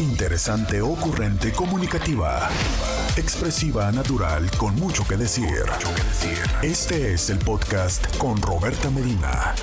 Interesante, 0.00 0.80
ocurrente, 0.80 1.52
comunicativa. 1.52 2.48
Expresiva, 3.18 3.92
natural, 3.92 4.50
con 4.56 4.74
mucho 4.76 5.06
que 5.06 5.18
decir. 5.18 5.66
Este 6.62 7.12
es 7.12 7.28
el 7.28 7.38
podcast 7.38 8.16
con 8.16 8.40
Roberta 8.40 8.88
Medina. 8.88 9.54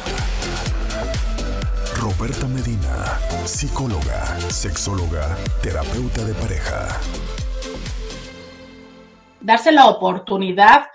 Roberta 2.00 2.47
Medina, 2.47 3.20
psicóloga, 3.46 4.39
sexóloga, 4.52 5.36
terapeuta 5.63 6.23
de 6.23 6.33
pareja. 6.35 6.88
Darse 9.42 9.72
la 9.72 9.88
oportunidad 9.88 10.85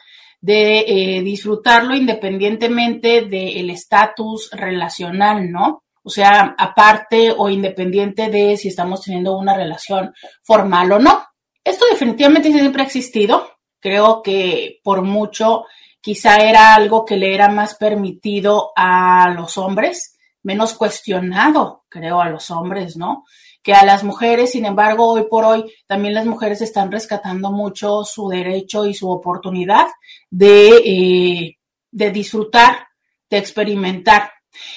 de 0.41 0.85
eh, 0.87 1.23
disfrutarlo 1.23 1.97
independientemente 1.97 3.23
del 3.23 3.71
estatus 3.71 4.51
relacional, 4.53 5.51
¿no? 5.51 5.83
O 6.03 6.11
sea, 6.11 6.55
aparte 6.59 7.33
o 7.37 7.49
independiente 7.49 8.29
de 8.29 8.57
si 8.57 8.69
estamos 8.69 9.03
teniendo 9.03 9.37
una 9.37 9.55
relación 9.55 10.13
formal 10.43 10.93
o 10.93 10.99
no. 10.99 11.25
Esto 11.65 11.87
definitivamente 11.87 12.53
siempre 12.53 12.83
ha 12.83 12.87
existido. 12.87 13.49
Creo 13.81 14.23
que 14.23 14.81
por 14.83 15.03
mucho 15.03 15.65
quizá 16.01 16.37
era 16.37 16.75
algo 16.75 17.05
que 17.05 17.17
le 17.17 17.35
era 17.35 17.49
más 17.49 17.77
permitido 17.77 18.73
a 18.77 19.31
los 19.31 19.57
hombres, 19.57 20.19
menos 20.43 20.75
cuestionado, 20.75 21.85
creo, 21.89 22.21
a 22.21 22.29
los 22.29 22.51
hombres, 22.51 22.97
¿no? 22.97 23.25
Que 23.63 23.75
a 23.75 23.85
las 23.85 24.03
mujeres, 24.03 24.51
sin 24.51 24.67
embargo, 24.67 25.13
hoy 25.13 25.27
por 25.31 25.45
hoy 25.45 25.73
también 25.87 26.15
las 26.15 26.27
mujeres 26.27 26.61
están 26.61 26.91
rescatando 26.91 27.53
mucho 27.53 28.03
su 28.03 28.29
derecho 28.29 28.85
y 28.87 28.95
su 28.95 29.09
oportunidad 29.09 29.87
de, 30.29 30.77
eh, 30.85 31.59
de 31.93 32.11
disfrutar, 32.11 32.89
de 33.31 33.39
experimentar 33.39 34.33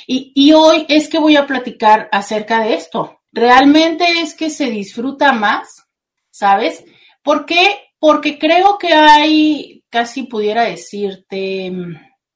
y, 0.08 0.54
hoy 0.54 0.86
es 0.90 1.10
que 1.10 1.20
voy 1.20 1.36
a 1.36 1.48
platicar 1.48 2.10
acerca 2.12 2.62
de 2.62 2.76
esto. 2.76 3.20
Realmente 3.32 4.06
es 4.22 4.34
que 4.34 4.50
se 4.50 4.70
disfruta 4.70 5.34
más, 5.34 5.86
¿sabes? 6.32 6.84
¿Por 7.22 7.46
qué? 7.46 7.92
Porque 8.00 8.38
creo 8.38 8.78
que 8.78 8.94
hay, 8.94 9.84
casi 9.90 10.24
pudiera 10.24 10.64
decirte, 10.64 11.72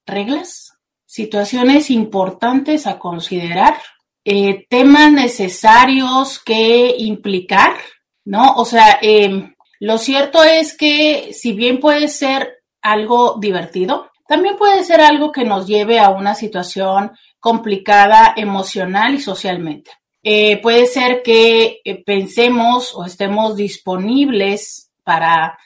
reglas, 0.05 0.73
situaciones 1.05 1.89
importantes 1.89 2.85
a 2.87 2.99
considerar, 2.99 3.77
eh, 4.25 4.65
temas 4.69 5.11
necesarios 5.11 6.39
que 6.39 6.95
implicar, 6.97 7.77
¿no? 8.25 8.53
O 8.55 8.65
sea, 8.65 8.99
em, 9.01 9.55
lo 9.79 9.97
cierto 9.97 10.43
es 10.43 10.75
que 10.75 11.31
si 11.33 11.53
bien 11.53 11.79
puede 11.79 12.09
ser 12.09 12.57
algo 12.81 13.37
divertido, 13.39 14.09
también 14.27 14.57
puede 14.57 14.83
ser 14.83 15.01
algo 15.01 15.31
que 15.31 15.43
nos 15.43 15.65
lleve 15.65 15.99
a 15.99 16.09
una 16.09 16.35
situación 16.35 17.11
complicada 17.39 18.33
emocional 18.35 19.15
y 19.15 19.21
socialmente. 19.21 19.91
Eh, 20.21 20.61
puede 20.61 20.85
ser 20.85 21.21
que 21.23 21.81
eh, 21.83 22.03
pensemos 22.03 22.93
o 22.93 23.05
estemos 23.05 23.55
disponibles 23.55 24.91
para 25.03 25.57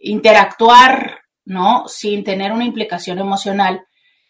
interactuar, 0.00 1.20
¿no? 1.44 1.88
Sin 1.88 2.22
tener 2.24 2.52
una 2.52 2.64
implicación 2.64 3.18
emocional. 3.18 3.86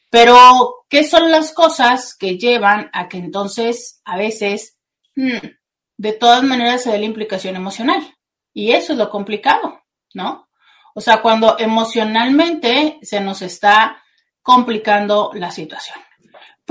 Pero, 0.08 0.84
¿qué 0.88 1.04
son 1.04 1.30
las 1.30 1.52
cosas 1.52 2.14
que 2.14 2.38
llevan 2.38 2.90
a 2.92 3.08
que 3.08 3.18
entonces 3.18 4.00
a 4.04 4.16
veces, 4.16 4.78
hmm, 5.16 5.38
de 5.96 6.12
todas 6.12 6.42
maneras, 6.42 6.82
se 6.82 6.92
dé 6.92 6.98
la 6.98 7.06
implicación 7.06 7.56
emocional? 7.56 8.02
Y 8.52 8.72
eso 8.72 8.92
es 8.92 8.98
lo 8.98 9.10
complicado, 9.10 9.82
¿no? 10.14 10.48
O 10.94 11.00
sea, 11.00 11.22
cuando 11.22 11.58
emocionalmente 11.58 12.98
se 13.02 13.20
nos 13.20 13.42
está 13.42 14.02
complicando 14.42 15.30
la 15.34 15.50
situación. 15.50 15.98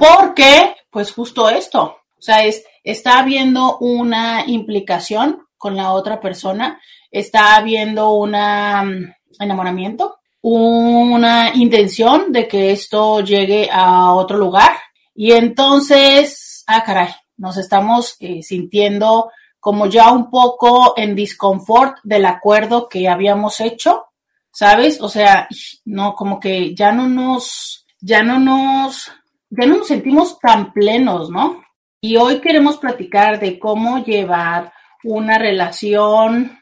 Porque, 0.01 0.77
pues 0.89 1.13
justo 1.13 1.47
esto, 1.47 1.83
o 1.83 2.21
sea, 2.21 2.43
es, 2.43 2.63
está 2.83 3.19
habiendo 3.19 3.77
una 3.77 4.43
implicación 4.47 5.45
con 5.59 5.75
la 5.75 5.93
otra 5.93 6.19
persona, 6.19 6.81
está 7.11 7.55
habiendo 7.55 8.13
un 8.13 8.31
mm, 8.31 9.13
enamoramiento, 9.39 10.17
una 10.41 11.51
intención 11.53 12.31
de 12.31 12.47
que 12.47 12.71
esto 12.71 13.19
llegue 13.19 13.69
a 13.71 14.13
otro 14.13 14.39
lugar 14.39 14.71
y 15.13 15.33
entonces, 15.33 16.63
ah, 16.65 16.83
caray, 16.83 17.09
nos 17.37 17.57
estamos 17.57 18.15
eh, 18.21 18.41
sintiendo 18.41 19.29
como 19.59 19.85
ya 19.85 20.11
un 20.11 20.31
poco 20.31 20.95
en 20.97 21.13
disconfort 21.13 21.97
del 22.01 22.25
acuerdo 22.25 22.89
que 22.89 23.07
habíamos 23.07 23.61
hecho, 23.61 24.05
¿sabes? 24.51 24.99
O 24.99 25.09
sea, 25.09 25.47
no, 25.85 26.15
como 26.15 26.39
que 26.39 26.73
ya 26.73 26.91
no 26.91 27.07
nos, 27.07 27.85
ya 27.99 28.23
no 28.23 28.39
nos 28.39 29.11
ya 29.51 29.65
no 29.65 29.77
nos 29.77 29.87
sentimos 29.87 30.39
tan 30.39 30.71
plenos, 30.71 31.29
¿no? 31.29 31.61
Y 31.99 32.15
hoy 32.15 32.39
queremos 32.39 32.77
platicar 32.77 33.39
de 33.39 33.59
cómo 33.59 34.03
llevar 34.03 34.71
una 35.03 35.37
relación 35.37 36.57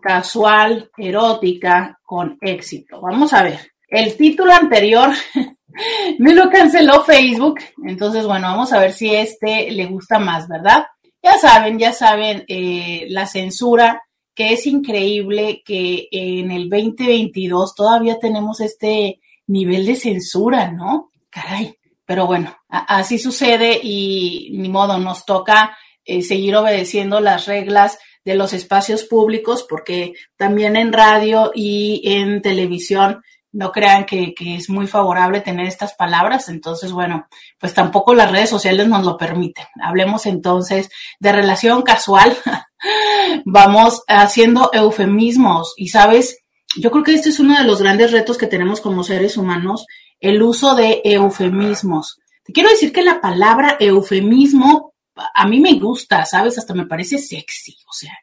casual, 0.00 0.90
erótica, 0.96 1.98
con 2.04 2.38
éxito. 2.40 3.00
Vamos 3.00 3.32
a 3.32 3.42
ver. 3.42 3.72
El 3.88 4.16
título 4.16 4.52
anterior 4.52 5.10
me 6.18 6.34
lo 6.34 6.48
canceló 6.48 7.02
Facebook, 7.02 7.58
entonces 7.84 8.24
bueno, 8.24 8.48
vamos 8.48 8.72
a 8.72 8.78
ver 8.78 8.92
si 8.92 9.12
este 9.12 9.70
le 9.72 9.86
gusta 9.86 10.18
más, 10.20 10.48
¿verdad? 10.48 10.86
Ya 11.22 11.36
saben, 11.36 11.78
ya 11.78 11.92
saben, 11.92 12.44
eh, 12.46 13.06
la 13.10 13.26
censura, 13.26 14.02
que 14.34 14.52
es 14.52 14.66
increíble 14.66 15.62
que 15.64 16.08
en 16.12 16.52
el 16.52 16.70
2022 16.70 17.74
todavía 17.74 18.18
tenemos 18.18 18.60
este 18.60 19.20
nivel 19.48 19.84
de 19.84 19.96
censura, 19.96 20.70
¿no? 20.70 21.10
Caray, 21.28 21.76
pero 22.10 22.26
bueno, 22.26 22.56
así 22.68 23.20
sucede 23.20 23.78
y 23.80 24.50
ni 24.54 24.68
modo, 24.68 24.98
nos 24.98 25.24
toca 25.24 25.78
eh, 26.04 26.22
seguir 26.22 26.56
obedeciendo 26.56 27.20
las 27.20 27.46
reglas 27.46 28.00
de 28.24 28.34
los 28.34 28.52
espacios 28.52 29.04
públicos 29.04 29.64
porque 29.68 30.14
también 30.36 30.74
en 30.74 30.92
radio 30.92 31.52
y 31.54 32.02
en 32.04 32.42
televisión 32.42 33.22
no 33.52 33.70
crean 33.70 34.06
que, 34.06 34.34
que, 34.34 34.56
es 34.56 34.68
muy 34.68 34.88
favorable 34.88 35.40
tener 35.40 35.66
estas 35.66 35.94
palabras, 35.94 36.48
entonces, 36.48 36.90
bueno, 36.90 37.28
pues 37.60 37.74
tampoco 37.74 38.12
las 38.12 38.32
redes 38.32 38.50
sociales 38.50 38.88
nos 38.88 39.04
lo 39.04 39.16
permiten. 39.16 39.66
Hablemos 39.80 40.26
entonces 40.26 40.90
de 41.20 41.30
relación 41.30 41.82
casual. 41.82 42.36
Vamos 43.44 44.02
haciendo 44.08 44.70
eufemismos 44.72 45.74
y, 45.76 45.90
¿sabes? 45.90 46.40
Yo 46.76 46.90
creo 46.90 47.04
que 47.04 47.14
este 47.14 47.28
es 47.28 47.38
uno 47.38 47.56
de 47.56 47.64
los 47.64 47.80
grandes 47.80 48.10
retos 48.10 48.36
que 48.36 48.48
tenemos 48.48 48.80
como 48.80 49.04
seres 49.04 49.36
humanos 49.36 49.86
el 50.20 50.42
uso 50.42 50.74
de 50.74 51.00
eufemismos. 51.04 52.18
Te 52.44 52.52
quiero 52.52 52.68
decir 52.70 52.92
que 52.92 53.02
la 53.02 53.20
palabra 53.20 53.76
eufemismo 53.80 54.90
a 55.34 55.46
mí 55.46 55.60
me 55.60 55.74
gusta, 55.74 56.24
¿sabes? 56.24 56.58
Hasta 56.58 56.74
me 56.74 56.86
parece 56.86 57.18
sexy, 57.18 57.76
o 57.88 57.92
sea, 57.92 58.16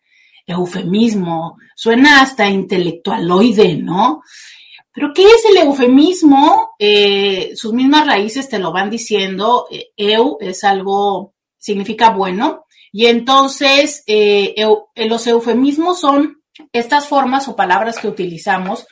eufemismo, 0.45 1.57
suena 1.75 2.21
hasta 2.21 2.49
intelectualoide, 2.49 3.75
¿no? 3.75 4.21
Pero 4.91 5.13
¿qué 5.13 5.25
es 5.25 5.45
el 5.51 5.57
eufemismo? 5.57 6.71
Eh, 6.79 7.51
sus 7.55 7.73
mismas 7.73 8.07
raíces 8.07 8.49
te 8.49 8.57
lo 8.57 8.71
van 8.71 8.89
diciendo. 8.89 9.67
Eh, 9.69 9.89
eu 9.95 10.37
es 10.41 10.63
algo, 10.63 11.35
significa 11.59 12.09
bueno. 12.09 12.65
Y 12.91 13.05
entonces, 13.05 14.03
eh, 14.07 14.55
los 14.95 15.27
eufemismos 15.27 15.99
son 15.99 16.41
estas 16.71 17.07
formas 17.07 17.47
o 17.47 17.55
palabras 17.55 17.99
que 17.99 18.07
utilizamos 18.07 18.87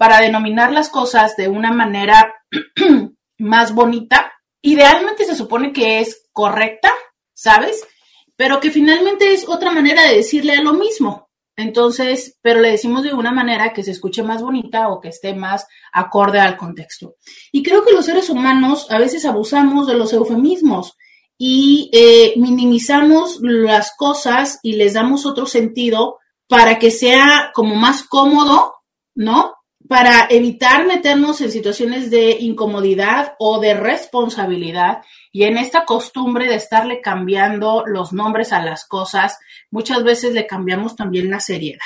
para 0.00 0.22
denominar 0.22 0.72
las 0.72 0.88
cosas 0.88 1.36
de 1.36 1.48
una 1.48 1.72
manera 1.72 2.34
más 3.38 3.74
bonita. 3.74 4.32
Idealmente 4.62 5.26
se 5.26 5.36
supone 5.36 5.74
que 5.74 6.00
es 6.00 6.26
correcta, 6.32 6.90
¿sabes? 7.34 7.86
Pero 8.34 8.60
que 8.60 8.70
finalmente 8.70 9.34
es 9.34 9.46
otra 9.46 9.70
manera 9.70 10.08
de 10.08 10.16
decirle 10.16 10.54
a 10.54 10.62
lo 10.62 10.72
mismo. 10.72 11.28
Entonces, 11.54 12.38
pero 12.40 12.60
le 12.60 12.70
decimos 12.70 13.02
de 13.02 13.12
una 13.12 13.30
manera 13.30 13.74
que 13.74 13.82
se 13.82 13.90
escuche 13.90 14.22
más 14.22 14.40
bonita 14.40 14.88
o 14.88 15.02
que 15.02 15.08
esté 15.08 15.34
más 15.34 15.66
acorde 15.92 16.40
al 16.40 16.56
contexto. 16.56 17.16
Y 17.52 17.62
creo 17.62 17.84
que 17.84 17.92
los 17.92 18.06
seres 18.06 18.30
humanos 18.30 18.86
a 18.88 18.96
veces 18.96 19.26
abusamos 19.26 19.86
de 19.86 19.98
los 19.98 20.14
eufemismos 20.14 20.96
y 21.36 21.90
eh, 21.92 22.32
minimizamos 22.38 23.40
las 23.42 23.94
cosas 23.98 24.60
y 24.62 24.76
les 24.76 24.94
damos 24.94 25.26
otro 25.26 25.44
sentido 25.44 26.20
para 26.48 26.78
que 26.78 26.90
sea 26.90 27.50
como 27.52 27.74
más 27.74 28.02
cómodo, 28.02 28.76
¿no? 29.14 29.59
Para 29.88 30.26
evitar 30.30 30.86
meternos 30.86 31.40
en 31.40 31.50
situaciones 31.50 32.10
de 32.10 32.36
incomodidad 32.40 33.34
o 33.38 33.60
de 33.60 33.74
responsabilidad 33.74 35.02
y 35.32 35.44
en 35.44 35.56
esta 35.56 35.84
costumbre 35.84 36.46
de 36.46 36.56
estarle 36.56 37.00
cambiando 37.00 37.84
los 37.86 38.12
nombres 38.12 38.52
a 38.52 38.62
las 38.62 38.86
cosas, 38.86 39.38
muchas 39.70 40.04
veces 40.04 40.32
le 40.32 40.46
cambiamos 40.46 40.96
también 40.96 41.30
la 41.30 41.40
seriedad. 41.40 41.80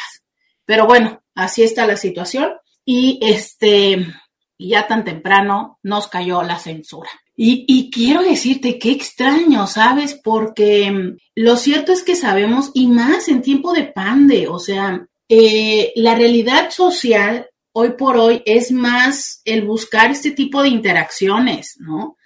Pero 0.64 0.86
bueno, 0.86 1.22
así 1.34 1.62
está 1.62 1.86
la 1.86 1.96
situación 1.96 2.52
y 2.84 3.18
este, 3.22 4.06
ya 4.58 4.86
tan 4.86 5.04
temprano 5.04 5.78
nos 5.82 6.08
cayó 6.08 6.42
la 6.42 6.58
censura. 6.58 7.10
Y, 7.36 7.90
quiero 7.90 8.22
decirte 8.22 8.78
qué 8.78 8.92
extraño, 8.92 9.66
¿sabes? 9.66 10.14
Porque 10.14 10.88
mm, 10.88 11.16
lo 11.34 11.56
cierto 11.56 11.90
es 11.92 12.04
que 12.04 12.14
sabemos, 12.14 12.70
y 12.74 12.86
más 12.86 13.28
en 13.28 13.42
tiempo 13.42 13.72
de 13.72 13.84
pande, 13.84 14.46
o 14.46 14.60
sea, 14.60 15.04
eh, 15.28 15.92
la 15.96 16.14
realidad 16.14 16.70
social 16.70 17.48
hoy 17.76 17.90
por 17.90 18.16
hoy 18.16 18.42
es 18.46 18.70
más 18.72 19.42
el 19.44 19.66
buscar 19.66 20.10
este 20.10 20.30
tipo 20.30 20.62
de 20.62 20.68
interacciones, 20.68 21.76
¿no? 21.78 22.16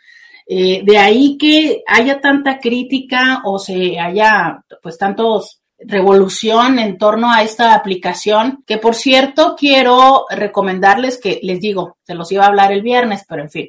Eh, 0.46 0.82
de 0.84 0.98
ahí 0.98 1.36
que 1.38 1.82
haya 1.86 2.20
tanta 2.20 2.58
crítica 2.58 3.42
o 3.44 3.58
se 3.58 3.98
haya, 3.98 4.64
pues, 4.82 4.96
tantos 4.96 5.60
revolución 5.78 6.78
en 6.78 6.98
torno 6.98 7.32
a 7.32 7.42
esta 7.42 7.74
aplicación, 7.74 8.64
que 8.66 8.78
por 8.78 8.94
cierto 8.94 9.54
quiero 9.56 10.26
recomendarles 10.28 11.20
que 11.20 11.38
les 11.42 11.60
digo, 11.60 11.98
se 12.02 12.14
los 12.14 12.32
iba 12.32 12.44
a 12.44 12.48
hablar 12.48 12.72
el 12.72 12.82
viernes, 12.82 13.24
pero 13.28 13.42
en 13.42 13.50
fin, 13.50 13.68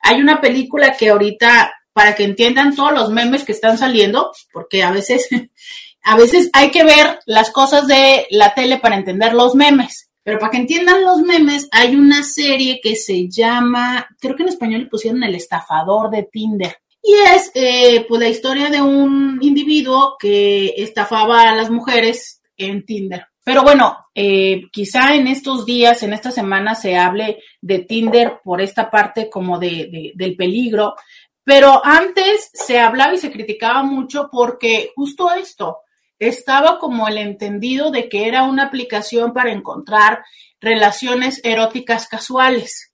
hay 0.00 0.20
una 0.20 0.40
película 0.40 0.96
que 0.96 1.08
ahorita, 1.08 1.72
para 1.92 2.14
que 2.14 2.24
entiendan 2.24 2.76
todos 2.76 2.92
los 2.92 3.10
memes 3.10 3.44
que 3.44 3.52
están 3.52 3.78
saliendo, 3.78 4.32
porque 4.52 4.82
a 4.82 4.90
veces, 4.90 5.28
a 6.02 6.16
veces 6.16 6.50
hay 6.52 6.70
que 6.70 6.84
ver 6.84 7.20
las 7.24 7.50
cosas 7.50 7.86
de 7.86 8.26
la 8.30 8.52
tele 8.54 8.78
para 8.78 8.96
entender 8.96 9.32
los 9.32 9.54
memes. 9.54 10.05
Pero 10.26 10.40
para 10.40 10.50
que 10.50 10.56
entiendan 10.56 11.04
los 11.04 11.20
memes, 11.20 11.68
hay 11.70 11.94
una 11.94 12.24
serie 12.24 12.80
que 12.82 12.96
se 12.96 13.28
llama, 13.28 14.08
creo 14.18 14.34
que 14.34 14.42
en 14.42 14.48
español 14.48 14.80
le 14.80 14.88
pusieron 14.88 15.22
El 15.22 15.36
estafador 15.36 16.10
de 16.10 16.24
Tinder. 16.24 16.78
Y 17.00 17.12
es 17.12 17.52
eh, 17.54 18.04
pues 18.08 18.20
la 18.20 18.28
historia 18.28 18.68
de 18.68 18.82
un 18.82 19.38
individuo 19.40 20.16
que 20.18 20.74
estafaba 20.78 21.48
a 21.48 21.54
las 21.54 21.70
mujeres 21.70 22.42
en 22.56 22.84
Tinder. 22.84 23.28
Pero 23.44 23.62
bueno, 23.62 24.06
eh, 24.16 24.62
quizá 24.72 25.14
en 25.14 25.28
estos 25.28 25.64
días, 25.64 26.02
en 26.02 26.12
esta 26.12 26.32
semana, 26.32 26.74
se 26.74 26.96
hable 26.96 27.38
de 27.60 27.78
Tinder 27.78 28.40
por 28.42 28.60
esta 28.60 28.90
parte 28.90 29.30
como 29.30 29.60
de, 29.60 30.10
del 30.16 30.34
peligro. 30.34 30.96
Pero 31.44 31.80
antes 31.84 32.50
se 32.52 32.80
hablaba 32.80 33.14
y 33.14 33.18
se 33.18 33.30
criticaba 33.30 33.84
mucho 33.84 34.28
porque 34.32 34.90
justo 34.96 35.32
esto, 35.32 35.82
estaba 36.18 36.78
como 36.78 37.08
el 37.08 37.18
entendido 37.18 37.90
de 37.90 38.08
que 38.08 38.28
era 38.28 38.44
una 38.44 38.64
aplicación 38.64 39.32
para 39.32 39.52
encontrar 39.52 40.24
relaciones 40.60 41.40
eróticas 41.44 42.08
casuales. 42.08 42.92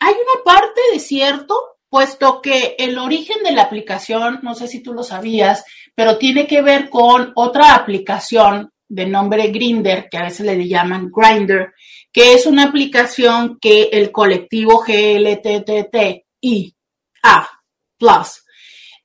Hay 0.00 0.14
una 0.14 0.44
parte 0.44 0.80
de 0.92 1.00
cierto, 1.00 1.54
puesto 1.88 2.40
que 2.40 2.76
el 2.78 2.98
origen 2.98 3.42
de 3.42 3.52
la 3.52 3.62
aplicación, 3.62 4.40
no 4.42 4.54
sé 4.54 4.68
si 4.68 4.82
tú 4.82 4.94
lo 4.94 5.02
sabías, 5.02 5.64
pero 5.94 6.18
tiene 6.18 6.46
que 6.46 6.62
ver 6.62 6.88
con 6.88 7.32
otra 7.34 7.74
aplicación 7.74 8.72
de 8.88 9.06
nombre 9.06 9.48
Grinder, 9.48 10.08
que 10.10 10.18
a 10.18 10.24
veces 10.24 10.46
le 10.46 10.68
llaman 10.68 11.10
Grinder, 11.10 11.72
que 12.12 12.34
es 12.34 12.46
una 12.46 12.64
aplicación 12.64 13.58
que 13.60 13.88
el 13.92 14.12
colectivo 14.12 14.84
GLTTI 14.86 16.76
A 17.22 17.48
Plus, 17.98 18.44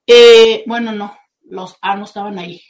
eh, 0.06 0.64
bueno, 0.66 0.92
no, 0.92 1.18
los 1.44 1.78
A 1.82 1.96
no 1.96 2.06
estaban 2.06 2.38
ahí, 2.40 2.62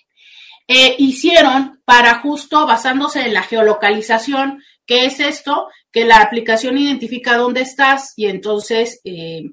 eh, 0.71 0.95
hicieron 0.99 1.81
para 1.83 2.19
justo 2.19 2.67
basándose 2.67 3.21
en 3.21 3.33
la 3.33 3.41
geolocalización, 3.41 4.63
que 4.85 5.07
es 5.07 5.19
esto, 5.19 5.67
que 5.91 6.05
la 6.05 6.17
aplicación 6.17 6.77
identifica 6.77 7.37
dónde 7.37 7.61
estás 7.61 8.13
y 8.15 8.27
entonces 8.27 9.01
eh, 9.03 9.45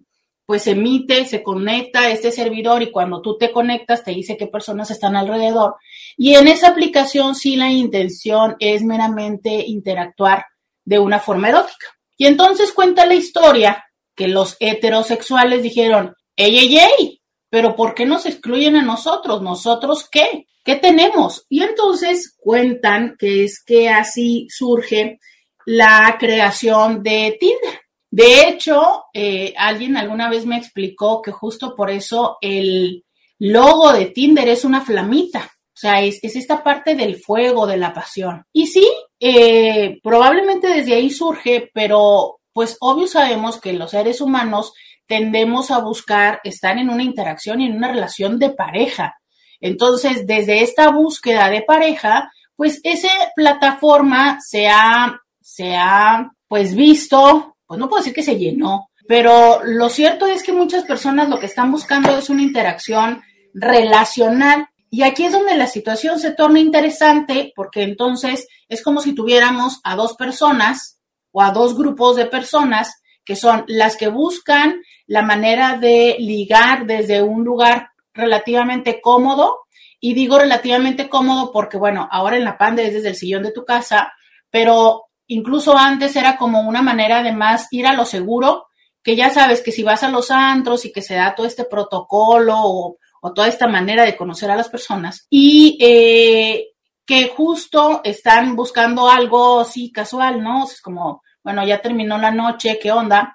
pues 0.44 0.66
emite, 0.66 1.24
se 1.24 1.42
conecta 1.42 2.10
este 2.10 2.30
servidor 2.30 2.82
y 2.82 2.90
cuando 2.90 3.22
tú 3.22 3.38
te 3.38 3.50
conectas 3.50 4.04
te 4.04 4.10
dice 4.10 4.36
qué 4.36 4.46
personas 4.46 4.90
están 4.90 5.16
alrededor. 5.16 5.76
Y 6.18 6.34
en 6.34 6.48
esa 6.48 6.68
aplicación 6.68 7.34
sí 7.34 7.56
la 7.56 7.70
intención 7.70 8.56
es 8.58 8.82
meramente 8.82 9.64
interactuar 9.66 10.44
de 10.84 10.98
una 10.98 11.18
forma 11.18 11.48
erótica. 11.48 11.96
Y 12.18 12.26
entonces 12.26 12.72
cuenta 12.72 13.06
la 13.06 13.14
historia 13.14 13.86
que 14.14 14.28
los 14.28 14.58
heterosexuales 14.60 15.62
dijeron, 15.62 16.14
ey, 16.36 16.58
ey, 16.58 16.78
ey, 16.78 17.22
pero 17.48 17.74
¿por 17.74 17.94
qué 17.94 18.04
nos 18.04 18.26
excluyen 18.26 18.76
a 18.76 18.82
nosotros? 18.82 19.40
¿Nosotros 19.40 20.06
qué? 20.10 20.46
¿Qué 20.66 20.74
tenemos? 20.74 21.46
Y 21.48 21.62
entonces 21.62 22.34
cuentan 22.36 23.14
que 23.16 23.44
es 23.44 23.62
que 23.64 23.88
así 23.88 24.48
surge 24.50 25.20
la 25.64 26.16
creación 26.18 27.04
de 27.04 27.36
Tinder. 27.38 27.82
De 28.10 28.48
hecho, 28.48 29.04
eh, 29.14 29.54
alguien 29.56 29.96
alguna 29.96 30.28
vez 30.28 30.44
me 30.44 30.56
explicó 30.56 31.22
que 31.22 31.30
justo 31.30 31.76
por 31.76 31.88
eso 31.88 32.38
el 32.40 33.04
logo 33.38 33.92
de 33.92 34.06
Tinder 34.06 34.48
es 34.48 34.64
una 34.64 34.80
flamita. 34.80 35.44
O 35.44 35.78
sea, 35.78 36.02
es, 36.02 36.18
esta 36.24 36.64
parte 36.64 36.96
del 36.96 37.22
fuego, 37.22 37.68
de 37.68 37.76
la 37.76 37.94
pasión. 37.94 38.44
Y 38.52 38.66
sí, 38.66 38.90
eh, 39.20 40.00
probablemente 40.02 40.66
desde 40.66 40.94
ahí 40.94 41.10
surge, 41.10 41.70
pero 41.72 42.40
pues 42.52 42.76
obvio 42.80 43.06
sabemos 43.06 43.60
que 43.60 43.72
los 43.72 43.92
seres 43.92 44.20
humanos 44.20 44.72
tendemos 45.06 45.70
a 45.70 45.78
buscar 45.78 46.40
estar 46.42 46.76
en 46.76 46.90
una 46.90 47.04
interacción 47.04 47.60
y 47.60 47.66
en 47.66 47.76
una 47.76 47.92
relación 47.92 48.40
de 48.40 48.50
pareja. 48.50 49.16
Entonces, 49.60 50.26
desde 50.26 50.62
esta 50.62 50.90
búsqueda 50.90 51.48
de 51.50 51.62
pareja, 51.62 52.30
pues 52.56 52.80
esa 52.82 53.08
plataforma 53.34 54.38
se 54.40 54.68
ha, 54.68 55.20
se 55.40 55.76
ha, 55.76 56.30
pues 56.48 56.74
visto, 56.74 57.56
pues 57.66 57.78
no 57.78 57.88
puedo 57.88 58.00
decir 58.00 58.14
que 58.14 58.22
se 58.22 58.38
llenó, 58.38 58.88
pero 59.06 59.60
lo 59.64 59.88
cierto 59.88 60.26
es 60.26 60.42
que 60.42 60.52
muchas 60.52 60.84
personas 60.84 61.28
lo 61.28 61.38
que 61.38 61.46
están 61.46 61.70
buscando 61.70 62.16
es 62.16 62.30
una 62.30 62.42
interacción 62.42 63.22
relacional. 63.54 64.68
Y 64.90 65.02
aquí 65.02 65.24
es 65.24 65.32
donde 65.32 65.56
la 65.56 65.66
situación 65.66 66.18
se 66.18 66.32
torna 66.32 66.60
interesante 66.60 67.52
porque 67.54 67.82
entonces 67.82 68.46
es 68.68 68.82
como 68.82 69.00
si 69.00 69.14
tuviéramos 69.14 69.80
a 69.84 69.96
dos 69.96 70.14
personas 70.14 71.00
o 71.32 71.42
a 71.42 71.50
dos 71.50 71.76
grupos 71.76 72.16
de 72.16 72.26
personas 72.26 73.00
que 73.24 73.36
son 73.36 73.64
las 73.66 73.96
que 73.96 74.08
buscan 74.08 74.80
la 75.06 75.22
manera 75.22 75.76
de 75.76 76.16
ligar 76.18 76.86
desde 76.86 77.22
un 77.22 77.44
lugar 77.44 77.90
relativamente 78.16 79.00
cómodo. 79.00 79.60
Y 80.00 80.14
digo 80.14 80.38
relativamente 80.38 81.08
cómodo 81.08 81.52
porque, 81.52 81.76
bueno, 81.76 82.08
ahora 82.10 82.36
en 82.36 82.44
la 82.44 82.58
panda 82.58 82.82
es 82.82 82.92
desde 82.92 83.08
el 83.08 83.16
sillón 83.16 83.42
de 83.42 83.52
tu 83.52 83.64
casa, 83.64 84.12
pero 84.50 85.04
incluso 85.26 85.76
antes 85.76 86.16
era 86.16 86.36
como 86.36 86.60
una 86.60 86.82
manera 86.82 87.22
de 87.22 87.32
más 87.32 87.66
ir 87.70 87.86
a 87.86 87.94
lo 87.94 88.04
seguro, 88.04 88.66
que 89.02 89.16
ya 89.16 89.30
sabes 89.30 89.62
que 89.62 89.72
si 89.72 89.82
vas 89.82 90.02
a 90.02 90.10
los 90.10 90.30
antros 90.30 90.84
y 90.84 90.92
que 90.92 91.02
se 91.02 91.14
da 91.14 91.34
todo 91.34 91.46
este 91.46 91.64
protocolo 91.64 92.56
o, 92.58 92.98
toda 93.34 93.48
esta 93.48 93.66
manera 93.66 94.04
de 94.04 94.16
conocer 94.16 94.52
a 94.52 94.56
las 94.56 94.68
personas 94.68 95.26
y 95.28 95.76
eh, 95.80 96.68
que 97.04 97.26
justo 97.28 98.00
están 98.04 98.54
buscando 98.54 99.08
algo 99.08 99.58
así 99.58 99.90
casual, 99.90 100.44
¿no? 100.44 100.62
es 100.62 100.80
como, 100.80 101.22
bueno, 101.42 101.66
ya 101.66 101.82
terminó 101.82 102.18
la 102.18 102.30
noche, 102.30 102.78
¿qué 102.80 102.92
onda? 102.92 103.34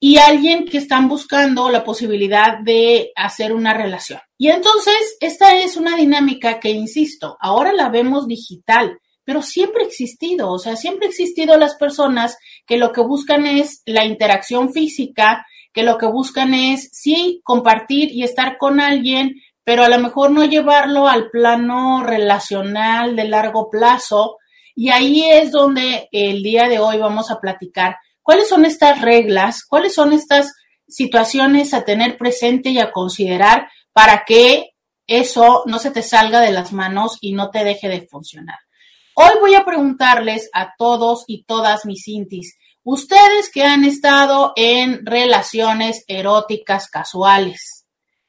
Y 0.00 0.18
alguien 0.18 0.64
que 0.64 0.78
están 0.78 1.08
buscando 1.08 1.70
la 1.70 1.84
posibilidad 1.84 2.58
de 2.58 3.10
hacer 3.16 3.52
una 3.52 3.74
relación. 3.74 4.20
Y 4.36 4.48
entonces, 4.48 5.16
esta 5.20 5.56
es 5.56 5.76
una 5.76 5.96
dinámica 5.96 6.60
que, 6.60 6.70
insisto, 6.70 7.36
ahora 7.40 7.72
la 7.72 7.88
vemos 7.88 8.28
digital, 8.28 9.00
pero 9.24 9.42
siempre 9.42 9.82
ha 9.82 9.86
existido, 9.86 10.50
o 10.50 10.58
sea, 10.58 10.76
siempre 10.76 11.06
ha 11.06 11.10
existido 11.10 11.58
las 11.58 11.74
personas 11.74 12.38
que 12.66 12.78
lo 12.78 12.92
que 12.92 13.00
buscan 13.00 13.44
es 13.44 13.82
la 13.86 14.04
interacción 14.04 14.72
física, 14.72 15.44
que 15.72 15.82
lo 15.82 15.98
que 15.98 16.06
buscan 16.06 16.54
es, 16.54 16.88
sí, 16.92 17.40
compartir 17.44 18.10
y 18.12 18.22
estar 18.22 18.56
con 18.56 18.80
alguien, 18.80 19.34
pero 19.64 19.84
a 19.84 19.88
lo 19.88 19.98
mejor 19.98 20.30
no 20.30 20.44
llevarlo 20.44 21.08
al 21.08 21.28
plano 21.30 22.02
relacional 22.04 23.16
de 23.16 23.24
largo 23.24 23.68
plazo. 23.68 24.38
Y 24.74 24.90
ahí 24.90 25.22
es 25.22 25.50
donde 25.50 26.08
el 26.10 26.42
día 26.42 26.68
de 26.68 26.78
hoy 26.78 26.98
vamos 26.98 27.30
a 27.30 27.38
platicar 27.38 27.96
¿Cuáles 28.28 28.50
son 28.50 28.66
estas 28.66 29.00
reglas? 29.00 29.64
¿Cuáles 29.66 29.94
son 29.94 30.12
estas 30.12 30.52
situaciones 30.86 31.72
a 31.72 31.86
tener 31.86 32.18
presente 32.18 32.68
y 32.68 32.78
a 32.78 32.92
considerar 32.92 33.70
para 33.94 34.26
que 34.26 34.72
eso 35.06 35.62
no 35.64 35.78
se 35.78 35.90
te 35.90 36.02
salga 36.02 36.42
de 36.42 36.52
las 36.52 36.74
manos 36.74 37.16
y 37.22 37.32
no 37.32 37.48
te 37.48 37.64
deje 37.64 37.88
de 37.88 38.06
funcionar? 38.06 38.58
Hoy 39.14 39.30
voy 39.40 39.54
a 39.54 39.64
preguntarles 39.64 40.50
a 40.52 40.74
todos 40.76 41.24
y 41.26 41.44
todas 41.44 41.86
mis 41.86 42.06
intis, 42.06 42.58
ustedes 42.82 43.50
que 43.50 43.62
han 43.62 43.82
estado 43.86 44.52
en 44.56 45.06
relaciones 45.06 46.04
eróticas 46.06 46.90
casuales, 46.90 47.86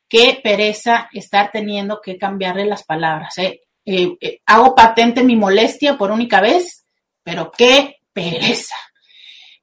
qué 0.07 0.39
pereza 0.41 1.09
estar 1.11 1.51
teniendo 1.51 1.99
que 1.99 2.17
cambiarle 2.17 2.65
las 2.65 2.85
palabras. 2.85 3.37
¿eh? 3.37 3.63
Eh, 3.83 4.15
eh, 4.21 4.39
hago 4.45 4.73
patente 4.75 5.25
mi 5.25 5.35
molestia 5.35 5.97
por 5.97 6.09
única 6.09 6.39
vez, 6.39 6.85
pero 7.21 7.51
qué 7.51 7.97
pereza. 8.13 8.75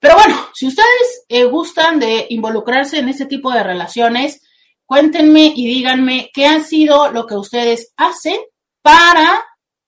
Pero 0.01 0.15
bueno, 0.15 0.49
si 0.55 0.67
ustedes 0.67 1.25
eh, 1.29 1.45
gustan 1.45 1.99
de 1.99 2.27
involucrarse 2.31 2.99
en 2.99 3.09
este 3.09 3.27
tipo 3.27 3.51
de 3.51 3.63
relaciones, 3.63 4.43
cuéntenme 4.85 5.53
y 5.55 5.67
díganme 5.67 6.31
qué 6.33 6.47
ha 6.47 6.63
sido 6.63 7.11
lo 7.11 7.27
que 7.27 7.35
ustedes 7.35 7.93
hacen 7.97 8.39
para 8.83 9.45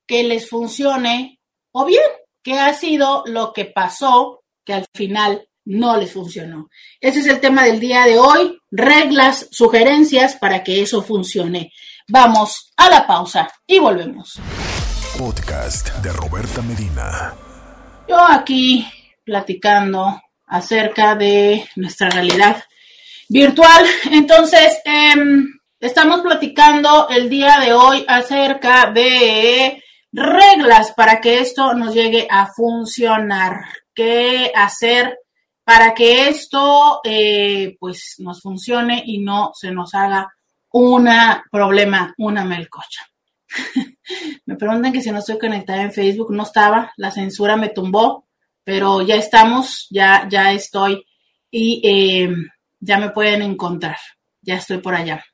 que 0.07 0.25
les 0.25 0.49
funcione 0.49 1.41
o 1.73 1.85
bien 1.85 2.03
qué 2.43 2.59
ha 2.59 2.73
sido 2.75 3.23
lo 3.27 3.53
que 3.53 3.67
pasó 3.67 4.43
que 4.65 4.75
al 4.75 4.87
final 4.95 5.49
no 5.67 5.97
les 5.99 6.13
funcionó. 6.13 6.69
Ese 7.01 7.21
es 7.21 7.27
el 7.27 7.41
tema 7.41 7.63
del 7.63 7.79
día 7.79 8.05
de 8.07 8.19
hoy, 8.19 8.59
reglas, 8.71 9.49
sugerencias 9.51 10.37
para 10.37 10.65
que 10.65 10.81
eso 10.81 11.03
funcione. 11.03 11.73
Vamos 12.09 12.73
a 12.77 12.89
la 12.89 13.07
pausa 13.07 13.49
y 13.67 13.79
volvemos. 13.79 14.41
Podcast 15.19 15.95
de 15.97 16.13
Roberta 16.13 16.63
Medina. 16.63 17.35
Yo 18.09 18.17
aquí 18.19 18.87
platicando 19.29 20.23
acerca 20.47 21.15
de 21.15 21.69
nuestra 21.77 22.09
realidad 22.09 22.65
virtual. 23.29 23.85
Entonces, 24.11 24.81
em, 24.87 25.47
estamos 25.79 26.23
platicando 26.23 27.11
el 27.11 27.29
día 27.29 27.61
de 27.61 27.75
hoy 27.75 28.07
acerca 28.09 28.91
de 28.91 29.85
reglas 30.11 30.93
para 30.97 31.21
que 31.21 31.41
esto 31.41 31.75
nos 31.75 31.95
llegue 31.95 32.27
a 32.31 32.47
funcionar. 32.47 33.67
¿Qué 33.95 34.51
hacer 34.55 35.19
para 35.63 35.93
que 35.93 36.31
esto 36.31 37.01
eh, 37.05 37.77
pues 37.79 38.15
nos 38.21 38.41
funcione 38.41 39.03
y 39.05 39.19
no 39.19 39.51
se 39.53 39.71
nos 39.73 39.95
haga 39.95 40.33
un 40.73 41.07
problema, 41.53 42.15
una 42.17 42.45
melcocha? 42.47 43.03
Me 44.47 44.57
preguntan 44.57 44.93
que 44.93 45.03
si 45.03 45.11
no 45.11 45.19
estoy 45.19 45.39
conectada 45.39 45.83
en 45.83 45.93
Facebook, 45.93 46.33
no 46.33 46.45
estaba, 46.45 46.93
la 46.97 47.11
censura 47.11 47.57
me 47.57 47.69
tumbó, 47.69 48.28
pero 48.69 49.01
ya 49.01 49.15
estamos, 49.15 49.87
ya, 49.89 50.29
ya 50.31 50.53
estoy 50.53 51.03
y 51.51 51.81
eh, 51.83 52.29
ya 52.79 52.99
me 52.99 53.09
pueden 53.09 53.41
encontrar, 53.41 53.97
ya 54.43 54.57
estoy 54.57 54.77
por 54.77 54.95
allá. 54.95 55.25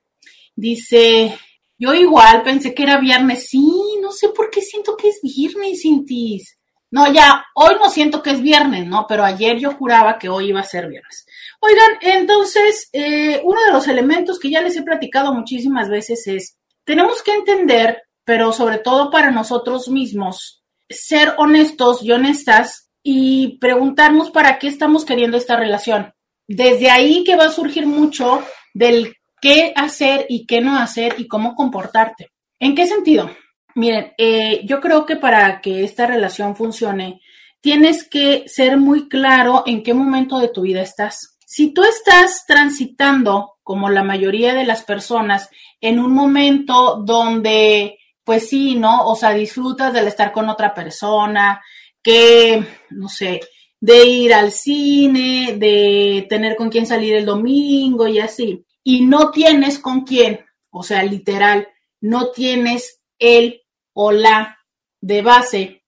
Dice, 0.55 1.37
yo 1.76 1.95
igual 1.95 2.45
pensé 2.45 2.73
que 2.73 2.85
era 2.85 3.00
viernes, 3.00 3.49
sí, 3.49 3.69
no 4.00 4.12
sé 4.12 4.29
por 4.29 4.50
qué 4.50 4.61
siento 4.61 4.97
que 4.97 5.09
es 5.09 5.19
viernes, 5.21 5.83
Cintis. 5.83 6.61
No, 6.93 7.12
ya, 7.12 7.45
hoy 7.57 7.75
no 7.81 7.91
siento 7.91 8.23
que 8.23 8.31
es 8.31 8.41
viernes, 8.41 8.87
¿no? 8.87 9.05
Pero 9.09 9.25
ayer 9.25 9.59
yo 9.59 9.73
juraba 9.73 10.17
que 10.17 10.29
hoy 10.29 10.50
iba 10.50 10.61
a 10.61 10.62
ser 10.62 10.87
viernes. 10.88 11.26
Oigan, 11.59 11.91
entonces, 12.03 12.88
eh, 12.93 13.41
uno 13.43 13.61
de 13.64 13.73
los 13.73 13.88
elementos 13.88 14.38
que 14.38 14.50
ya 14.50 14.62
les 14.62 14.76
he 14.76 14.85
platicado 14.85 15.35
muchísimas 15.35 15.88
veces 15.88 16.25
es, 16.29 16.57
tenemos 16.85 17.21
que 17.21 17.33
entender, 17.33 18.00
pero 18.25 18.53
sobre 18.53 18.79
todo 18.79 19.11
para 19.11 19.33
nosotros 19.33 19.88
mismos, 19.88 20.62
ser 20.88 21.35
honestos 21.38 22.00
y 22.00 22.12
honestas 22.12 22.84
y 23.07 23.59
preguntarnos 23.59 24.31
para 24.31 24.59
qué 24.59 24.67
estamos 24.67 25.05
queriendo 25.05 25.37
esta 25.37 25.57
relación. 25.57 26.15
Desde 26.49 26.91
ahí 26.91 27.23
que 27.23 27.37
va 27.37 27.45
a 27.45 27.51
surgir 27.51 27.87
mucho 27.87 28.43
del 28.73 29.15
qué 29.41 29.75
hacer 29.77 30.27
y 30.29 30.47
qué 30.47 30.63
no 30.63 30.79
hacer 30.79 31.15
y 31.19 31.29
cómo 31.29 31.55
comportarte. 31.55 32.33
¿En 32.59 32.75
qué 32.75 32.87
sentido? 32.87 33.31
Miren, 33.75 34.15
eh, 34.17 34.63
yo 34.65 34.81
creo 34.81 35.05
que 35.05 35.17
para 35.17 35.61
que 35.61 35.85
esta 35.85 36.07
relación 36.07 36.57
funcione, 36.57 37.21
tienes 37.61 38.09
que 38.09 38.45
ser 38.47 38.79
muy 38.79 39.09
claro 39.09 39.65
en 39.67 39.83
qué 39.83 39.93
momento 39.93 40.39
de 40.39 40.49
tu 40.49 40.63
vida 40.63 40.81
estás. 40.81 41.37
Si 41.47 41.75
tú 41.75 41.85
estás 41.85 42.45
transitando, 42.47 43.57
como 43.63 43.91
la 43.91 44.03
mayoría 44.03 44.55
de 44.55 44.65
las 44.65 44.83
personas, 44.83 45.51
en 45.81 45.99
un 45.99 46.15
momento 46.15 47.03
donde, 47.05 47.99
pues 48.25 48.49
sí, 48.49 48.77
¿no? 48.77 49.07
O 49.07 49.15
sea, 49.15 49.33
disfrutas 49.33 49.93
del 49.93 50.09
estar 50.09 50.33
con 50.33 50.49
otra 50.49 50.73
persona, 50.73 51.63
que, 52.05 52.65
no 52.91 53.09
sé, 53.09 53.41
de 53.81 54.07
ir 54.07 54.33
al 54.33 54.53
cine, 54.53 55.57
de 55.59 56.27
tener 56.29 56.55
con 56.55 56.69
quién 56.69 56.87
salir 56.87 57.15
el 57.15 57.27
domingo 57.27 58.07
y 58.07 58.21
así, 58.21 58.65
y 58.85 59.05
no 59.05 59.31
tienes 59.31 59.79
con 59.79 60.03
quién, 60.03 60.45
o 60.71 60.83
sea, 60.83 61.03
literal, 61.03 61.67
no 62.01 62.31
tienes 62.31 63.01
el 63.19 63.63
o 63.95 64.13
la 64.13 64.59
de 65.01 65.23
base, 65.23 65.85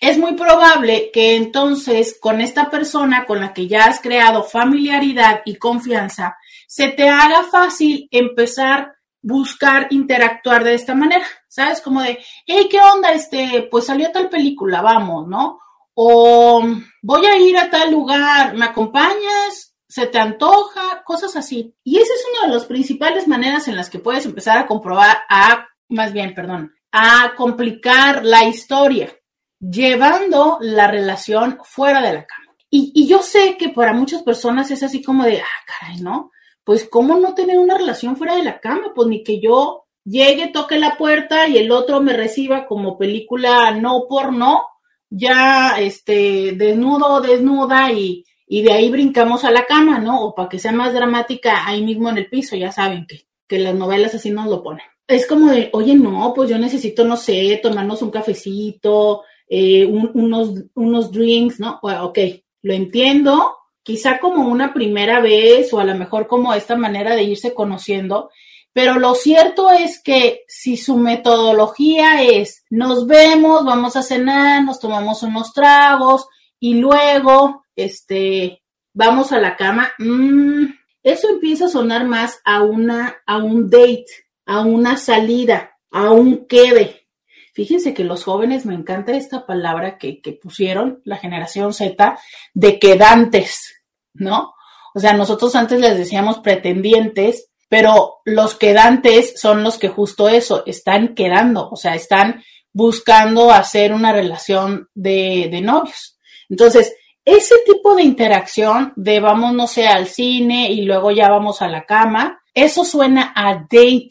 es 0.00 0.18
muy 0.18 0.34
probable 0.34 1.10
que 1.10 1.36
entonces 1.36 2.18
con 2.20 2.40
esta 2.40 2.70
persona 2.70 3.24
con 3.24 3.40
la 3.40 3.54
que 3.54 3.66
ya 3.66 3.84
has 3.86 4.00
creado 4.00 4.44
familiaridad 4.44 5.40
y 5.46 5.56
confianza, 5.56 6.36
se 6.66 6.88
te 6.88 7.08
haga 7.08 7.44
fácil 7.44 8.08
empezar 8.10 8.95
buscar 9.26 9.88
interactuar 9.90 10.62
de 10.62 10.74
esta 10.74 10.94
manera, 10.94 11.26
¿sabes? 11.48 11.80
Como 11.80 12.00
de, 12.00 12.20
hey, 12.46 12.68
¿qué 12.70 12.78
onda? 12.80 13.10
Este, 13.10 13.66
pues 13.68 13.86
salió 13.86 14.12
tal 14.12 14.28
película, 14.28 14.82
vamos, 14.82 15.26
¿no? 15.26 15.58
O 15.94 16.64
voy 17.02 17.26
a 17.26 17.36
ir 17.36 17.58
a 17.58 17.68
tal 17.68 17.90
lugar, 17.90 18.54
¿me 18.54 18.66
acompañas? 18.66 19.74
¿Se 19.88 20.06
te 20.06 20.18
antoja? 20.18 21.02
Cosas 21.04 21.34
así. 21.34 21.74
Y 21.82 21.96
esa 21.96 22.14
es 22.14 22.24
una 22.32 22.46
de 22.46 22.54
las 22.54 22.66
principales 22.66 23.26
maneras 23.26 23.66
en 23.66 23.74
las 23.74 23.90
que 23.90 23.98
puedes 23.98 24.24
empezar 24.26 24.58
a 24.58 24.66
comprobar, 24.68 25.18
a, 25.28 25.66
más 25.88 26.12
bien, 26.12 26.32
perdón, 26.32 26.72
a 26.92 27.32
complicar 27.36 28.24
la 28.24 28.44
historia, 28.44 29.12
llevando 29.58 30.58
la 30.60 30.86
relación 30.86 31.58
fuera 31.64 32.00
de 32.00 32.12
la 32.12 32.26
cama. 32.26 32.54
Y, 32.70 33.08
yo 33.08 33.22
sé 33.22 33.56
que 33.56 33.70
para 33.70 33.92
muchas 33.92 34.22
personas 34.22 34.70
es 34.70 34.84
así 34.84 35.02
como 35.02 35.24
de, 35.24 35.40
ah, 35.40 35.64
caray, 35.66 36.00
¿no? 36.00 36.30
Pues, 36.66 36.86
¿cómo 36.90 37.16
no 37.16 37.34
tener 37.34 37.58
una 37.58 37.78
relación 37.78 38.16
fuera 38.16 38.36
de 38.36 38.42
la 38.42 38.60
cama? 38.60 38.92
Pues 38.94 39.08
ni 39.08 39.24
que 39.24 39.40
yo 39.40 39.86
llegue, 40.04 40.48
toque 40.48 40.78
la 40.78 40.98
puerta 40.98 41.48
y 41.48 41.56
el 41.56 41.70
otro 41.70 42.02
me 42.02 42.12
reciba 42.12 42.66
como 42.66 42.98
película 42.98 43.70
no 43.70 44.06
por 44.06 44.34
no, 44.34 44.62
ya 45.08 45.80
este, 45.80 46.52
desnudo 46.52 47.22
desnuda 47.22 47.92
y, 47.92 48.24
y 48.46 48.62
de 48.62 48.72
ahí 48.72 48.90
brincamos 48.90 49.44
a 49.44 49.50
la 49.50 49.64
cama, 49.64 49.98
¿no? 50.00 50.22
O 50.22 50.34
para 50.34 50.48
que 50.48 50.58
sea 50.58 50.72
más 50.72 50.92
dramática, 50.92 51.66
ahí 51.66 51.82
mismo 51.82 52.10
en 52.10 52.18
el 52.18 52.28
piso, 52.28 52.56
ya 52.56 52.72
saben 52.72 53.06
que, 53.06 53.28
que 53.46 53.58
las 53.60 53.74
novelas 53.74 54.14
así 54.14 54.30
nos 54.30 54.48
lo 54.48 54.62
ponen 54.62 54.84
es 55.08 55.26
como 55.26 55.50
de, 55.50 55.70
oye, 55.72 55.94
no, 55.94 56.32
pues 56.34 56.50
yo 56.50 56.58
necesito, 56.58 57.04
no 57.04 57.16
sé, 57.16 57.60
tomarnos 57.62 58.02
un 58.02 58.10
cafecito, 58.10 59.22
eh, 59.48 59.86
unos, 59.86 60.64
unos 60.74 61.12
drinks, 61.12 61.60
¿no? 61.60 61.78
ok, 61.80 62.18
lo 62.62 62.74
entiendo, 62.74 63.56
quizá 63.86 64.18
como 64.18 64.48
una 64.48 64.74
primera 64.74 65.20
vez 65.20 65.72
o 65.72 65.78
a 65.78 65.84
lo 65.84 65.94
mejor 65.94 66.26
como 66.26 66.52
esta 66.52 66.74
manera 66.74 67.14
de 67.14 67.22
irse 67.22 67.54
conociendo, 67.54 68.30
pero 68.72 68.98
lo 68.98 69.14
cierto 69.14 69.70
es 69.70 70.02
que 70.02 70.42
si 70.48 70.76
su 70.76 70.96
metodología 70.98 72.24
es, 72.24 72.64
nos 72.68 73.06
vemos, 73.06 73.64
vamos 73.64 73.94
a 73.94 74.02
cenar, 74.02 74.64
nos 74.64 74.80
tomamos 74.80 75.22
unos 75.22 75.52
tragos 75.52 76.26
y 76.58 76.74
luego, 76.74 77.64
este, 77.76 78.64
vamos 78.92 79.30
a 79.30 79.38
la 79.38 79.56
cama, 79.56 79.92
mmm, 79.98 80.64
eso 81.04 81.28
empieza 81.28 81.66
a 81.66 81.68
sonar 81.68 82.04
más 82.04 82.40
a 82.44 82.64
una, 82.64 83.22
a 83.24 83.38
un 83.38 83.70
date 83.70 84.26
a 84.46 84.60
una 84.60 84.96
salida, 84.96 85.76
a 85.90 86.10
un 86.12 86.46
quede. 86.46 87.08
Fíjense 87.52 87.94
que 87.94 88.04
los 88.04 88.24
jóvenes, 88.24 88.64
me 88.64 88.74
encanta 88.74 89.12
esta 89.12 89.44
palabra 89.44 89.98
que, 89.98 90.20
pusieron 90.40 91.00
la 91.04 91.16
generación 91.16 91.72
Z, 91.72 92.18
de 92.54 92.78
quedantes, 92.78 93.75
¿no? 94.18 94.54
O 94.94 95.00
sea, 95.00 95.12
nosotros 95.12 95.54
antes 95.54 95.80
les 95.80 95.96
decíamos 95.98 96.38
pretendientes, 96.38 97.48
pero 97.68 98.16
los 98.24 98.54
quedantes 98.54 99.40
son 99.40 99.62
los 99.62 99.78
que 99.78 99.88
justo 99.88 100.28
eso, 100.28 100.62
están 100.66 101.14
quedando, 101.14 101.68
o 101.70 101.76
sea, 101.76 101.94
están 101.94 102.42
buscando 102.72 103.50
hacer 103.50 103.92
una 103.92 104.12
relación 104.12 104.88
de, 104.94 105.48
de 105.50 105.60
novios. 105.60 106.18
Entonces, 106.48 106.94
ese 107.24 107.56
tipo 107.66 107.96
de 107.96 108.04
interacción 108.04 108.92
de 108.96 109.18
vamos, 109.18 109.52
no 109.52 109.66
sé, 109.66 109.88
al 109.88 110.06
cine 110.06 110.70
y 110.70 110.82
luego 110.82 111.10
ya 111.10 111.28
vamos 111.28 111.60
a 111.60 111.68
la 111.68 111.84
cama, 111.84 112.40
eso 112.54 112.84
suena 112.84 113.32
a 113.34 113.54
date, 113.54 114.10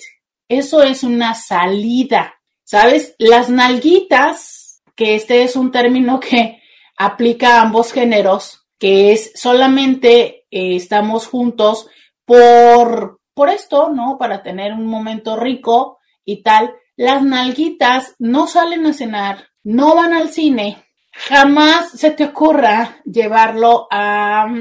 eso 0.49 0.83
es 0.83 1.03
una 1.03 1.33
salida, 1.33 2.35
¿sabes? 2.63 3.15
Las 3.17 3.49
nalguitas, 3.49 4.83
que 4.95 5.15
este 5.15 5.43
es 5.43 5.55
un 5.55 5.71
término 5.71 6.19
que 6.19 6.61
aplica 6.97 7.55
a 7.55 7.61
ambos 7.61 7.91
géneros, 7.93 8.64
que 8.85 9.13
es 9.13 9.31
solamente 9.33 10.45
eh, 10.51 10.75
estamos 10.75 11.25
juntos 11.25 11.87
por, 12.23 13.19
por 13.33 13.49
esto, 13.49 13.89
¿no? 13.89 14.19
Para 14.19 14.43
tener 14.43 14.73
un 14.73 14.85
momento 14.85 15.35
rico 15.35 15.97
y 16.23 16.43
tal. 16.43 16.75
Las 16.95 17.23
nalguitas 17.23 18.13
no 18.19 18.45
salen 18.45 18.85
a 18.85 18.93
cenar, 18.93 19.47
no 19.63 19.95
van 19.95 20.13
al 20.13 20.29
cine, 20.29 20.85
jamás 21.11 21.89
se 21.93 22.11
te 22.11 22.25
ocurra 22.25 23.01
llevarlo 23.05 23.87
a, 23.89 24.53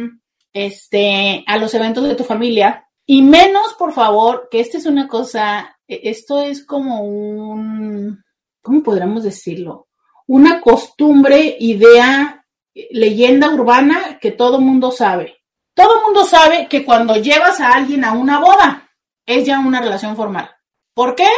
este, 0.54 1.44
a 1.46 1.58
los 1.58 1.74
eventos 1.74 2.08
de 2.08 2.14
tu 2.14 2.24
familia. 2.24 2.88
Y 3.04 3.20
menos, 3.20 3.74
por 3.74 3.92
favor, 3.92 4.48
que 4.50 4.60
esta 4.60 4.78
es 4.78 4.86
una 4.86 5.06
cosa 5.06 5.76
e-, 5.86 6.00
esto 6.04 6.40
es 6.40 6.64
como 6.64 7.02
un, 7.02 8.24
¿cómo 8.62 8.82
podríamos 8.82 9.22
decirlo? 9.22 9.88
Una 10.26 10.62
costumbre, 10.62 11.58
idea, 11.60 12.43
leyenda 12.74 13.50
urbana 13.50 14.18
que 14.20 14.30
todo 14.30 14.60
mundo 14.60 14.90
sabe. 14.90 15.42
Todo 15.74 16.02
mundo 16.02 16.24
sabe 16.24 16.68
que 16.68 16.84
cuando 16.84 17.16
llevas 17.16 17.60
a 17.60 17.72
alguien 17.72 18.04
a 18.04 18.12
una 18.12 18.38
boda, 18.38 18.90
es 19.26 19.46
ya 19.46 19.58
una 19.60 19.80
relación 19.80 20.16
formal. 20.16 20.50
¿Por 20.94 21.14
qué? 21.14 21.28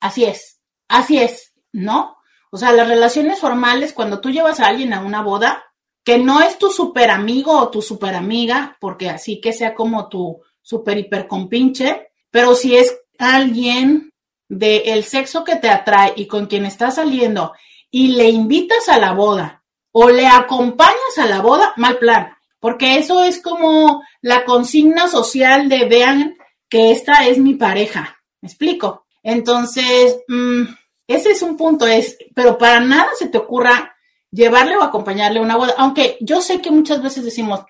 Así 0.00 0.24
es, 0.24 0.60
así 0.88 1.18
es, 1.18 1.54
¿no? 1.72 2.16
O 2.50 2.56
sea, 2.56 2.72
las 2.72 2.88
relaciones 2.88 3.38
formales, 3.38 3.92
cuando 3.92 4.20
tú 4.20 4.30
llevas 4.30 4.60
a 4.60 4.66
alguien 4.66 4.92
a 4.92 5.00
una 5.00 5.22
boda, 5.22 5.64
que 6.04 6.18
no 6.18 6.40
es 6.40 6.58
tu 6.58 6.70
super 6.70 7.10
amigo 7.10 7.58
o 7.58 7.70
tu 7.70 7.82
super 7.82 8.14
amiga, 8.14 8.76
porque 8.80 9.10
así 9.10 9.40
que 9.40 9.52
sea 9.52 9.74
como 9.74 10.08
tu 10.08 10.40
super 10.62 10.96
hiper 10.96 11.26
compinche, 11.26 12.08
pero 12.30 12.54
si 12.54 12.76
es 12.76 12.98
alguien 13.18 14.12
del 14.48 15.04
sexo 15.04 15.44
que 15.44 15.56
te 15.56 15.68
atrae 15.68 16.14
y 16.16 16.26
con 16.26 16.46
quien 16.46 16.64
estás 16.64 16.94
saliendo 16.94 17.52
y 17.90 18.08
le 18.08 18.30
invitas 18.30 18.88
a 18.88 18.98
la 18.98 19.12
boda 19.12 19.57
o 20.00 20.10
le 20.10 20.28
acompañas 20.28 21.18
a 21.18 21.26
la 21.26 21.40
boda, 21.40 21.72
mal 21.76 21.98
plan, 21.98 22.28
porque 22.60 22.98
eso 22.98 23.24
es 23.24 23.42
como 23.42 24.04
la 24.22 24.44
consigna 24.44 25.08
social 25.08 25.68
de 25.68 25.86
vean 25.86 26.36
que 26.68 26.92
esta 26.92 27.26
es 27.26 27.38
mi 27.38 27.54
pareja. 27.54 28.16
¿Me 28.40 28.46
explico? 28.46 29.06
Entonces, 29.24 30.20
mm, 30.28 30.62
ese 31.08 31.32
es 31.32 31.42
un 31.42 31.56
punto, 31.56 31.84
es, 31.84 32.16
pero 32.32 32.56
para 32.56 32.78
nada 32.78 33.08
se 33.18 33.26
te 33.26 33.38
ocurra 33.38 33.96
llevarle 34.30 34.76
o 34.76 34.84
acompañarle 34.84 35.40
a 35.40 35.42
una 35.42 35.56
boda, 35.56 35.74
aunque 35.78 36.16
yo 36.20 36.40
sé 36.40 36.60
que 36.60 36.70
muchas 36.70 37.02
veces 37.02 37.24
decimos, 37.24 37.62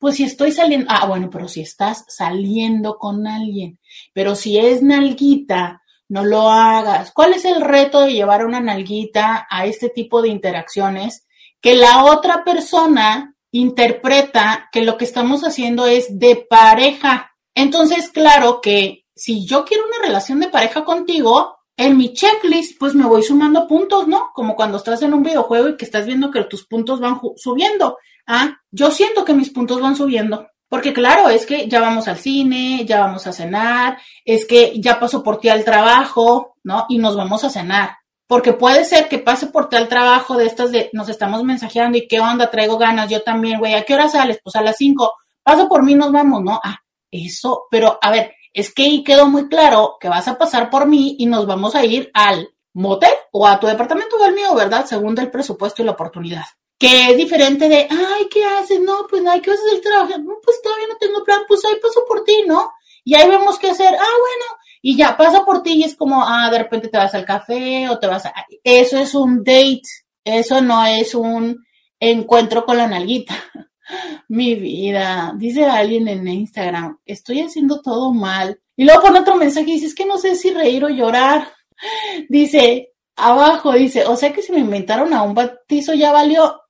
pues 0.00 0.16
si 0.16 0.24
estoy 0.24 0.50
saliendo, 0.50 0.88
ah, 0.90 1.06
bueno, 1.06 1.30
pero 1.30 1.46
si 1.46 1.60
estás 1.60 2.04
saliendo 2.08 2.98
con 2.98 3.28
alguien, 3.28 3.78
pero 4.12 4.34
si 4.34 4.58
es 4.58 4.82
nalguita, 4.82 5.82
no 6.08 6.24
lo 6.24 6.50
hagas. 6.50 7.12
¿Cuál 7.12 7.34
es 7.34 7.44
el 7.44 7.60
reto 7.60 8.00
de 8.00 8.12
llevar 8.12 8.44
una 8.44 8.58
nalguita 8.58 9.46
a 9.48 9.66
este 9.66 9.88
tipo 9.88 10.20
de 10.20 10.30
interacciones? 10.30 11.25
Que 11.66 11.74
la 11.74 12.04
otra 12.04 12.44
persona 12.44 13.34
interpreta 13.50 14.68
que 14.70 14.82
lo 14.82 14.96
que 14.96 15.04
estamos 15.04 15.42
haciendo 15.42 15.84
es 15.88 16.16
de 16.16 16.46
pareja. 16.48 17.32
Entonces, 17.56 18.08
claro 18.10 18.60
que 18.60 19.02
si 19.16 19.44
yo 19.44 19.64
quiero 19.64 19.82
una 19.84 20.06
relación 20.06 20.38
de 20.38 20.46
pareja 20.46 20.84
contigo, 20.84 21.56
en 21.76 21.96
mi 21.96 22.12
checklist, 22.12 22.78
pues 22.78 22.94
me 22.94 23.04
voy 23.04 23.24
sumando 23.24 23.66
puntos, 23.66 24.06
¿no? 24.06 24.30
Como 24.32 24.54
cuando 24.54 24.76
estás 24.76 25.02
en 25.02 25.12
un 25.12 25.24
videojuego 25.24 25.70
y 25.70 25.76
que 25.76 25.84
estás 25.84 26.06
viendo 26.06 26.30
que 26.30 26.44
tus 26.44 26.68
puntos 26.68 27.00
van 27.00 27.20
subiendo. 27.34 27.98
Ah, 28.28 28.60
yo 28.70 28.92
siento 28.92 29.24
que 29.24 29.34
mis 29.34 29.50
puntos 29.50 29.80
van 29.80 29.96
subiendo. 29.96 30.46
Porque 30.68 30.92
claro, 30.92 31.30
es 31.30 31.46
que 31.46 31.66
ya 31.66 31.80
vamos 31.80 32.06
al 32.06 32.18
cine, 32.18 32.84
ya 32.86 33.00
vamos 33.00 33.26
a 33.26 33.32
cenar, 33.32 33.98
es 34.24 34.46
que 34.46 34.80
ya 34.80 35.00
paso 35.00 35.20
por 35.20 35.40
ti 35.40 35.48
al 35.48 35.64
trabajo, 35.64 36.54
¿no? 36.62 36.86
Y 36.88 36.98
nos 36.98 37.16
vamos 37.16 37.42
a 37.42 37.50
cenar. 37.50 37.96
Porque 38.26 38.52
puede 38.52 38.84
ser 38.84 39.08
que 39.08 39.18
pase 39.18 39.46
por 39.46 39.68
ti 39.68 39.76
al 39.76 39.88
trabajo 39.88 40.36
de 40.36 40.46
estas 40.46 40.72
de 40.72 40.90
nos 40.92 41.08
estamos 41.08 41.44
mensajeando 41.44 41.96
y 41.96 42.08
qué 42.08 42.20
onda, 42.20 42.50
traigo 42.50 42.76
ganas, 42.76 43.08
yo 43.08 43.22
también, 43.22 43.58
güey, 43.60 43.74
¿a 43.74 43.84
qué 43.84 43.94
hora 43.94 44.08
sales? 44.08 44.40
Pues 44.42 44.56
a 44.56 44.62
las 44.62 44.76
cinco. 44.76 45.12
Paso 45.42 45.68
por 45.68 45.84
mí, 45.84 45.94
nos 45.94 46.10
vamos, 46.10 46.42
¿no? 46.42 46.60
Ah, 46.62 46.78
eso, 47.10 47.66
pero 47.70 47.98
a 48.02 48.10
ver, 48.10 48.34
es 48.52 48.72
que 48.74 48.84
ahí 48.84 49.04
quedó 49.04 49.28
muy 49.28 49.48
claro 49.48 49.96
que 50.00 50.08
vas 50.08 50.26
a 50.28 50.38
pasar 50.38 50.70
por 50.70 50.86
mí 50.86 51.14
y 51.18 51.26
nos 51.26 51.46
vamos 51.46 51.74
a 51.74 51.84
ir 51.84 52.10
al 52.14 52.48
motel 52.72 53.12
o 53.32 53.46
a 53.46 53.60
tu 53.60 53.66
departamento 53.66 54.16
o 54.16 54.24
al 54.24 54.34
mío, 54.34 54.54
¿verdad? 54.54 54.86
Según 54.86 55.18
el 55.18 55.30
presupuesto 55.30 55.82
y 55.82 55.84
la 55.84 55.92
oportunidad. 55.92 56.44
Que 56.78 57.10
es 57.10 57.16
diferente 57.16 57.68
de, 57.68 57.86
ay, 57.90 58.28
¿qué 58.30 58.44
haces? 58.44 58.80
No, 58.80 59.06
pues 59.08 59.22
no, 59.22 59.30
¿qué 59.40 59.50
haces 59.50 59.72
el 59.72 59.80
trabajo? 59.80 60.18
No, 60.18 60.34
pues 60.42 60.60
todavía 60.62 60.88
no 60.88 60.96
tengo 60.96 61.22
plan, 61.24 61.42
pues 61.46 61.64
ahí 61.64 61.76
paso 61.80 62.04
por 62.06 62.24
ti, 62.24 62.44
¿no? 62.46 62.70
Y 63.04 63.14
ahí 63.14 63.28
vemos 63.28 63.58
qué 63.58 63.70
hacer. 63.70 63.94
Ah, 63.94 64.16
bueno, 64.20 64.60
y 64.88 64.96
ya 64.96 65.16
pasa 65.16 65.44
por 65.44 65.64
ti 65.64 65.72
y 65.72 65.82
es 65.82 65.96
como, 65.96 66.22
ah, 66.24 66.48
de 66.48 66.58
repente 66.58 66.86
te 66.86 66.96
vas 66.96 67.12
al 67.12 67.24
café 67.24 67.88
o 67.88 67.98
te 67.98 68.06
vas 68.06 68.24
a... 68.24 68.32
Eso 68.62 68.96
es 68.96 69.16
un 69.16 69.42
date, 69.42 69.82
eso 70.22 70.60
no 70.60 70.86
es 70.86 71.12
un 71.12 71.66
encuentro 71.98 72.64
con 72.64 72.76
la 72.76 72.86
nalguita. 72.86 73.34
Mi 74.28 74.54
vida, 74.54 75.34
dice 75.36 75.64
alguien 75.64 76.06
en 76.06 76.28
Instagram, 76.28 77.00
estoy 77.04 77.40
haciendo 77.40 77.82
todo 77.82 78.12
mal. 78.12 78.60
Y 78.76 78.84
luego 78.84 79.02
pone 79.02 79.18
otro 79.18 79.34
mensaje 79.34 79.70
y 79.70 79.72
dice, 79.72 79.86
es 79.86 79.94
que 79.96 80.06
no 80.06 80.18
sé 80.18 80.36
si 80.36 80.52
reír 80.52 80.84
o 80.84 80.88
llorar. 80.88 81.52
Dice, 82.28 82.92
abajo, 83.16 83.72
dice, 83.72 84.04
o 84.06 84.14
sea 84.14 84.32
que 84.32 84.40
si 84.40 84.52
me 84.52 84.60
inventaron 84.60 85.12
a 85.12 85.22
un 85.22 85.34
bautizo 85.34 85.94
ya 85.94 86.12
valió. 86.12 86.62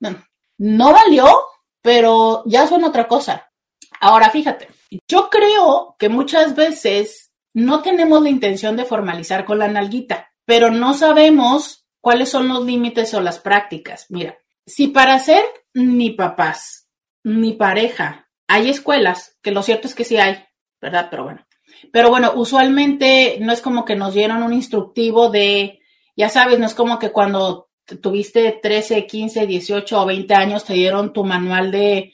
No, 0.57 0.91
valió, 0.91 1.27
pero 1.83 2.41
ya 2.47 2.65
son 2.65 2.83
otra 2.83 3.07
cosa. 3.07 3.47
Ahora, 4.01 4.31
fíjate, 4.31 4.69
yo 5.07 5.29
creo 5.29 5.95
que 5.99 6.09
muchas 6.09 6.55
veces 6.55 7.26
no 7.57 7.81
tenemos 7.81 8.21
la 8.21 8.29
intención 8.29 8.77
de 8.77 8.85
formalizar 8.85 9.43
con 9.43 9.57
la 9.57 9.67
nalguita, 9.67 10.31
pero 10.45 10.69
no 10.69 10.93
sabemos 10.93 11.87
cuáles 12.01 12.29
son 12.29 12.47
los 12.47 12.63
límites 12.63 13.13
o 13.15 13.21
las 13.21 13.39
prácticas. 13.39 14.05
Mira, 14.09 14.37
si 14.65 14.89
para 14.89 15.17
ser 15.17 15.43
ni 15.73 16.11
papás 16.11 16.87
mi 17.23 17.53
pareja. 17.53 18.29
Hay 18.47 18.69
escuelas, 18.69 19.37
que 19.41 19.49
lo 19.49 19.63
cierto 19.63 19.87
es 19.87 19.95
que 19.95 20.05
sí 20.05 20.17
hay, 20.17 20.37
¿verdad? 20.79 21.07
Pero 21.09 21.23
bueno. 21.23 21.45
Pero 21.91 22.09
bueno, 22.09 22.33
usualmente 22.35 23.37
no 23.41 23.51
es 23.51 23.61
como 23.61 23.85
que 23.85 23.95
nos 23.95 24.13
dieron 24.13 24.43
un 24.43 24.53
instructivo 24.53 25.29
de, 25.29 25.79
ya 26.15 26.29
sabes, 26.29 26.59
no 26.59 26.67
es 26.67 26.75
como 26.75 26.99
que 26.99 27.11
cuando 27.11 27.69
tuviste 28.01 28.59
13, 28.61 29.07
15, 29.07 29.47
18 29.47 30.01
o 30.01 30.05
20 30.05 30.33
años 30.35 30.63
te 30.63 30.73
dieron 30.73 31.11
tu 31.11 31.23
manual 31.23 31.71
de 31.71 32.13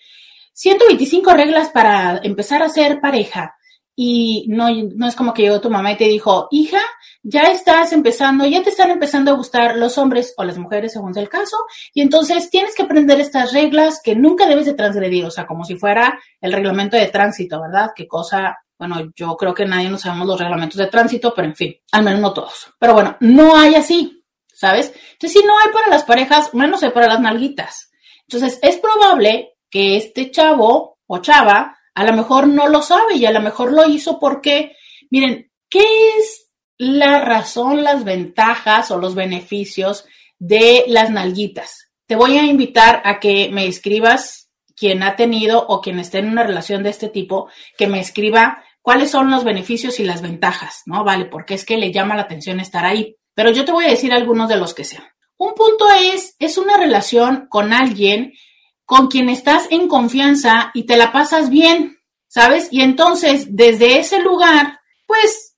125 0.54 1.34
reglas 1.34 1.70
para 1.70 2.20
empezar 2.24 2.64
a 2.64 2.70
ser 2.70 3.02
pareja. 3.02 3.58
Y 3.96 4.46
no, 4.50 4.68
no 4.96 5.08
es 5.08 5.16
como 5.16 5.34
que 5.34 5.44
llegó 5.44 5.62
tu 5.62 5.70
mamá 5.70 5.92
y 5.92 5.98
te 5.98 6.06
dijo, 6.06 6.48
hija, 6.52 6.80
ya 7.22 7.44
estás 7.44 7.94
empezando, 7.94 8.46
ya 8.46 8.62
te 8.64 8.70
están 8.70 8.92
empezando 8.92 9.32
a 9.32 9.36
gustar 9.36 9.78
los 9.78 9.98
hombres 9.98 10.34
o 10.36 10.44
las 10.44 10.58
mujeres, 10.58 10.94
según 10.94 11.14
sea 11.14 11.24
el 11.24 11.30
caso, 11.30 11.56
y 11.94 12.02
entonces 12.02 12.50
tienes 12.50 12.76
que 12.76 12.84
aprender 12.84 13.20
estas 13.20 13.54
reglas 13.54 14.02
que 14.04 14.16
nunca 14.16 14.46
debes 14.46 14.66
de 14.66 14.74
transgredir, 14.74 15.26
o 15.26 15.32
sea, 15.32 15.46
como 15.46 15.64
si 15.64 15.76
fuera 15.76 16.20
el 16.42 16.52
reglamento 16.52 16.98
de 16.98 17.08
tránsito, 17.08 17.62
¿verdad? 17.62 17.92
Qué 17.96 18.08
cosa, 18.08 18.58
bueno, 18.78 19.12
yo 19.16 19.38
creo 19.38 19.54
que 19.54 19.66
nadie 19.66 19.90
nos 19.90 20.02
sabemos 20.02 20.28
los 20.28 20.40
reglamentos 20.40 20.78
de 20.78 20.88
tránsito, 20.88 21.34
pero 21.34 21.48
en 21.48 21.56
fin, 21.56 21.76
al 21.92 22.04
menos 22.04 22.20
no 22.20 22.34
todos. 22.34 22.74
Pero 22.78 22.94
bueno, 22.94 23.16
no 23.22 23.56
hay 23.56 23.76
así, 23.76 24.24
¿sabes? 24.54 24.94
Entonces, 25.14 25.40
si 25.40 25.48
no 25.48 25.54
hay 25.60 25.72
para 25.72 25.88
las 25.88 26.04
parejas, 26.04 26.54
menos 26.54 26.84
hay 26.84 26.90
para 26.90 27.08
las 27.08 27.22
nalguitas. 27.22 27.92
Entonces, 28.28 28.60
es 28.62 28.78
probable 28.78 29.54
que 29.70 29.96
este 29.96 30.30
chavo 30.30 30.98
o 31.08 31.18
chava 31.20 31.78
a 31.96 32.04
lo 32.04 32.14
mejor 32.14 32.48
no 32.48 32.68
lo 32.68 32.82
sabe 32.82 33.16
y 33.16 33.26
a 33.26 33.32
lo 33.32 33.42
mejor 33.42 33.72
lo 33.72 33.88
hizo 33.88 34.20
porque, 34.20 34.76
miren, 35.10 35.52
¿qué 35.70 35.86
es 36.18 36.44
la 36.78 37.22
razón, 37.22 37.84
las 37.84 38.04
ventajas 38.04 38.92
o 38.92 38.98
los 38.98 39.16
beneficios 39.16 40.06
de 40.40 40.86
las 40.88 41.10
nalguitas. 41.10 41.90
Te 42.08 42.16
voy 42.16 42.38
a 42.38 42.44
invitar 42.44 43.02
a 43.06 43.20
que 43.20 43.50
me 43.52 43.68
escribas 43.68 44.50
quien 44.76 45.04
ha 45.04 45.16
tenido 45.16 45.66
o 45.68 45.82
quien 45.82 46.00
esté 46.00 46.20
en 46.20 46.30
una 46.30 46.44
relación 46.44 46.84
de 46.84 46.90
este 46.90 47.08
tipo, 47.08 47.48
que 47.78 47.88
me 47.88 48.00
escriba 48.00 48.64
cuáles 48.82 49.12
son 49.12 49.32
los 49.32 49.44
beneficios 49.44 50.00
y 50.00 50.04
las 50.04 50.22
ventajas, 50.22 50.82
¿no? 50.86 51.04
Vale, 51.04 51.26
porque 51.26 51.54
es 51.54 51.64
que 51.64 51.78
le 51.78 51.92
llama 51.92 52.16
la 52.16 52.24
atención 52.24 52.60
estar 52.60 52.86
ahí. 52.86 53.16
Pero 53.34 53.52
yo 53.52 53.66
te 53.66 53.72
voy 53.72 53.86
a 53.86 53.90
decir 53.90 54.12
algunos 54.12 54.50
de 54.50 54.58
los 54.58 54.74
que 54.74 54.84
sean. 54.84 55.06
Un 55.38 55.54
punto 55.54 55.86
es, 55.92 56.36
es 56.40 56.58
una 56.58 56.78
relación 56.78 57.48
con 57.50 57.72
alguien 57.72 58.34
con 58.86 59.08
quien 59.08 59.30
estás 59.30 59.68
en 59.70 59.88
confianza 59.88 60.72
y 60.74 60.84
te 60.84 60.98
la 60.98 61.12
pasas 61.12 61.50
bien, 61.50 61.98
¿sabes? 62.28 62.68
Y 62.72 62.82
entonces, 62.82 63.48
desde 63.50 64.00
ese 64.00 64.22
lugar, 64.22 64.80
pues 65.08 65.56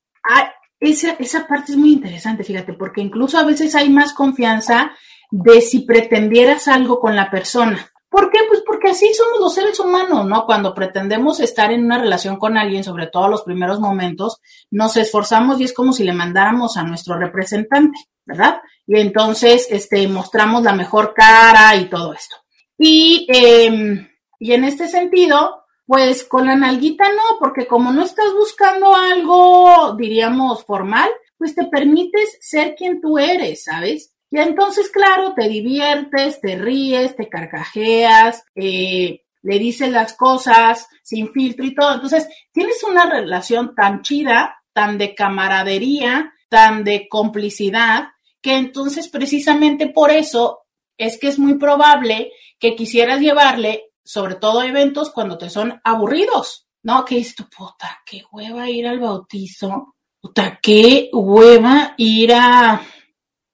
esa, 0.80 1.12
esa 1.20 1.48
parte 1.48 1.72
es 1.72 1.78
muy 1.78 1.94
interesante, 1.94 2.44
fíjate, 2.44 2.74
porque 2.74 3.02
incluso 3.02 3.38
a 3.38 3.46
veces 3.46 3.76
hay 3.76 3.90
más 3.90 4.14
confianza 4.14 4.92
de 5.32 5.62
si 5.62 5.80
pretendieras 5.80 6.68
algo 6.68 7.00
con 7.00 7.16
la 7.16 7.30
persona. 7.30 7.92
¿Por 8.16 8.30
qué? 8.30 8.40
Pues 8.48 8.64
porque 8.66 8.92
así 8.92 9.14
somos 9.14 9.40
los 9.42 9.54
seres 9.54 9.78
humanos, 9.80 10.26
¿no? 10.26 10.46
Cuando 10.46 10.74
pretendemos 10.74 11.42
estar 11.42 11.74
en 11.74 11.84
una 11.84 11.98
relación 11.98 12.38
con 12.38 12.58
alguien, 12.58 12.84
sobre 12.84 13.08
todo 13.08 13.28
los 13.28 13.44
primeros 13.44 13.82
momentos, 13.82 14.40
nos 14.72 14.96
esforzamos 14.96 15.60
y 15.60 15.66
es 15.66 15.74
como 15.74 15.92
si 15.92 16.06
le 16.06 16.14
mandáramos 16.14 16.78
a 16.78 16.84
nuestro 16.84 17.18
representante, 17.18 17.98
¿verdad? 18.26 18.62
Y 18.88 19.00
entonces, 19.00 19.68
este, 19.70 20.08
mostramos 20.08 20.64
la 20.64 20.74
mejor 20.74 21.14
cara 21.14 21.76
y 21.76 21.90
todo 21.90 22.14
esto. 22.14 22.38
Y, 22.78 23.28
eh, 23.30 24.08
y 24.40 24.54
en 24.54 24.64
este 24.64 24.88
sentido, 24.88 25.64
pues 25.86 26.24
con 26.24 26.48
la 26.48 26.56
nalguita 26.56 27.06
no, 27.10 27.40
porque 27.40 27.68
como 27.68 27.92
no 27.92 28.04
estás 28.04 28.34
buscando 28.34 28.96
algo, 28.96 29.96
diríamos, 29.98 30.66
formal, 30.66 31.10
pues 31.38 31.54
te 31.56 31.66
permites 31.66 32.38
ser 32.42 32.76
quien 32.76 33.02
tú 33.02 33.18
eres, 33.18 33.64
¿sabes? 33.66 34.14
Y 34.32 34.40
entonces, 34.40 34.90
claro, 34.90 35.34
te 35.34 35.48
diviertes, 35.48 36.42
te 36.42 36.56
ríes, 36.58 37.16
te 37.16 37.30
carcajeas, 37.30 38.44
eh, 38.56 39.22
le 39.44 39.60
dices 39.60 39.92
las 39.92 40.14
cosas 40.14 40.88
sin 41.04 41.32
filtro 41.32 41.64
y 41.66 41.76
todo. 41.76 41.94
Entonces, 41.96 42.28
tienes 42.52 42.84
una 42.84 43.10
relación 43.10 43.76
tan 43.76 44.02
chida, 44.02 44.58
tan 44.74 44.98
de 44.98 45.14
camaradería, 45.14 46.34
tan 46.50 46.84
de 46.84 47.08
complicidad, 47.08 48.10
que 48.42 48.56
entonces 48.56 49.08
precisamente 49.08 49.88
por 49.88 50.12
eso 50.12 50.65
es 50.98 51.20
que 51.20 51.28
es 51.28 51.40
muy 51.40 51.56
probable 51.56 52.32
que 52.60 52.76
quisieras 52.76 53.20
llevarle 53.20 53.92
sobre 54.04 54.36
todo 54.36 54.62
eventos 54.62 55.10
cuando 55.10 55.38
te 55.38 55.50
son 55.50 55.82
aburridos, 55.84 56.68
¿no? 56.84 57.04
Que 57.04 57.16
dices 57.16 57.36
tu 57.36 57.50
puta, 57.50 58.02
qué 58.06 58.24
hueva 58.32 58.70
ir 58.70 58.88
al 58.88 59.00
bautizo, 59.00 59.96
puta, 60.22 60.60
qué 60.62 61.10
hueva 61.12 61.96
ir 61.98 62.34
a, 62.34 62.82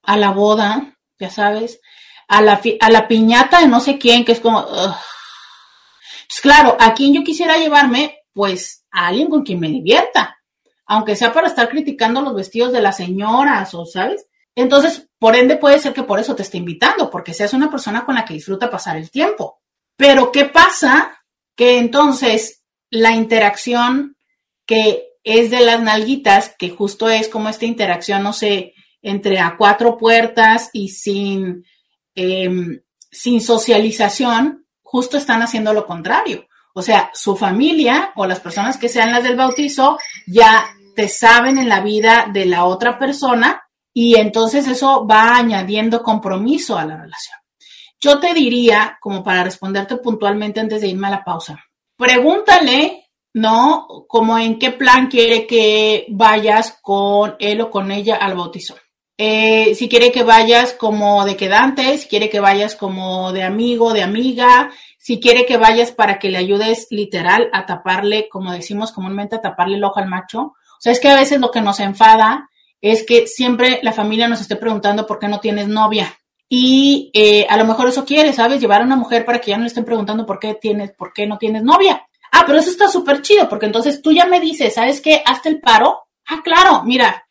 a 0.04 0.18
la 0.18 0.32
boda, 0.32 0.98
ya 1.18 1.30
sabes, 1.30 1.80
a 2.28 2.42
la, 2.42 2.62
a 2.80 2.90
la 2.90 3.08
piñata 3.08 3.62
de 3.62 3.68
no 3.68 3.80
sé 3.80 3.98
quién, 3.98 4.26
que 4.26 4.34
es 4.34 4.40
como... 4.40 4.66
Pues 6.28 6.40
claro, 6.42 6.78
a 6.80 6.94
quien 6.94 7.14
yo 7.14 7.24
quisiera 7.24 7.58
llevarme, 7.58 8.20
pues 8.34 8.86
a 8.92 9.08
alguien 9.08 9.30
con 9.30 9.44
quien 9.44 9.60
me 9.60 9.68
divierta, 9.68 10.38
aunque 10.86 11.16
sea 11.16 11.34
para 11.34 11.48
estar 11.48 11.68
criticando 11.68 12.22
los 12.22 12.34
vestidos 12.34 12.72
de 12.72 12.82
las 12.82 12.98
señoras 12.98 13.74
o, 13.74 13.86
¿sabes? 13.86 14.28
Entonces, 14.56 15.08
por 15.18 15.36
ende, 15.36 15.58
puede 15.58 15.80
ser 15.80 15.94
que 15.94 16.04
por 16.04 16.20
eso 16.20 16.36
te 16.36 16.44
esté 16.44 16.58
invitando, 16.58 17.10
porque 17.10 17.34
seas 17.34 17.54
una 17.54 17.70
persona 17.70 18.06
con 18.06 18.16
la 18.16 18.26
que 18.26 18.34
disfruta 18.34 18.70
pasar 18.70 18.98
el 18.98 19.10
tiempo. 19.10 19.62
Pero 19.96 20.32
¿qué 20.32 20.46
pasa? 20.46 21.18
Que 21.56 21.78
entonces 21.78 22.64
la 22.90 23.12
interacción 23.12 24.18
que 24.66 25.04
es 25.24 25.52
de 25.52 25.62
las 25.62 25.82
nalguitas, 25.82 26.56
que 26.58 26.70
justo 26.70 27.10
es 27.10 27.28
como 27.28 27.50
esta 27.50 27.66
interacción, 27.66 28.24
no 28.24 28.34
sé, 28.34 28.74
entre 29.02 29.40
a 29.40 29.56
cuatro 29.58 29.98
puertas 29.98 30.70
y 30.74 30.90
sin, 30.90 31.66
em, 32.16 32.82
sin 33.12 33.42
socialización, 33.42 34.66
justo 34.82 35.18
están 35.18 35.42
haciendo 35.42 35.74
lo 35.74 35.86
contrario. 35.86 36.48
O 36.74 36.82
sea, 36.82 37.12
su 37.14 37.36
familia 37.36 38.12
o 38.16 38.26
las 38.26 38.40
personas 38.40 38.78
que 38.78 38.90
sean 38.90 39.12
las 39.12 39.24
del 39.24 39.36
bautizo 39.36 39.98
ya 40.28 40.66
te 40.96 41.08
saben 41.08 41.58
en 41.58 41.70
la 41.70 41.82
vida 41.82 42.30
de 42.32 42.46
la 42.46 42.66
otra 42.66 42.98
persona 42.98 43.64
y 43.94 44.16
entonces 44.16 44.68
eso 44.68 45.06
va 45.06 45.38
añadiendo 45.38 46.02
compromiso 46.02 46.78
a 46.78 46.86
la 46.86 46.98
relación. 46.98 47.38
Yo 48.00 48.20
te 48.20 48.34
diría, 48.34 48.98
como 49.00 49.24
para 49.24 49.44
responderte 49.44 49.98
puntualmente 49.98 50.60
antes 50.60 50.82
de 50.82 50.88
irme 50.88 51.08
a 51.08 51.12
la 51.12 51.24
pausa, 51.24 51.64
pregúntale, 51.96 53.10
¿no? 53.34 53.88
Como 54.08 54.38
en 54.38 54.58
qué 54.58 54.72
plan 54.72 55.08
quiere 55.08 55.46
que 55.46 56.08
vayas 56.10 56.80
con 56.82 57.36
él 57.40 57.62
o 57.62 57.70
con 57.70 57.92
ella 57.92 58.16
al 58.16 58.36
bautizo. 58.36 58.76
Eh, 59.18 59.76
si 59.76 59.88
quiere 59.88 60.12
que 60.12 60.24
vayas 60.24 60.74
como 60.74 61.26
de 61.26 61.38
quedante, 61.38 61.96
si 62.00 62.08
quiere 62.08 62.28
que 62.28 62.40
vayas 62.40 62.76
como 62.76 63.32
de 63.32 63.44
amigo, 63.44 63.94
de 63.94 64.02
amiga, 64.02 64.72
si 64.98 65.20
quiere 65.20 65.46
que 65.46 65.58
vayas 65.58 65.92
para 65.92 66.18
que 66.18 66.30
le 66.30 66.40
ayudes 66.40 66.88
literal 66.90 67.50
a 67.54 67.68
taparle, 67.68 68.30
como 68.30 68.52
decimos 68.52 68.92
comúnmente, 68.92 69.36
a 69.36 69.42
taparle 69.42 69.78
el 69.78 69.84
ojo 69.84 70.00
al 70.00 70.10
macho. 70.10 70.40
O 70.42 70.80
sea, 70.80 70.92
es 70.92 71.00
que 71.00 71.10
a 71.10 71.16
veces 71.16 71.40
lo 71.40 71.52
que 71.52 71.62
nos 71.62 71.80
enfada 71.80 72.50
es 72.82 73.04
que 73.04 73.28
siempre 73.28 73.80
la 73.84 73.94
familia 73.94 74.28
nos 74.28 74.42
esté 74.42 74.56
preguntando 74.56 75.06
por 75.06 75.20
qué 75.20 75.28
no 75.28 75.40
tienes 75.40 75.68
novia. 75.68 76.18
Y 76.50 77.12
eh, 77.14 77.46
a 77.50 77.56
lo 77.56 77.66
mejor 77.66 77.88
eso 77.88 78.04
quiere, 78.04 78.34
¿sabes? 78.34 78.60
Llevar 78.60 78.82
a 78.82 78.86
una 78.86 78.98
mujer 78.98 79.24
para 79.24 79.40
que 79.40 79.52
ya 79.52 79.58
no 79.58 79.64
le 79.64 79.70
estén 79.70 79.86
preguntando 79.86 80.26
por 80.26 80.40
qué 80.40 80.56
tienes, 80.56 80.92
por 80.92 81.14
qué 81.14 81.26
no 81.26 81.38
tienes 81.38 81.64
novia. 81.64 82.06
Ah, 82.32 82.44
pero 82.46 82.60
eso 82.60 82.70
está 82.70 82.88
súper 82.88 83.22
chido, 83.22 83.48
porque 83.48 83.68
entonces 83.68 84.02
tú 84.02 84.12
ya 84.12 84.26
me 84.26 84.40
dices, 84.40 84.74
¿sabes 84.74 85.00
qué? 85.00 85.22
Hazte 85.26 85.50
el 85.50 85.62
paro. 85.62 86.08
Ah, 86.28 86.42
claro, 86.44 86.84
mira, 86.84 87.28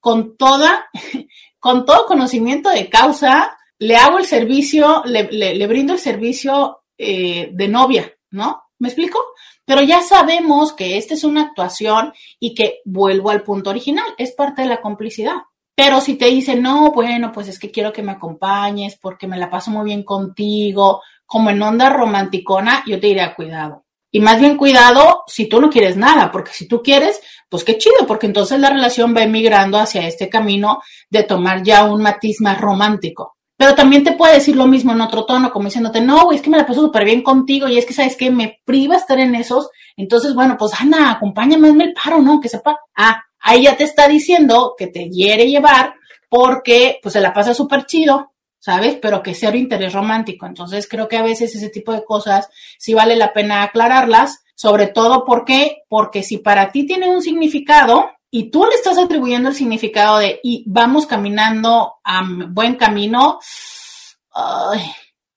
con 0.00 0.36
toda, 0.36 0.86
con 1.58 1.84
todo 1.84 2.06
conocimiento 2.06 2.70
de 2.70 2.88
causa, 2.88 3.56
le 3.78 3.96
hago 3.96 4.18
el 4.18 4.26
servicio, 4.26 5.02
le, 5.04 5.66
brindo 5.66 5.92
el 5.92 5.98
servicio 5.98 6.84
eh, 6.96 7.50
de 7.52 7.68
novia, 7.68 8.12
¿no? 8.30 8.62
¿Me 8.78 8.88
explico? 8.88 9.18
Pero 9.64 9.82
ya 9.82 10.02
sabemos 10.02 10.72
que 10.72 10.98
esta 10.98 11.14
es 11.14 11.24
una 11.24 11.42
actuación 11.42 12.12
y 12.38 12.54
que 12.54 12.80
vuelvo 12.84 13.30
al 13.30 13.42
punto 13.42 13.70
original, 13.70 14.06
es 14.18 14.32
parte 14.32 14.62
de 14.62 14.68
la 14.68 14.80
complicidad. 14.80 15.36
Pero 15.74 16.00
si 16.00 16.14
te 16.14 16.26
dicen, 16.26 16.62
no, 16.62 16.92
bueno, 16.92 17.32
pues 17.32 17.48
es 17.48 17.58
que 17.58 17.70
quiero 17.70 17.92
que 17.92 18.02
me 18.02 18.12
acompañes 18.12 18.96
porque 19.00 19.26
me 19.26 19.38
la 19.38 19.50
paso 19.50 19.70
muy 19.70 19.84
bien 19.84 20.04
contigo, 20.04 21.02
como 21.26 21.50
en 21.50 21.62
onda 21.62 21.90
romanticona, 21.90 22.84
yo 22.86 23.00
te 23.00 23.08
diría, 23.08 23.34
cuidado. 23.34 23.84
Y 24.12 24.20
más 24.20 24.38
bien 24.38 24.56
cuidado 24.56 25.24
si 25.26 25.48
tú 25.48 25.60
no 25.60 25.70
quieres 25.70 25.96
nada, 25.96 26.30
porque 26.30 26.52
si 26.52 26.68
tú 26.68 26.80
quieres, 26.82 27.20
pues 27.48 27.64
qué 27.64 27.76
chido, 27.78 28.06
porque 28.06 28.26
entonces 28.26 28.60
la 28.60 28.70
relación 28.70 29.12
va 29.16 29.24
emigrando 29.24 29.76
hacia 29.76 30.06
este 30.06 30.28
camino 30.28 30.80
de 31.10 31.24
tomar 31.24 31.64
ya 31.64 31.82
un 31.84 32.02
matiz 32.02 32.40
más 32.40 32.60
romántico. 32.60 33.36
Pero 33.56 33.74
también 33.74 34.02
te 34.02 34.12
puede 34.12 34.34
decir 34.34 34.56
lo 34.56 34.66
mismo 34.66 34.92
en 34.92 35.00
otro 35.00 35.24
tono, 35.26 35.52
como 35.52 35.66
diciéndote, 35.66 36.00
no, 36.00 36.24
güey, 36.24 36.36
es 36.36 36.42
que 36.42 36.50
me 36.50 36.56
la 36.56 36.66
paso 36.66 36.80
súper 36.80 37.04
bien 37.04 37.22
contigo 37.22 37.68
y 37.68 37.78
es 37.78 37.86
que, 37.86 37.94
¿sabes 37.94 38.16
que 38.16 38.30
Me 38.30 38.60
priva 38.64 38.96
estar 38.96 39.18
en 39.18 39.34
esos. 39.34 39.70
Entonces, 39.96 40.34
bueno, 40.34 40.56
pues, 40.58 40.72
Ana, 40.80 41.12
acompáñame, 41.12 41.68
en 41.68 41.80
el 41.80 41.94
paro, 41.94 42.20
¿no? 42.20 42.40
Que 42.40 42.48
sepa. 42.48 42.78
Ah, 42.96 43.22
ahí 43.40 43.64
ya 43.64 43.76
te 43.76 43.84
está 43.84 44.08
diciendo 44.08 44.74
que 44.76 44.88
te 44.88 45.08
quiere 45.08 45.48
llevar 45.48 45.94
porque, 46.28 46.98
pues, 47.02 47.12
se 47.12 47.20
la 47.20 47.32
pasa 47.32 47.54
súper 47.54 47.86
chido, 47.86 48.32
¿sabes? 48.58 48.96
Pero 49.00 49.22
que 49.22 49.34
cero 49.34 49.56
interés 49.56 49.92
romántico. 49.92 50.46
Entonces, 50.46 50.88
creo 50.88 51.06
que 51.06 51.16
a 51.16 51.22
veces 51.22 51.54
ese 51.54 51.68
tipo 51.68 51.92
de 51.92 52.04
cosas 52.04 52.48
sí 52.78 52.92
vale 52.92 53.14
la 53.14 53.32
pena 53.32 53.62
aclararlas, 53.62 54.42
sobre 54.56 54.88
todo 54.88 55.24
porque, 55.24 55.82
porque 55.88 56.24
si 56.24 56.38
para 56.38 56.72
ti 56.72 56.86
tiene 56.86 57.08
un 57.08 57.22
significado, 57.22 58.10
y 58.36 58.50
tú 58.50 58.66
le 58.66 58.74
estás 58.74 58.98
atribuyendo 58.98 59.50
el 59.50 59.54
significado 59.54 60.18
de 60.18 60.40
y 60.42 60.64
vamos 60.66 61.06
caminando 61.06 61.94
a 62.02 62.28
buen 62.48 62.74
camino, 62.74 63.38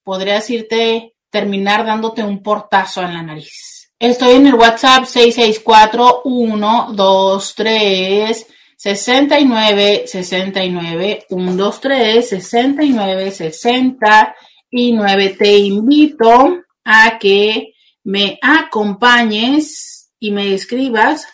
podría 0.02 0.34
decirte 0.34 1.14
terminar 1.30 1.86
dándote 1.86 2.24
un 2.24 2.42
portazo 2.42 3.02
en 3.02 3.14
la 3.14 3.22
nariz. 3.22 3.92
Estoy 4.00 4.34
en 4.34 4.48
el 4.48 4.54
WhatsApp 4.54 5.04
664 5.04 6.22
123 6.24 8.46
69 8.76 10.04
69 10.08 11.26
123 11.28 12.28
69 12.28 13.30
69. 13.30 15.36
Te 15.38 15.56
invito 15.56 16.64
a 16.84 17.16
que 17.16 17.74
me 18.02 18.40
acompañes 18.42 20.10
y 20.18 20.32
me 20.32 20.52
escribas 20.52 21.28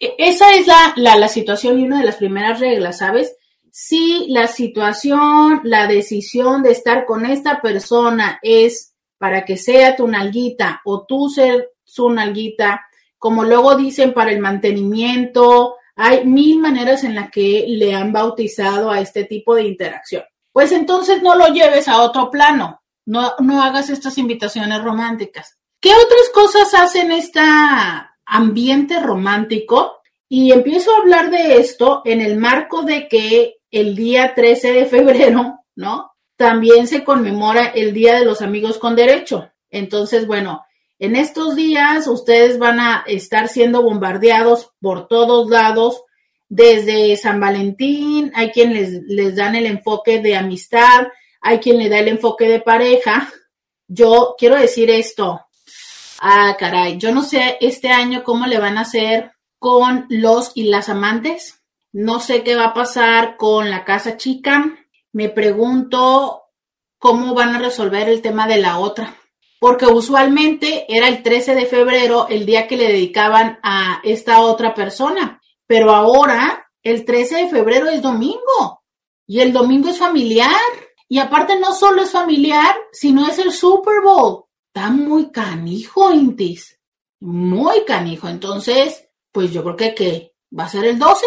Esa 0.00 0.54
es 0.54 0.68
la, 0.68 0.94
la, 0.96 1.16
la 1.16 1.28
situación 1.28 1.78
y 1.78 1.84
una 1.84 1.98
de 1.98 2.06
las 2.06 2.16
primeras 2.16 2.60
reglas, 2.60 2.98
¿sabes? 2.98 3.34
Si 3.70 4.26
la 4.28 4.46
situación, 4.46 5.60
la 5.64 5.88
decisión 5.88 6.62
de 6.62 6.70
estar 6.70 7.04
con 7.04 7.26
esta 7.26 7.60
persona 7.60 8.38
es 8.40 8.94
para 9.18 9.44
que 9.44 9.56
sea 9.56 9.96
tu 9.96 10.06
nalguita 10.06 10.80
o 10.84 11.04
tú 11.06 11.28
ser 11.28 11.70
su 11.82 12.08
nalguita, 12.08 12.86
como 13.18 13.42
luego 13.42 13.74
dicen, 13.74 14.14
para 14.14 14.30
el 14.30 14.38
mantenimiento, 14.38 15.74
hay 15.96 16.24
mil 16.24 16.58
maneras 16.58 17.04
en 17.04 17.14
las 17.14 17.30
que 17.30 17.64
le 17.68 17.94
han 17.94 18.12
bautizado 18.12 18.90
a 18.90 19.00
este 19.00 19.24
tipo 19.24 19.54
de 19.54 19.64
interacción. 19.64 20.24
Pues 20.52 20.72
entonces 20.72 21.22
no 21.22 21.34
lo 21.34 21.48
lleves 21.48 21.88
a 21.88 22.02
otro 22.02 22.30
plano, 22.30 22.82
no, 23.06 23.34
no 23.40 23.62
hagas 23.62 23.90
estas 23.90 24.18
invitaciones 24.18 24.82
románticas. 24.82 25.58
¿Qué 25.80 25.90
otras 25.92 26.30
cosas 26.32 26.72
hacen 26.74 27.12
este 27.12 27.40
ambiente 28.24 29.00
romántico? 29.00 30.00
Y 30.28 30.52
empiezo 30.52 30.92
a 30.92 30.98
hablar 30.98 31.30
de 31.30 31.58
esto 31.58 32.02
en 32.04 32.20
el 32.20 32.38
marco 32.38 32.82
de 32.82 33.08
que 33.08 33.56
el 33.70 33.94
día 33.94 34.34
13 34.34 34.72
de 34.72 34.86
febrero, 34.86 35.60
¿no? 35.76 36.12
También 36.36 36.86
se 36.86 37.04
conmemora 37.04 37.66
el 37.66 37.92
Día 37.92 38.18
de 38.18 38.24
los 38.24 38.42
Amigos 38.42 38.78
con 38.78 38.96
Derecho. 38.96 39.50
Entonces, 39.70 40.26
bueno, 40.26 40.64
en 41.04 41.16
estos 41.16 41.54
días 41.54 42.06
ustedes 42.06 42.58
van 42.58 42.80
a 42.80 43.04
estar 43.06 43.48
siendo 43.48 43.82
bombardeados 43.82 44.72
por 44.80 45.06
todos 45.06 45.50
lados, 45.50 46.02
desde 46.48 47.16
San 47.16 47.40
Valentín, 47.40 48.32
hay 48.34 48.50
quien 48.50 48.72
les, 48.72 49.02
les 49.06 49.36
dan 49.36 49.54
el 49.54 49.66
enfoque 49.66 50.20
de 50.20 50.36
amistad, 50.36 51.08
hay 51.40 51.58
quien 51.58 51.78
le 51.78 51.88
da 51.88 51.98
el 51.98 52.08
enfoque 52.08 52.48
de 52.48 52.60
pareja. 52.60 53.30
Yo 53.86 54.34
quiero 54.38 54.56
decir 54.56 54.90
esto. 54.90 55.40
Ah, 56.20 56.56
caray, 56.58 56.96
yo 56.98 57.12
no 57.12 57.22
sé 57.22 57.58
este 57.60 57.90
año 57.90 58.22
cómo 58.24 58.46
le 58.46 58.58
van 58.58 58.78
a 58.78 58.82
hacer 58.82 59.32
con 59.58 60.06
los 60.08 60.52
y 60.54 60.64
las 60.64 60.88
amantes. 60.88 61.60
No 61.92 62.20
sé 62.20 62.42
qué 62.42 62.56
va 62.56 62.66
a 62.66 62.74
pasar 62.74 63.36
con 63.36 63.70
la 63.70 63.84
casa 63.84 64.16
chica. 64.16 64.64
Me 65.12 65.28
pregunto 65.28 66.44
cómo 66.98 67.34
van 67.34 67.54
a 67.54 67.58
resolver 67.58 68.08
el 68.08 68.22
tema 68.22 68.46
de 68.46 68.58
la 68.58 68.78
otra 68.78 69.14
porque 69.64 69.86
usualmente 69.86 70.84
era 70.94 71.08
el 71.08 71.22
13 71.22 71.54
de 71.54 71.64
febrero 71.64 72.26
el 72.28 72.44
día 72.44 72.66
que 72.66 72.76
le 72.76 72.86
dedicaban 72.86 73.60
a 73.62 74.02
esta 74.04 74.42
otra 74.42 74.74
persona, 74.74 75.40
pero 75.66 75.90
ahora 75.90 76.70
el 76.82 77.06
13 77.06 77.36
de 77.36 77.48
febrero 77.48 77.88
es 77.88 78.02
domingo 78.02 78.82
y 79.26 79.40
el 79.40 79.54
domingo 79.54 79.88
es 79.88 79.96
familiar. 79.96 80.50
Y 81.08 81.18
aparte 81.18 81.58
no 81.58 81.72
solo 81.72 82.02
es 82.02 82.10
familiar, 82.10 82.76
sino 82.92 83.26
es 83.26 83.38
el 83.38 83.52
Super 83.52 84.02
Bowl. 84.02 84.44
Está 84.66 84.90
muy 84.90 85.30
canijo, 85.30 86.12
Intis. 86.12 86.78
Muy 87.20 87.86
canijo. 87.86 88.28
Entonces, 88.28 89.08
pues 89.32 89.50
yo 89.50 89.64
creo 89.64 89.76
que 89.76 89.94
¿qué? 89.94 90.34
¿Va 90.58 90.64
a 90.64 90.68
ser 90.68 90.84
el 90.84 90.98
12? 90.98 91.24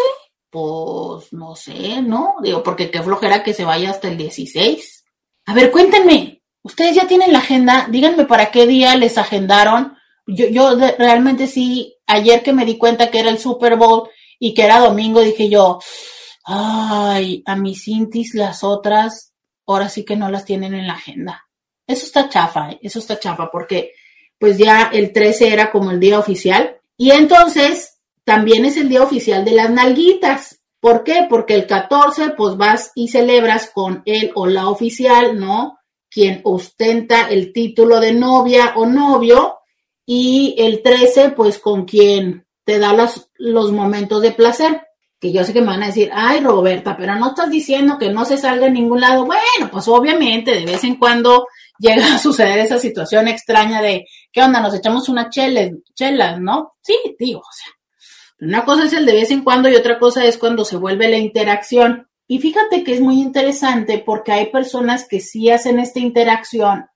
Pues 0.48 1.32
no 1.32 1.56
sé, 1.56 2.02
¿no? 2.02 2.36
Digo, 2.40 2.62
porque 2.62 2.88
qué 2.88 3.02
flojera 3.02 3.42
que 3.42 3.52
se 3.52 3.64
vaya 3.64 3.90
hasta 3.90 4.06
el 4.06 4.16
16. 4.16 5.04
A 5.46 5.54
ver, 5.54 5.72
cuéntenme, 5.72 6.37
Ustedes 6.68 6.96
ya 6.96 7.06
tienen 7.06 7.32
la 7.32 7.38
agenda, 7.38 7.86
díganme 7.90 8.26
para 8.26 8.50
qué 8.50 8.66
día 8.66 8.94
les 8.94 9.16
agendaron. 9.16 9.96
Yo, 10.26 10.48
yo 10.48 10.76
realmente 10.98 11.46
sí 11.46 11.96
ayer 12.06 12.42
que 12.42 12.52
me 12.52 12.66
di 12.66 12.76
cuenta 12.76 13.10
que 13.10 13.20
era 13.20 13.30
el 13.30 13.38
Super 13.38 13.76
Bowl 13.76 14.10
y 14.38 14.52
que 14.52 14.66
era 14.66 14.78
domingo, 14.78 15.22
dije 15.22 15.48
yo, 15.48 15.78
ay, 16.44 17.42
a 17.46 17.56
mis 17.56 17.84
Cintis 17.84 18.34
las 18.34 18.62
otras, 18.62 19.32
ahora 19.66 19.88
sí 19.88 20.04
que 20.04 20.16
no 20.16 20.28
las 20.28 20.44
tienen 20.44 20.74
en 20.74 20.86
la 20.86 20.92
agenda. 20.92 21.46
Eso 21.86 22.04
está 22.04 22.28
chafa, 22.28 22.72
¿eh? 22.72 22.78
eso 22.82 22.98
está 22.98 23.18
chafa, 23.18 23.50
porque 23.50 23.92
pues 24.38 24.58
ya 24.58 24.90
el 24.92 25.14
13 25.14 25.50
era 25.50 25.72
como 25.72 25.90
el 25.90 25.98
día 25.98 26.18
oficial. 26.18 26.76
Y 26.98 27.12
entonces 27.12 27.96
también 28.24 28.66
es 28.66 28.76
el 28.76 28.90
día 28.90 29.02
oficial 29.02 29.42
de 29.42 29.52
las 29.52 29.70
nalguitas. 29.70 30.60
¿Por 30.80 31.02
qué? 31.02 31.26
Porque 31.30 31.54
el 31.54 31.66
14 31.66 32.32
pues 32.36 32.58
vas 32.58 32.92
y 32.94 33.08
celebras 33.08 33.70
con 33.72 34.02
él 34.04 34.32
o 34.34 34.46
la 34.46 34.68
oficial, 34.68 35.40
¿no? 35.40 35.77
Quien 36.10 36.40
ostenta 36.44 37.28
el 37.28 37.52
título 37.52 38.00
de 38.00 38.12
novia 38.12 38.74
o 38.76 38.86
novio. 38.86 39.58
Y 40.06 40.54
el 40.58 40.82
13 40.82 41.30
pues 41.30 41.58
con 41.58 41.84
quien 41.84 42.46
te 42.64 42.78
da 42.78 42.92
los, 42.92 43.30
los 43.36 43.72
momentos 43.72 44.22
de 44.22 44.32
placer. 44.32 44.82
Que 45.20 45.32
yo 45.32 45.42
sé 45.44 45.52
que 45.52 45.60
me 45.60 45.68
van 45.68 45.82
a 45.82 45.88
decir, 45.88 46.10
ay 46.12 46.40
Roberta, 46.40 46.96
pero 46.96 47.16
no 47.16 47.30
estás 47.30 47.50
diciendo 47.50 47.98
que 47.98 48.10
no 48.10 48.24
se 48.24 48.38
salga 48.38 48.66
en 48.66 48.74
ningún 48.74 49.00
lado. 49.00 49.24
Bueno, 49.24 49.70
pues 49.70 49.88
obviamente 49.88 50.54
de 50.54 50.64
vez 50.64 50.84
en 50.84 50.96
cuando 50.96 51.46
llega 51.78 52.14
a 52.14 52.18
suceder 52.18 52.58
esa 52.58 52.78
situación 52.78 53.28
extraña 53.28 53.80
de, 53.82 54.06
¿qué 54.32 54.42
onda? 54.42 54.60
Nos 54.60 54.74
echamos 54.74 55.08
una 55.08 55.30
chela, 55.30 55.70
chelas, 55.94 56.40
¿no? 56.40 56.74
Sí, 56.82 56.94
digo, 57.18 57.40
o 57.40 57.52
sea, 57.52 57.72
una 58.40 58.64
cosa 58.64 58.84
es 58.84 58.92
el 58.92 59.06
de 59.06 59.12
vez 59.12 59.30
en 59.30 59.42
cuando 59.42 59.68
y 59.68 59.74
otra 59.74 59.98
cosa 59.98 60.24
es 60.24 60.38
cuando 60.38 60.64
se 60.64 60.76
vuelve 60.76 61.08
la 61.08 61.18
interacción. 61.18 62.07
Y 62.28 62.38
fíjate 62.38 62.84
que 62.84 62.94
es 62.94 63.00
muy 63.00 63.20
interesante 63.20 63.98
porque 63.98 64.30
hay 64.30 64.46
personas 64.46 65.08
que 65.08 65.18
sí 65.18 65.50
hacen 65.50 65.80
esta 65.80 65.98
interacción 65.98 66.86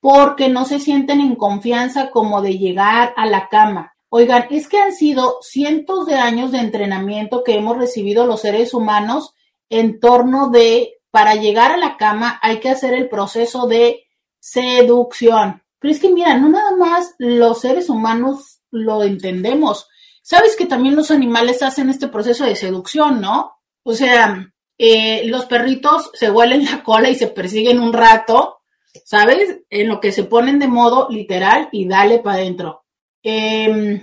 porque 0.00 0.48
no 0.48 0.64
se 0.64 0.80
sienten 0.80 1.20
en 1.20 1.36
confianza 1.36 2.10
como 2.10 2.42
de 2.42 2.58
llegar 2.58 3.14
a 3.16 3.26
la 3.26 3.48
cama. 3.48 3.94
Oigan, 4.08 4.46
es 4.50 4.66
que 4.66 4.78
han 4.78 4.92
sido 4.92 5.38
cientos 5.40 6.06
de 6.06 6.16
años 6.16 6.52
de 6.52 6.58
entrenamiento 6.58 7.44
que 7.44 7.56
hemos 7.56 7.76
recibido 7.78 8.26
los 8.26 8.40
seres 8.40 8.74
humanos 8.74 9.34
en 9.68 10.00
torno 10.00 10.50
de, 10.50 10.94
para 11.10 11.36
llegar 11.36 11.70
a 11.70 11.76
la 11.76 11.96
cama 11.96 12.38
hay 12.42 12.60
que 12.60 12.70
hacer 12.70 12.92
el 12.92 13.08
proceso 13.08 13.66
de 13.66 14.04
seducción. 14.40 15.62
Pero 15.78 15.94
es 15.94 16.00
que 16.00 16.10
mira, 16.10 16.36
no 16.36 16.48
nada 16.48 16.74
más 16.76 17.14
los 17.18 17.60
seres 17.60 17.88
humanos 17.88 18.60
lo 18.70 19.02
entendemos, 19.02 19.86
Sabes 20.30 20.54
que 20.54 20.66
también 20.66 20.94
los 20.94 21.10
animales 21.10 21.60
hacen 21.60 21.90
este 21.90 22.06
proceso 22.06 22.44
de 22.44 22.54
seducción, 22.54 23.20
¿no? 23.20 23.54
O 23.82 23.94
sea, 23.94 24.52
eh, 24.82 25.26
los 25.26 25.44
perritos 25.44 26.10
se 26.14 26.30
huelen 26.30 26.64
la 26.64 26.82
cola 26.82 27.10
y 27.10 27.14
se 27.14 27.26
persiguen 27.26 27.80
un 27.80 27.92
rato, 27.92 28.60
¿sabes? 29.04 29.58
En 29.68 29.88
lo 29.88 30.00
que 30.00 30.10
se 30.10 30.24
ponen 30.24 30.58
de 30.58 30.68
modo 30.68 31.06
literal 31.10 31.68
y 31.70 31.86
dale 31.86 32.20
para 32.20 32.38
adentro. 32.38 32.84
Em, 33.22 34.00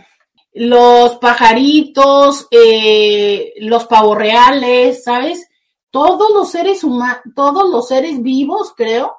los 0.53 1.17
pajaritos, 1.17 2.45
eh, 2.51 3.53
los 3.61 3.87
pavorreales, 3.87 5.03
¿sabes? 5.03 5.49
Todos 5.89 6.31
los 6.31 6.51
seres 6.51 6.83
humanos, 6.83 7.21
todos 7.35 7.67
los 7.67 7.87
seres 7.87 8.21
vivos, 8.21 8.71
creo. 8.77 9.15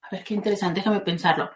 A 0.00 0.08
ver, 0.10 0.24
qué 0.24 0.32
interesante, 0.32 0.80
déjame 0.80 1.00
pensarlo. 1.00 1.50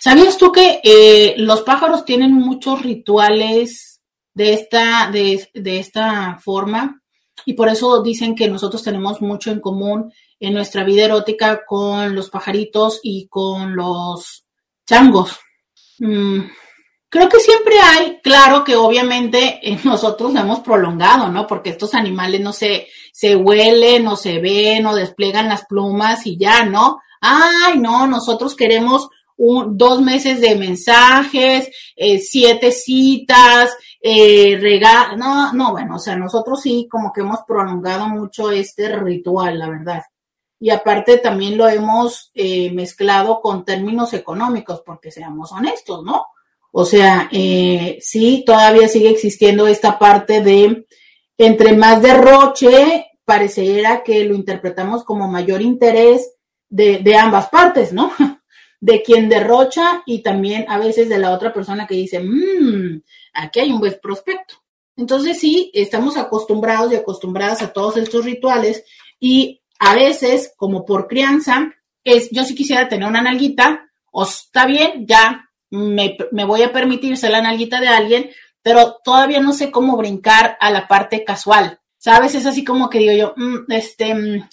¿Sabías 0.00 0.38
tú 0.38 0.50
que 0.50 0.80
eh, 0.82 1.34
los 1.36 1.60
pájaros 1.60 2.06
tienen 2.06 2.32
muchos 2.32 2.80
rituales 2.80 4.00
de 4.32 4.54
esta, 4.54 5.10
de, 5.10 5.46
esta 5.78 6.38
forma 6.42 7.02
y 7.44 7.54
por 7.54 7.68
eso 7.68 8.02
dicen 8.02 8.34
que 8.34 8.48
nosotros 8.48 8.82
tenemos 8.82 9.20
mucho 9.20 9.50
en 9.50 9.60
común 9.60 10.12
en 10.40 10.54
nuestra 10.54 10.84
vida 10.84 11.04
erótica 11.04 11.64
con 11.66 12.14
los 12.14 12.30
pajaritos 12.30 13.00
y 13.02 13.28
con 13.28 13.76
los 13.76 14.44
changos. 14.86 15.38
Mm, 15.98 16.40
creo 17.08 17.28
que 17.28 17.40
siempre 17.40 17.78
hay, 17.80 18.20
claro 18.22 18.64
que 18.64 18.76
obviamente 18.76 19.60
nosotros 19.84 20.34
hemos 20.34 20.60
prolongado, 20.60 21.28
¿no? 21.28 21.46
Porque 21.46 21.70
estos 21.70 21.94
animales 21.94 22.40
no 22.40 22.52
se, 22.52 22.88
se 23.12 23.36
huelen, 23.36 24.04
no 24.04 24.16
se 24.16 24.40
ven, 24.40 24.86
o 24.86 24.94
desplegan 24.94 25.48
las 25.48 25.64
plumas 25.66 26.26
y 26.26 26.36
ya, 26.36 26.64
¿no? 26.64 26.98
Ay, 27.20 27.78
no, 27.78 28.06
nosotros 28.06 28.54
queremos 28.54 29.08
un, 29.36 29.76
dos 29.76 30.00
meses 30.00 30.40
de 30.40 30.54
mensajes, 30.56 31.70
eh, 31.96 32.18
siete 32.18 32.70
citas, 32.72 33.76
eh, 34.00 34.58
rega 34.60 35.16
no, 35.16 35.52
no, 35.54 35.72
bueno, 35.72 35.96
o 35.96 35.98
sea, 35.98 36.14
nosotros 36.14 36.60
sí 36.60 36.86
como 36.90 37.10
que 37.10 37.22
hemos 37.22 37.40
prolongado 37.48 38.06
mucho 38.06 38.50
este 38.50 38.94
ritual, 38.96 39.58
la 39.58 39.70
verdad. 39.70 40.02
Y 40.60 40.70
aparte 40.70 41.18
también 41.18 41.56
lo 41.56 41.68
hemos 41.68 42.30
eh, 42.34 42.70
mezclado 42.72 43.40
con 43.40 43.64
términos 43.64 44.12
económicos, 44.12 44.82
porque 44.84 45.10
seamos 45.10 45.52
honestos, 45.52 46.04
¿no? 46.04 46.26
O 46.70 46.84
sea, 46.84 47.28
eh, 47.32 47.98
sí, 48.00 48.44
todavía 48.44 48.88
sigue 48.88 49.08
existiendo 49.08 49.66
esta 49.66 49.98
parte 49.98 50.42
de, 50.42 50.86
entre 51.38 51.72
más 51.74 52.02
derroche, 52.02 53.06
pareciera 53.24 54.02
que 54.02 54.24
lo 54.24 54.34
interpretamos 54.34 55.02
como 55.04 55.28
mayor 55.28 55.62
interés 55.62 56.34
de, 56.68 56.98
de 56.98 57.16
ambas 57.16 57.48
partes, 57.48 57.92
¿no? 57.92 58.12
De 58.84 59.02
quien 59.02 59.30
derrocha 59.30 60.02
y 60.04 60.22
también 60.22 60.66
a 60.68 60.76
veces 60.76 61.08
de 61.08 61.16
la 61.16 61.32
otra 61.32 61.54
persona 61.54 61.86
que 61.86 61.94
dice, 61.94 62.20
mmm, 62.20 63.00
aquí 63.32 63.60
hay 63.60 63.72
un 63.72 63.80
buen 63.80 63.98
prospecto. 64.02 64.56
Entonces 64.94 65.40
sí, 65.40 65.70
estamos 65.72 66.18
acostumbrados 66.18 66.92
y 66.92 66.96
acostumbradas 66.96 67.62
a 67.62 67.72
todos 67.72 67.96
estos 67.96 68.26
rituales 68.26 68.84
y 69.18 69.62
a 69.78 69.94
veces, 69.94 70.52
como 70.58 70.84
por 70.84 71.08
crianza, 71.08 71.72
es, 72.04 72.28
yo 72.30 72.44
sí 72.44 72.54
quisiera 72.54 72.86
tener 72.86 73.08
una 73.08 73.22
nalguita, 73.22 73.90
o 74.12 74.24
está 74.24 74.66
bien, 74.66 75.06
ya 75.06 75.50
me, 75.70 76.16
voy 76.44 76.62
a 76.62 76.72
permitir 76.72 77.16
ser 77.16 77.30
la 77.30 77.40
nalguita 77.40 77.80
de 77.80 77.88
alguien, 77.88 78.30
pero 78.62 78.98
todavía 79.02 79.40
no 79.40 79.52
sé 79.52 79.70
cómo 79.70 79.96
brincar 79.96 80.58
a 80.60 80.70
la 80.70 80.86
parte 80.86 81.24
casual. 81.24 81.80
¿Sabes? 81.96 82.34
Es 82.34 82.44
así 82.44 82.64
como 82.64 82.90
que 82.90 82.98
digo 82.98 83.12
yo, 83.14 83.32
mm, 83.34 83.72
este, 83.72 84.14
mm, 84.14 84.48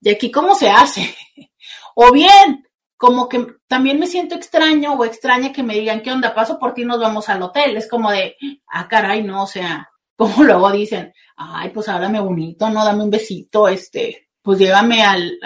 ¿y 0.00 0.08
aquí 0.10 0.32
cómo 0.32 0.56
se 0.56 0.68
hace? 0.68 1.14
o 1.94 2.12
bien, 2.12 2.67
como 2.98 3.28
que 3.28 3.46
también 3.68 4.00
me 4.00 4.08
siento 4.08 4.34
extraño 4.34 4.94
o 4.94 5.04
extraña 5.04 5.52
que 5.52 5.62
me 5.62 5.74
digan, 5.74 6.02
¿qué 6.02 6.10
onda? 6.10 6.34
Paso 6.34 6.58
por 6.58 6.74
ti, 6.74 6.84
nos 6.84 6.98
vamos 6.98 7.28
al 7.28 7.40
hotel. 7.40 7.76
Es 7.76 7.88
como 7.88 8.10
de, 8.10 8.36
ah, 8.66 8.88
caray, 8.88 9.22
no, 9.22 9.44
o 9.44 9.46
sea, 9.46 9.88
como 10.16 10.42
luego 10.42 10.70
dicen, 10.72 11.14
ay, 11.36 11.70
pues 11.70 11.88
háblame 11.88 12.20
bonito, 12.20 12.68
no, 12.68 12.84
dame 12.84 13.04
un 13.04 13.10
besito, 13.10 13.68
este, 13.68 14.28
pues 14.42 14.58
llévame 14.58 15.04
al, 15.04 15.38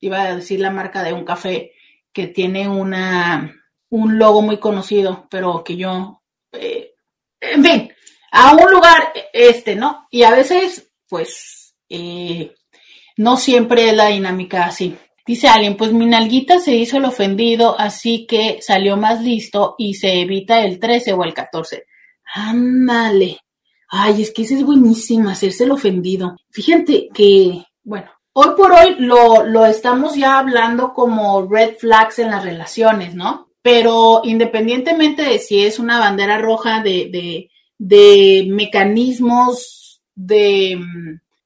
iba 0.00 0.22
a 0.22 0.36
decir 0.36 0.58
la 0.60 0.70
marca 0.70 1.02
de 1.02 1.12
un 1.12 1.24
café 1.24 1.72
que 2.12 2.28
tiene 2.28 2.66
una, 2.66 3.54
un 3.90 4.18
logo 4.18 4.40
muy 4.40 4.56
conocido, 4.56 5.28
pero 5.30 5.62
que 5.62 5.76
yo, 5.76 6.22
eh, 6.52 6.94
en 7.40 7.62
fin, 7.62 7.92
a 8.32 8.54
un 8.54 8.70
lugar, 8.70 9.12
este, 9.34 9.76
¿no? 9.76 10.06
Y 10.10 10.22
a 10.22 10.30
veces, 10.30 10.90
pues, 11.06 11.76
eh, 11.90 12.54
no 13.18 13.36
siempre 13.36 13.90
es 13.90 13.94
la 13.94 14.06
dinámica 14.06 14.64
así. 14.64 14.96
Dice 15.30 15.46
alguien, 15.46 15.76
pues 15.76 15.92
mi 15.92 16.06
nalguita 16.06 16.58
se 16.58 16.74
hizo 16.74 16.96
el 16.96 17.04
ofendido, 17.04 17.78
así 17.78 18.26
que 18.26 18.58
salió 18.62 18.96
más 18.96 19.22
listo 19.22 19.76
y 19.78 19.94
se 19.94 20.22
evita 20.22 20.64
el 20.64 20.80
13 20.80 21.12
o 21.12 21.22
el 21.22 21.32
14. 21.34 21.84
Ándale. 22.34 23.38
Ay, 23.88 24.22
es 24.22 24.32
que 24.32 24.42
ese 24.42 24.54
es 24.54 24.64
buenísimo, 24.64 25.30
hacerse 25.30 25.62
el 25.62 25.70
ofendido. 25.70 26.34
Fíjate 26.50 27.10
que, 27.14 27.62
bueno, 27.84 28.10
hoy 28.32 28.48
por 28.56 28.72
hoy 28.72 28.96
lo, 28.98 29.44
lo 29.46 29.66
estamos 29.66 30.16
ya 30.16 30.36
hablando 30.36 30.92
como 30.94 31.46
red 31.48 31.76
flags 31.78 32.18
en 32.18 32.32
las 32.32 32.42
relaciones, 32.42 33.14
¿no? 33.14 33.52
Pero 33.62 34.22
independientemente 34.24 35.22
de 35.22 35.38
si 35.38 35.64
es 35.64 35.78
una 35.78 36.00
bandera 36.00 36.38
roja 36.38 36.82
de, 36.82 37.08
de, 37.12 37.50
de 37.78 38.48
mecanismos 38.50 40.02
de 40.16 40.76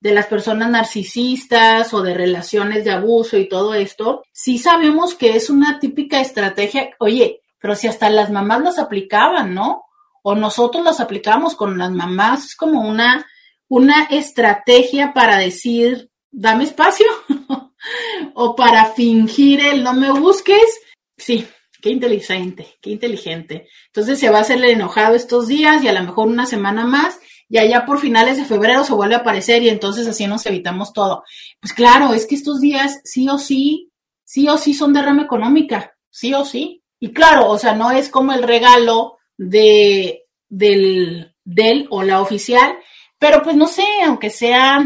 de 0.04 0.12
las 0.12 0.26
personas 0.26 0.68
narcisistas 0.68 1.94
o 1.94 2.02
de 2.02 2.12
relaciones 2.12 2.84
de 2.84 2.90
abuso 2.90 3.38
y 3.38 3.48
todo 3.48 3.72
esto, 3.72 4.22
sí 4.32 4.58
sabemos 4.58 5.14
que 5.14 5.34
es 5.34 5.48
una 5.48 5.80
típica 5.80 6.20
estrategia, 6.20 6.90
oye, 6.98 7.40
pero 7.58 7.74
si 7.74 7.88
hasta 7.88 8.10
las 8.10 8.30
mamás 8.30 8.60
las 8.60 8.78
aplicaban, 8.78 9.54
¿no? 9.54 9.84
O 10.22 10.34
nosotros 10.34 10.84
las 10.84 11.00
aplicamos 11.00 11.54
con 11.54 11.78
las 11.78 11.90
mamás, 11.90 12.44
es 12.44 12.54
como 12.54 12.82
una, 12.82 13.26
una 13.66 14.02
estrategia 14.10 15.14
para 15.14 15.38
decir, 15.38 16.10
dame 16.30 16.64
espacio, 16.64 17.06
o 18.34 18.54
para 18.54 18.84
fingir 18.92 19.60
el 19.60 19.82
no 19.82 19.94
me 19.94 20.10
busques. 20.10 20.82
Sí, 21.16 21.46
qué 21.80 21.88
inteligente, 21.88 22.76
qué 22.82 22.90
inteligente. 22.90 23.68
Entonces 23.86 24.20
se 24.20 24.28
va 24.28 24.36
a 24.36 24.42
hacer 24.42 24.58
el 24.58 24.64
enojado 24.64 25.14
estos 25.14 25.48
días 25.48 25.82
y 25.82 25.88
a 25.88 25.94
lo 25.94 26.02
mejor 26.02 26.28
una 26.28 26.44
semana 26.44 26.84
más 26.84 27.18
y 27.54 27.58
allá 27.58 27.86
por 27.86 28.00
finales 28.00 28.36
de 28.36 28.44
febrero 28.44 28.82
se 28.82 28.94
vuelve 28.94 29.14
a 29.14 29.18
aparecer 29.18 29.62
y 29.62 29.68
entonces 29.68 30.08
así 30.08 30.26
nos 30.26 30.44
evitamos 30.44 30.92
todo. 30.92 31.22
Pues 31.60 31.72
claro, 31.72 32.12
es 32.12 32.26
que 32.26 32.34
estos 32.34 32.60
días 32.60 33.00
sí 33.04 33.28
o 33.28 33.38
sí, 33.38 33.92
sí 34.24 34.48
o 34.48 34.58
sí 34.58 34.74
son 34.74 34.92
derrama 34.92 35.22
económica, 35.22 35.94
sí 36.10 36.34
o 36.34 36.44
sí. 36.44 36.82
Y 36.98 37.12
claro, 37.12 37.48
o 37.48 37.56
sea, 37.56 37.72
no 37.76 37.92
es 37.92 38.08
como 38.08 38.32
el 38.32 38.42
regalo 38.42 39.18
de, 39.38 40.24
del, 40.48 41.32
del 41.44 41.86
o 41.90 42.02
la 42.02 42.20
oficial, 42.20 42.76
pero 43.20 43.40
pues 43.44 43.54
no 43.54 43.68
sé, 43.68 43.86
aunque 44.04 44.30
sea 44.30 44.84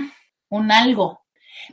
un 0.51 0.71
algo. 0.71 1.23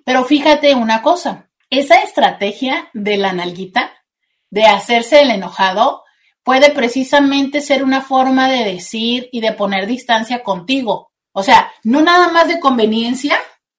Pero 0.06 0.24
fíjate 0.24 0.76
una 0.76 1.02
cosa, 1.02 1.50
esa 1.70 1.96
estrategia 2.04 2.90
de 2.94 3.18
la 3.18 3.34
nalguita, 3.34 3.92
de 4.50 4.64
hacerse 4.64 5.24
el 5.24 5.32
enojado, 5.32 6.05
puede 6.46 6.70
precisamente 6.70 7.60
ser 7.60 7.84
una 7.84 8.02
forma 8.02 8.48
de 8.48 8.64
decir 8.64 9.28
y 9.32 9.42
de 9.42 9.52
poner 9.52 9.88
distancia 9.88 10.44
contigo. 10.44 11.12
O 11.34 11.42
sea, 11.42 11.72
no 11.84 12.02
nada 12.02 12.32
más 12.32 12.48
de 12.48 12.60
conveniencia, 12.60 13.38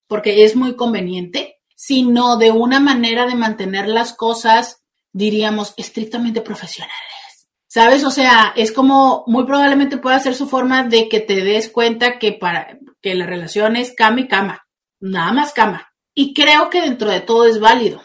porque 0.09 0.45
es 0.45 0.57
muy 0.57 0.75
conveniente, 0.75 1.59
sino 1.77 2.37
de 2.37 2.51
una 2.51 2.81
manera 2.81 3.25
de 3.25 3.37
mantener 3.37 3.87
las 3.87 4.15
cosas, 4.15 4.83
diríamos, 5.13 5.75
estrictamente 5.77 6.41
profesionales. 6.41 7.49
¿Sabes? 7.69 8.05
O 8.05 8.11
sea, 8.11 8.53
es 8.57 8.73
como 8.73 9.23
muy 9.29 9.45
probablemente 9.45 9.97
pueda 9.97 10.19
ser 10.19 10.35
su 10.35 10.49
forma 10.49 10.83
de 10.83 11.09
que 11.09 11.21
te 11.21 11.45
des 11.45 11.69
cuenta 11.69 12.19
que 12.19 12.33
para 12.33 12.79
que 13.01 13.15
la 13.15 13.27
relación 13.27 13.77
es 13.77 13.95
cama 13.95 14.21
y 14.21 14.29
cama, 14.29 14.67
nada 14.99 15.31
más 15.33 15.53
cama. 15.53 15.93
Y 16.15 16.35
creo 16.35 16.69
que 16.69 16.81
dentro 16.81 17.11
de 17.11 17.21
todo 17.21 17.45
es 17.45 17.61
válido. 17.61 18.03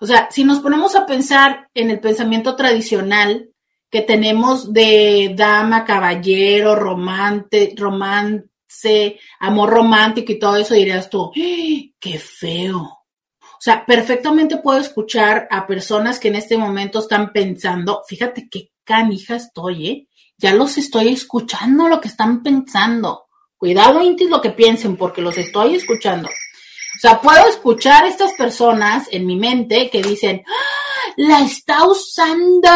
O 0.00 0.06
sea, 0.06 0.28
si 0.30 0.44
nos 0.44 0.60
ponemos 0.60 0.96
a 0.96 1.06
pensar 1.06 1.70
en 1.72 1.90
el 1.90 2.00
pensamiento 2.00 2.56
tradicional 2.56 3.51
que 3.92 4.00
tenemos 4.00 4.72
de 4.72 5.34
dama, 5.36 5.84
caballero, 5.84 6.74
romante, 6.74 7.74
romance, 7.76 9.20
amor 9.38 9.68
romántico 9.68 10.32
y 10.32 10.38
todo 10.38 10.56
eso, 10.56 10.72
dirías 10.72 11.10
tú, 11.10 11.30
¡Ah! 11.36 11.92
qué 12.00 12.18
feo. 12.18 12.80
O 12.80 13.60
sea, 13.60 13.84
perfectamente 13.84 14.56
puedo 14.56 14.80
escuchar 14.80 15.46
a 15.50 15.66
personas 15.66 16.18
que 16.18 16.28
en 16.28 16.36
este 16.36 16.56
momento 16.56 17.00
están 17.00 17.34
pensando, 17.34 18.00
fíjate 18.08 18.48
qué 18.50 18.70
canija 18.82 19.36
estoy, 19.36 19.86
¿eh? 19.86 20.08
Ya 20.38 20.54
los 20.54 20.78
estoy 20.78 21.08
escuchando 21.08 21.86
lo 21.86 22.00
que 22.00 22.08
están 22.08 22.42
pensando. 22.42 23.26
Cuidado, 23.58 24.02
Intis, 24.02 24.30
lo 24.30 24.40
que 24.40 24.50
piensen, 24.50 24.96
porque 24.96 25.20
los 25.20 25.36
estoy 25.36 25.74
escuchando. 25.74 26.28
O 26.28 26.98
sea, 26.98 27.20
puedo 27.20 27.46
escuchar 27.46 28.04
a 28.04 28.08
estas 28.08 28.32
personas 28.32 29.06
en 29.12 29.26
mi 29.26 29.36
mente 29.36 29.90
que 29.90 30.02
dicen, 30.02 30.42
¡Ah! 30.46 31.12
la 31.18 31.40
está 31.42 31.86
usando. 31.86 32.70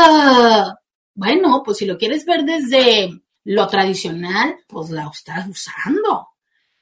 Bueno, 1.16 1.62
pues 1.64 1.79
si 1.79 1.87
lo 1.87 1.96
quieres 1.96 2.26
ver 2.26 2.44
desde 2.44 3.22
lo 3.42 3.66
tradicional, 3.68 4.59
pues 4.66 4.90
la 4.90 5.11
estás 5.11 5.48
usando. 5.48 6.29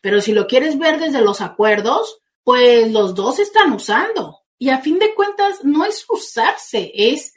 Pero 0.01 0.21
si 0.21 0.33
lo 0.33 0.49
quieres 0.49 0.77
ver 0.77 0.99
desde 0.99 1.21
los 1.21 1.41
acuerdos, 1.41 2.19
pues 2.43 2.91
los 2.91 3.15
dos 3.15 3.39
están 3.39 3.73
usando. 3.73 4.41
Y 4.59 4.71
a 4.71 4.79
fin 4.79 4.99
de 4.99 5.15
cuentas, 5.15 5.65
no 5.65 5.85
es 5.85 6.05
usarse, 6.09 6.91
es, 6.93 7.33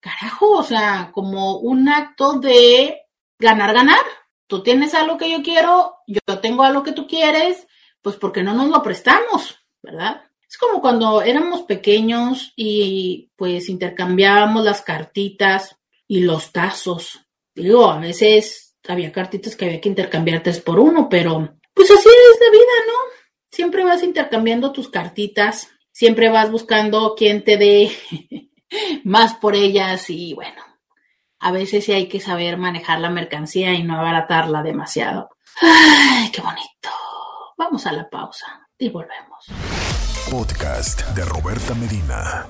carajo, 0.00 0.52
o 0.52 0.62
sea, 0.62 1.10
como 1.12 1.58
un 1.58 1.90
acto 1.90 2.40
de 2.40 3.02
ganar, 3.38 3.74
ganar. 3.74 4.04
Tú 4.46 4.62
tienes 4.62 4.94
algo 4.94 5.18
que 5.18 5.30
yo 5.30 5.42
quiero, 5.42 5.96
yo 6.06 6.38
tengo 6.40 6.62
algo 6.62 6.82
que 6.82 6.92
tú 6.92 7.06
quieres, 7.06 7.66
pues 8.00 8.16
porque 8.16 8.42
no 8.42 8.54
nos 8.54 8.70
lo 8.70 8.82
prestamos, 8.82 9.58
¿verdad? 9.82 10.22
Es 10.48 10.56
como 10.56 10.80
cuando 10.80 11.20
éramos 11.20 11.62
pequeños 11.62 12.54
y 12.56 13.30
pues 13.36 13.68
intercambiábamos 13.68 14.64
las 14.64 14.80
cartitas 14.80 15.76
y 16.12 16.20
los 16.20 16.52
tazos. 16.52 17.20
Digo, 17.54 17.90
a 17.90 17.98
veces 17.98 18.76
había 18.86 19.10
cartitas 19.12 19.56
que 19.56 19.64
había 19.64 19.80
que 19.80 19.88
intercambiar 19.88 20.42
tres 20.42 20.60
por 20.60 20.78
uno, 20.78 21.08
pero 21.08 21.56
pues 21.72 21.90
así 21.90 22.06
es 22.06 22.38
la 22.38 22.50
vida, 22.50 22.74
¿no? 22.86 22.92
Siempre 23.50 23.82
vas 23.82 24.02
intercambiando 24.02 24.72
tus 24.72 24.90
cartitas, 24.90 25.70
siempre 25.90 26.28
vas 26.28 26.50
buscando 26.50 27.14
quién 27.16 27.42
te 27.44 27.56
dé 27.56 27.90
más 29.04 29.32
por 29.36 29.54
ellas 29.54 30.10
y 30.10 30.34
bueno, 30.34 30.62
a 31.38 31.50
veces 31.50 31.86
sí 31.86 31.92
hay 31.92 32.08
que 32.08 32.20
saber 32.20 32.58
manejar 32.58 33.00
la 33.00 33.08
mercancía 33.08 33.72
y 33.72 33.82
no 33.82 33.96
abaratarla 33.96 34.62
demasiado. 34.62 35.30
Ay, 35.62 36.30
qué 36.30 36.42
bonito. 36.42 36.90
Vamos 37.56 37.86
a 37.86 37.92
la 37.92 38.06
pausa 38.10 38.68
y 38.76 38.90
volvemos. 38.90 39.46
Podcast 40.30 41.08
de 41.14 41.24
Roberta 41.24 41.72
Medina. 41.72 42.46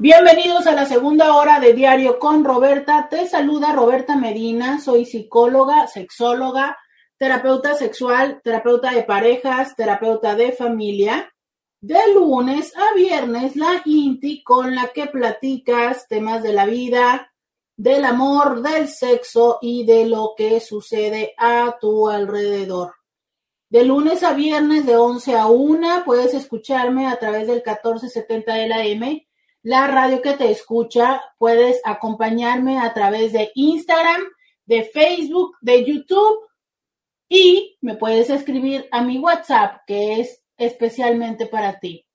Bienvenidos 0.00 0.68
a 0.68 0.74
la 0.74 0.86
segunda 0.86 1.34
hora 1.34 1.58
de 1.58 1.74
Diario 1.74 2.20
con 2.20 2.44
Roberta. 2.44 3.08
Te 3.10 3.28
saluda 3.28 3.72
Roberta 3.72 4.14
Medina. 4.14 4.80
Soy 4.80 5.04
psicóloga, 5.04 5.88
sexóloga, 5.88 6.78
terapeuta 7.16 7.74
sexual, 7.74 8.40
terapeuta 8.44 8.92
de 8.92 9.02
parejas, 9.02 9.74
terapeuta 9.74 10.36
de 10.36 10.52
familia. 10.52 11.34
De 11.80 11.98
lunes 12.14 12.72
a 12.76 12.94
viernes, 12.94 13.56
la 13.56 13.82
INTI 13.84 14.44
con 14.44 14.76
la 14.76 14.86
que 14.94 15.08
platicas 15.08 16.06
temas 16.06 16.44
de 16.44 16.52
la 16.52 16.66
vida, 16.66 17.32
del 17.76 18.04
amor, 18.04 18.62
del 18.62 18.86
sexo 18.86 19.58
y 19.60 19.84
de 19.84 20.06
lo 20.06 20.34
que 20.36 20.60
sucede 20.60 21.34
a 21.36 21.76
tu 21.80 22.08
alrededor. 22.08 22.94
De 23.68 23.82
lunes 23.82 24.22
a 24.22 24.32
viernes 24.32 24.86
de 24.86 24.96
11 24.96 25.34
a 25.34 25.46
1 25.46 26.04
puedes 26.04 26.34
escucharme 26.34 27.08
a 27.08 27.18
través 27.18 27.48
del 27.48 27.64
1470 27.66 28.54
de 28.54 28.68
la 28.68 28.84
M, 28.84 29.27
la 29.68 29.86
radio 29.86 30.20
que 30.22 30.32
te 30.32 30.50
escucha. 30.50 31.22
Puedes 31.36 31.82
acompañarme 31.84 32.78
a 32.78 32.94
través 32.94 33.34
de 33.34 33.52
Instagram, 33.54 34.22
de 34.64 34.84
Facebook, 34.84 35.58
de 35.60 35.84
YouTube 35.84 36.38
y 37.28 37.76
me 37.82 37.96
puedes 37.96 38.30
escribir 38.30 38.88
a 38.90 39.02
mi 39.02 39.18
WhatsApp 39.18 39.82
que 39.86 40.20
es 40.20 40.42
especialmente 40.56 41.44
para 41.44 41.78
ti. 41.80 42.06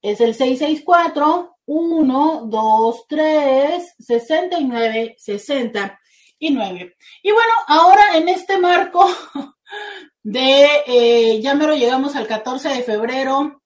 Es 0.00 0.22
el 0.22 0.34
664 0.34 1.54
123 1.66 3.94
69 3.98 5.14
69. 5.18 6.96
Y 7.22 7.30
bueno, 7.30 7.52
ahora 7.66 8.16
en 8.16 8.30
este 8.30 8.56
marco 8.56 9.06
de, 10.22 10.66
eh, 10.86 11.42
ya 11.42 11.52
mero 11.52 11.76
llegamos 11.76 12.16
al 12.16 12.26
14 12.26 12.70
de 12.70 12.82
febrero, 12.82 13.61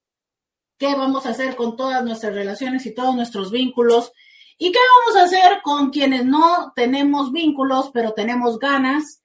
qué 0.77 0.95
vamos 0.95 1.25
a 1.25 1.29
hacer 1.29 1.55
con 1.55 1.75
todas 1.75 2.03
nuestras 2.03 2.33
relaciones 2.33 2.85
y 2.85 2.93
todos 2.93 3.15
nuestros 3.15 3.51
vínculos 3.51 4.11
y 4.57 4.71
qué 4.71 4.79
vamos 5.05 5.21
a 5.21 5.25
hacer 5.25 5.61
con 5.61 5.89
quienes 5.89 6.25
no 6.25 6.73
tenemos 6.75 7.31
vínculos, 7.31 7.91
pero 7.93 8.13
tenemos 8.13 8.57
ganas, 8.59 9.21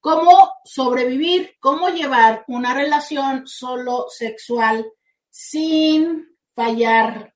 cómo 0.00 0.52
sobrevivir, 0.64 1.56
cómo 1.60 1.88
llevar 1.88 2.44
una 2.48 2.74
relación 2.74 3.46
solo 3.46 4.06
sexual 4.08 4.86
sin 5.30 6.26
fallar, 6.54 7.34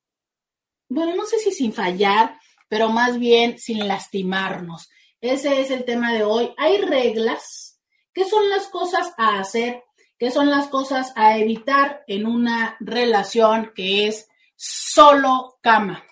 bueno, 0.89 1.15
no 1.15 1.25
sé 1.25 1.39
si 1.39 1.53
sin 1.53 1.73
fallar, 1.73 2.39
pero 2.69 2.89
más 2.89 3.19
bien 3.19 3.59
sin 3.59 3.87
lastimarnos. 3.87 4.89
Ese 5.21 5.61
es 5.61 5.71
el 5.71 5.85
tema 5.85 6.13
de 6.13 6.25
hoy. 6.25 6.55
Hay 6.57 6.79
reglas 6.79 7.71
¿Qué 8.13 8.25
son 8.25 8.51
las 8.51 8.67
cosas 8.69 9.13
a 9.17 9.39
hacer? 9.39 9.85
¿Qué 10.21 10.31
son 10.31 10.51
las 10.51 10.69
cosas 10.69 11.15
a 11.17 11.39
evitar 11.39 12.05
en 12.07 12.27
una 12.27 12.77
relación 12.79 13.73
que 13.75 14.07
es 14.07 14.29
solo 14.55 15.59
cama? 15.63 16.05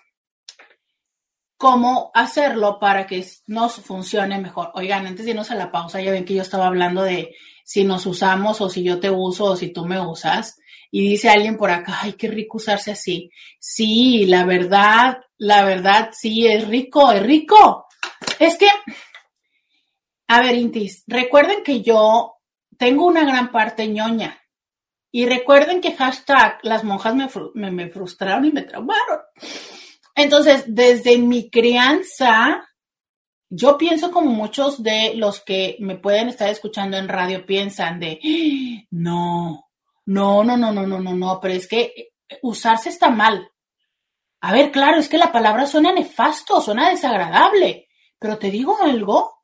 ¿Cómo 1.57 2.09
hacerlo 2.15 2.79
para 2.79 3.05
que 3.05 3.23
nos 3.45 3.75
funcione 3.75 4.39
mejor? 4.39 4.71
Oigan, 4.73 5.05
antes 5.05 5.25
de 5.25 5.31
irnos 5.31 5.51
a 5.51 5.55
la 5.55 5.71
pausa, 5.71 6.01
ya 6.01 6.09
ven 6.09 6.25
que 6.25 6.33
yo 6.33 6.41
estaba 6.41 6.65
hablando 6.65 7.03
de 7.03 7.35
si 7.63 7.83
nos 7.83 8.07
usamos 8.07 8.59
o 8.61 8.69
si 8.69 8.81
yo 8.81 8.99
te 8.99 9.11
uso 9.11 9.45
o 9.45 9.55
si 9.55 9.71
tú 9.71 9.85
me 9.85 10.01
usas. 10.01 10.57
Y 10.89 11.07
dice 11.07 11.29
alguien 11.29 11.55
por 11.55 11.69
acá, 11.69 11.99
ay, 12.01 12.13
qué 12.13 12.29
rico 12.29 12.57
usarse 12.57 12.89
así. 12.89 13.29
Sí, 13.59 14.25
la 14.25 14.43
verdad, 14.43 15.19
la 15.37 15.63
verdad, 15.63 16.09
sí, 16.13 16.47
es 16.47 16.67
rico, 16.67 17.11
es 17.11 17.21
rico. 17.21 17.85
Es 18.39 18.57
que 18.57 18.69
a 20.27 20.41
ver, 20.41 20.55
Intis, 20.55 21.03
recuerden 21.05 21.63
que 21.63 21.83
yo 21.83 22.38
tengo 22.79 23.05
una 23.05 23.25
gran 23.25 23.51
parte 23.51 23.87
ñoña. 23.87 24.41
Y 25.11 25.25
recuerden 25.25 25.81
que 25.81 25.95
hashtag 25.95 26.59
las 26.63 26.83
monjas 26.83 27.13
me, 27.13 27.89
frustraron 27.89 28.45
y 28.45 28.51
me 28.51 28.61
traumaron. 28.61 29.19
Entonces, 30.15 30.63
desde 30.67 31.17
mi 31.17 31.49
crianza, 31.49 32.67
yo 33.49 33.77
pienso 33.77 34.11
como 34.11 34.31
muchos 34.31 34.81
de 34.81 35.13
los 35.15 35.41
que 35.41 35.75
me 35.79 35.97
pueden 35.97 36.29
estar 36.29 36.49
escuchando 36.49 36.97
en 36.97 37.09
radio 37.09 37.45
piensan 37.45 37.99
de, 37.99 38.19
no, 38.91 39.65
no, 40.05 40.43
no, 40.43 40.57
no, 40.57 40.71
no, 40.71 40.87
no, 40.87 40.99
no, 40.99 41.13
no, 41.13 41.39
pero 41.41 41.53
es 41.55 41.67
que 41.67 42.11
usarse 42.41 42.89
está 42.89 43.09
mal. 43.09 43.51
A 44.41 44.53
ver, 44.53 44.71
claro, 44.71 44.99
es 44.99 45.09
que 45.09 45.17
la 45.17 45.33
palabra 45.33 45.65
suena 45.65 45.91
nefasto, 45.91 46.61
suena 46.61 46.89
desagradable, 46.89 47.89
pero 48.19 48.37
te 48.37 48.51
digo 48.51 48.77
algo, 48.81 49.38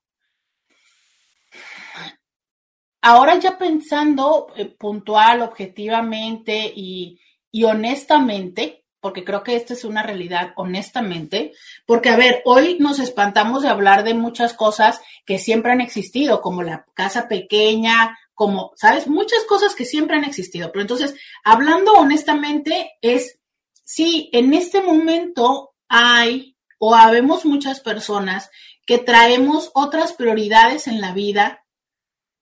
ahora 3.05 3.37
ya 3.37 3.59
pensando 3.59 4.47
eh, 4.55 4.65
puntual, 4.65 5.43
objetivamente 5.43 6.73
y, 6.75 7.19
honestamente, 7.63 8.83
porque 8.99 9.23
creo 9.23 9.43
que 9.43 9.55
esta 9.55 9.73
es 9.73 9.85
una 9.85 10.01
realidad 10.01 10.53
honestamente, 10.55 11.53
porque 11.85 12.09
a 12.09 12.17
ver, 12.17 12.41
hoy 12.45 12.77
nos 12.79 12.97
espantamos 12.97 13.61
de 13.61 13.69
hablar 13.69 14.03
de 14.03 14.15
muchas 14.15 14.53
cosas 14.53 15.01
que 15.23 15.37
siempre 15.37 15.71
han 15.71 15.81
existido, 15.81 16.41
como 16.41 16.63
la 16.63 16.87
casa 16.95 17.27
pequeña, 17.27 18.17
como, 18.33 18.71
¿sabes? 18.75 19.07
Muchas 19.07 19.43
cosas 19.43 19.75
que 19.75 19.85
siempre 19.85 20.17
han 20.17 20.23
existido. 20.23 20.71
Pero 20.71 20.81
entonces, 20.81 21.13
hablando 21.43 21.93
honestamente, 21.93 22.93
es 23.01 23.37
si 23.83 24.31
en 24.33 24.55
este 24.55 24.81
momento 24.81 25.75
hay 25.87 26.57
o 26.79 26.95
habemos 26.95 27.45
muchas 27.45 27.81
personas 27.81 28.49
que 28.87 28.97
traemos 28.97 29.69
otras 29.75 30.13
prioridades 30.13 30.87
en 30.87 31.01
la 31.01 31.13
vida 31.13 31.64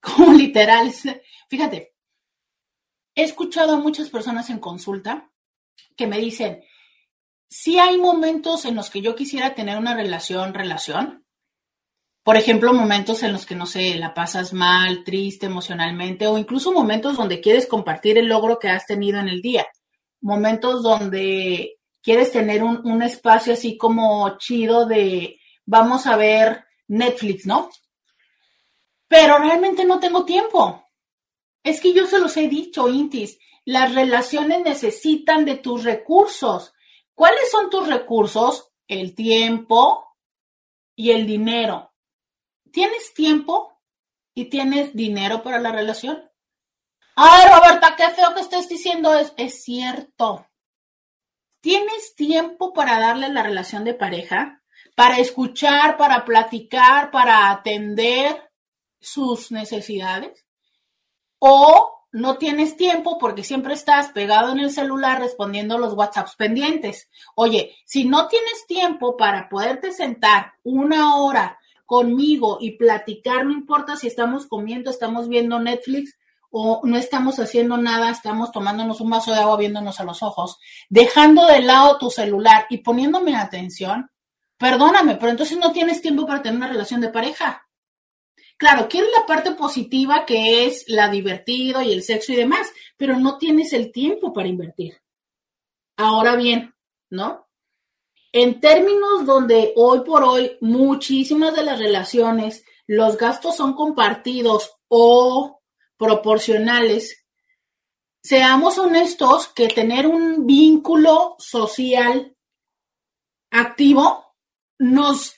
como 0.04 0.32
literal. 0.32 0.92
Fíjate, 1.48 1.94
he 3.14 3.22
escuchado 3.22 3.74
a 3.74 3.80
muchas 3.80 4.10
personas 4.10 4.50
en 4.50 4.58
consulta 4.58 5.30
que 5.96 6.06
me 6.06 6.18
dicen, 6.18 6.62
si 7.48 7.78
hay 7.78 7.98
momentos 7.98 8.64
en 8.64 8.74
los 8.74 8.90
que 8.90 9.00
yo 9.00 9.14
quisiera 9.14 9.54
tener 9.54 9.78
una 9.78 9.94
relación, 9.94 10.54
relación, 10.54 11.24
Por 12.24 12.36
ejemplo, 12.38 12.72
momentos 12.72 13.22
en 13.22 13.32
los 13.34 13.44
que, 13.44 13.54
no 13.54 13.66
sé, 13.66 13.96
la 13.96 14.14
pasas 14.14 14.54
mal, 14.54 15.04
triste 15.04 15.44
emocionalmente, 15.46 16.26
o 16.26 16.38
incluso 16.38 16.72
momentos 16.72 17.18
donde 17.18 17.42
quieres 17.42 17.66
compartir 17.66 18.16
el 18.16 18.28
logro 18.28 18.58
que 18.58 18.70
has 18.70 18.86
tenido 18.86 19.20
en 19.20 19.28
el 19.28 19.42
día. 19.42 19.66
Momentos 20.22 20.82
donde 20.82 21.76
quieres 22.02 22.32
tener 22.32 22.62
un, 22.62 22.80
un 22.86 23.02
espacio 23.02 23.52
así 23.52 23.76
como 23.76 24.38
chido 24.38 24.86
de 24.86 25.38
vamos 25.66 26.06
a 26.06 26.16
ver 26.16 26.64
Netflix, 26.88 27.44
¿no? 27.46 27.68
Pero 29.08 29.38
realmente 29.38 29.84
no 29.84 30.00
tengo 30.00 30.24
tiempo. 30.24 30.88
Es 31.62 31.80
que 31.80 31.92
yo 31.92 32.06
se 32.06 32.18
los 32.18 32.36
he 32.36 32.48
dicho, 32.48 32.88
Intis, 32.88 33.38
las 33.64 33.94
relaciones 33.94 34.62
necesitan 34.62 35.44
de 35.44 35.56
tus 35.56 35.84
recursos. 35.84 36.74
¿Cuáles 37.14 37.50
son 37.50 37.70
tus 37.70 37.86
recursos? 37.88 38.70
El 38.86 39.14
tiempo 39.14 40.16
y 40.94 41.12
el 41.12 41.26
dinero. 41.26 41.94
¿Tienes 42.70 43.14
tiempo 43.14 43.80
y 44.34 44.46
tienes 44.46 44.94
dinero 44.94 45.42
para 45.42 45.58
la 45.58 45.72
relación? 45.72 46.30
Ay, 47.16 47.48
Roberta, 47.48 47.94
qué 47.96 48.10
feo 48.10 48.34
que 48.34 48.40
estés 48.40 48.68
diciendo 48.68 49.14
es, 49.14 49.32
es 49.36 49.62
cierto. 49.62 50.46
¿Tienes 51.60 52.14
tiempo 52.14 52.74
para 52.74 52.98
darle 52.98 53.30
la 53.30 53.42
relación 53.42 53.84
de 53.84 53.94
pareja? 53.94 54.62
Para 54.94 55.18
escuchar, 55.18 55.96
para 55.96 56.24
platicar, 56.24 57.10
para 57.10 57.50
atender 57.50 58.43
sus 59.04 59.52
necesidades? 59.52 60.44
¿O 61.38 61.94
no 62.14 62.38
tienes 62.38 62.76
tiempo 62.76 63.18
porque 63.18 63.42
siempre 63.42 63.74
estás 63.74 64.10
pegado 64.12 64.52
en 64.52 64.60
el 64.60 64.70
celular 64.70 65.18
respondiendo 65.18 65.78
los 65.78 65.94
WhatsApps 65.94 66.36
pendientes. 66.36 67.10
Oye, 67.34 67.74
si 67.84 68.04
no 68.04 68.28
tienes 68.28 68.66
tiempo 68.68 69.16
para 69.16 69.48
poderte 69.48 69.90
sentar 69.90 70.52
una 70.62 71.16
hora 71.16 71.58
conmigo 71.86 72.58
y 72.60 72.78
platicar, 72.78 73.44
no 73.44 73.50
importa 73.50 73.96
si 73.96 74.06
estamos 74.06 74.46
comiendo, 74.46 74.90
estamos 74.90 75.28
viendo 75.28 75.58
Netflix 75.58 76.16
o 76.50 76.82
no 76.84 76.96
estamos 76.96 77.40
haciendo 77.40 77.78
nada, 77.78 78.10
estamos 78.10 78.52
tomándonos 78.52 79.00
un 79.00 79.10
vaso 79.10 79.32
de 79.32 79.40
agua 79.40 79.56
viéndonos 79.56 79.98
a 79.98 80.04
los 80.04 80.22
ojos, 80.22 80.60
dejando 80.88 81.46
de 81.48 81.62
lado 81.62 81.98
tu 81.98 82.10
celular 82.10 82.66
y 82.70 82.78
poniéndome 82.78 83.34
atención, 83.34 84.08
perdóname, 84.56 85.16
pero 85.16 85.32
entonces 85.32 85.58
no 85.58 85.72
tienes 85.72 86.00
tiempo 86.00 86.28
para 86.28 86.42
tener 86.42 86.58
una 86.58 86.68
relación 86.68 87.00
de 87.00 87.08
pareja. 87.08 87.63
Claro, 88.56 88.88
quieres 88.88 89.10
la 89.18 89.26
parte 89.26 89.52
positiva 89.52 90.24
que 90.24 90.66
es 90.66 90.84
la 90.88 91.08
divertido 91.08 91.82
y 91.82 91.92
el 91.92 92.02
sexo 92.02 92.32
y 92.32 92.36
demás, 92.36 92.70
pero 92.96 93.18
no 93.18 93.36
tienes 93.36 93.72
el 93.72 93.90
tiempo 93.90 94.32
para 94.32 94.48
invertir. 94.48 95.00
Ahora 95.96 96.36
bien, 96.36 96.74
¿no? 97.10 97.48
En 98.32 98.60
términos 98.60 99.26
donde 99.26 99.72
hoy 99.76 100.00
por 100.00 100.24
hoy 100.24 100.56
muchísimas 100.60 101.54
de 101.54 101.64
las 101.64 101.78
relaciones, 101.78 102.64
los 102.86 103.16
gastos 103.16 103.56
son 103.56 103.74
compartidos 103.74 104.72
o 104.88 105.60
proporcionales, 105.96 107.24
seamos 108.22 108.78
honestos 108.78 109.48
que 109.48 109.68
tener 109.68 110.06
un 110.06 110.46
vínculo 110.46 111.36
social 111.38 112.36
activo 113.50 114.34
nos, 114.78 115.34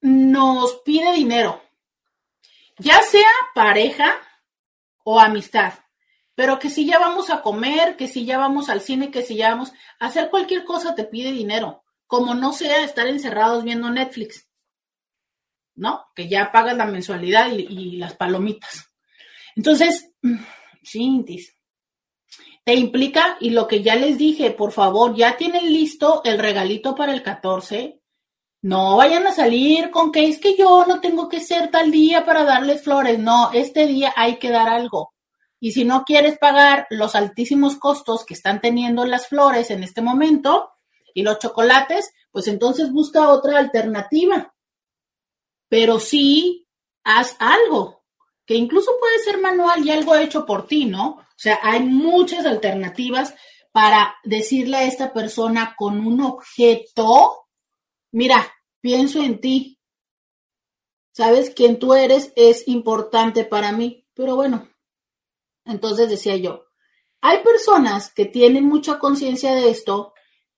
nos 0.00 0.80
pide 0.84 1.12
dinero 1.12 1.67
ya 2.78 3.02
sea 3.02 3.30
pareja 3.54 4.16
o 5.04 5.20
amistad, 5.20 5.74
pero 6.34 6.58
que 6.58 6.70
si 6.70 6.86
ya 6.86 6.98
vamos 6.98 7.30
a 7.30 7.42
comer, 7.42 7.96
que 7.96 8.08
si 8.08 8.24
ya 8.24 8.38
vamos 8.38 8.68
al 8.68 8.80
cine, 8.80 9.10
que 9.10 9.22
si 9.22 9.36
ya 9.36 9.50
vamos 9.50 9.72
a 9.98 10.06
hacer 10.06 10.30
cualquier 10.30 10.64
cosa 10.64 10.94
te 10.94 11.04
pide 11.04 11.32
dinero, 11.32 11.84
como 12.06 12.34
no 12.34 12.52
sea 12.52 12.84
estar 12.84 13.06
encerrados 13.06 13.64
viendo 13.64 13.90
Netflix, 13.90 14.48
¿no? 15.74 16.06
Que 16.14 16.28
ya 16.28 16.52
pagas 16.52 16.76
la 16.76 16.86
mensualidad 16.86 17.50
y, 17.52 17.96
las 17.96 18.14
palomitas. 18.14 18.90
Entonces, 19.56 20.12
sí, 20.82 21.24
te 22.64 22.74
implica, 22.74 23.36
y 23.40 23.50
lo 23.50 23.66
que 23.66 23.82
ya 23.82 23.96
les 23.96 24.18
dije, 24.18 24.50
por 24.50 24.72
favor, 24.72 25.16
ya 25.16 25.36
tienen 25.36 25.72
listo 25.72 26.22
el 26.24 26.38
regalito 26.38 26.94
para 26.94 27.12
el 27.12 27.22
14, 27.22 27.97
no 28.62 28.96
vayan 28.96 29.26
a 29.26 29.32
salir 29.32 29.90
con 29.90 30.10
que 30.10 30.28
es 30.28 30.38
que 30.38 30.56
yo 30.56 30.84
no 30.86 31.00
tengo 31.00 31.28
que 31.28 31.40
ser 31.40 31.70
tal 31.70 31.90
día 31.90 32.24
para 32.24 32.44
darles 32.44 32.82
flores. 32.82 33.18
No, 33.18 33.50
este 33.52 33.86
día 33.86 34.12
hay 34.16 34.38
que 34.38 34.50
dar 34.50 34.68
algo. 34.68 35.14
Y 35.60 35.72
si 35.72 35.84
no 35.84 36.04
quieres 36.04 36.38
pagar 36.38 36.86
los 36.90 37.14
altísimos 37.14 37.76
costos 37.76 38.24
que 38.24 38.34
están 38.34 38.60
teniendo 38.60 39.04
las 39.04 39.28
flores 39.28 39.70
en 39.70 39.82
este 39.82 40.02
momento 40.02 40.70
y 41.14 41.22
los 41.22 41.38
chocolates, 41.38 42.12
pues 42.30 42.48
entonces 42.48 42.92
busca 42.92 43.28
otra 43.28 43.58
alternativa. 43.58 44.54
Pero 45.68 45.98
sí, 46.00 46.66
haz 47.04 47.36
algo, 47.38 48.02
que 48.46 48.54
incluso 48.54 48.92
puede 49.00 49.18
ser 49.18 49.38
manual 49.38 49.84
y 49.84 49.90
algo 49.90 50.14
hecho 50.16 50.46
por 50.46 50.66
ti, 50.66 50.84
¿no? 50.84 51.08
O 51.08 51.40
sea, 51.40 51.58
hay 51.62 51.80
muchas 51.80 52.46
alternativas 52.46 53.34
para 53.72 54.16
decirle 54.24 54.78
a 54.78 54.84
esta 54.84 55.12
persona 55.12 55.74
con 55.76 56.04
un 56.04 56.20
objeto 56.20 57.47
Mira, 58.18 58.52
pienso 58.80 59.22
en 59.22 59.40
ti. 59.40 59.78
Sabes, 61.12 61.50
quién 61.54 61.78
tú 61.78 61.94
eres 61.94 62.32
es 62.34 62.66
importante 62.66 63.44
para 63.44 63.70
mí. 63.70 64.08
Pero 64.12 64.34
bueno, 64.34 64.68
entonces 65.64 66.10
decía 66.10 66.34
yo, 66.34 66.64
hay 67.20 67.44
personas 67.44 68.12
que 68.12 68.24
tienen 68.24 68.64
mucha 68.64 68.98
conciencia 68.98 69.54
de 69.54 69.70
esto, 69.70 70.14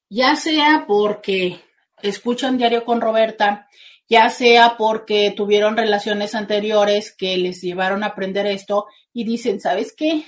ya 0.08 0.36
sea 0.36 0.86
porque 0.88 1.60
escuchan 2.00 2.56
diario 2.56 2.86
con 2.86 3.02
Roberta, 3.02 3.68
ya 4.08 4.30
sea 4.30 4.78
porque 4.78 5.30
tuvieron 5.36 5.76
relaciones 5.76 6.34
anteriores 6.34 7.14
que 7.14 7.36
les 7.36 7.60
llevaron 7.60 8.04
a 8.04 8.06
aprender 8.06 8.46
esto 8.46 8.86
y 9.12 9.24
dicen, 9.24 9.60
¿sabes 9.60 9.94
qué? 9.94 10.24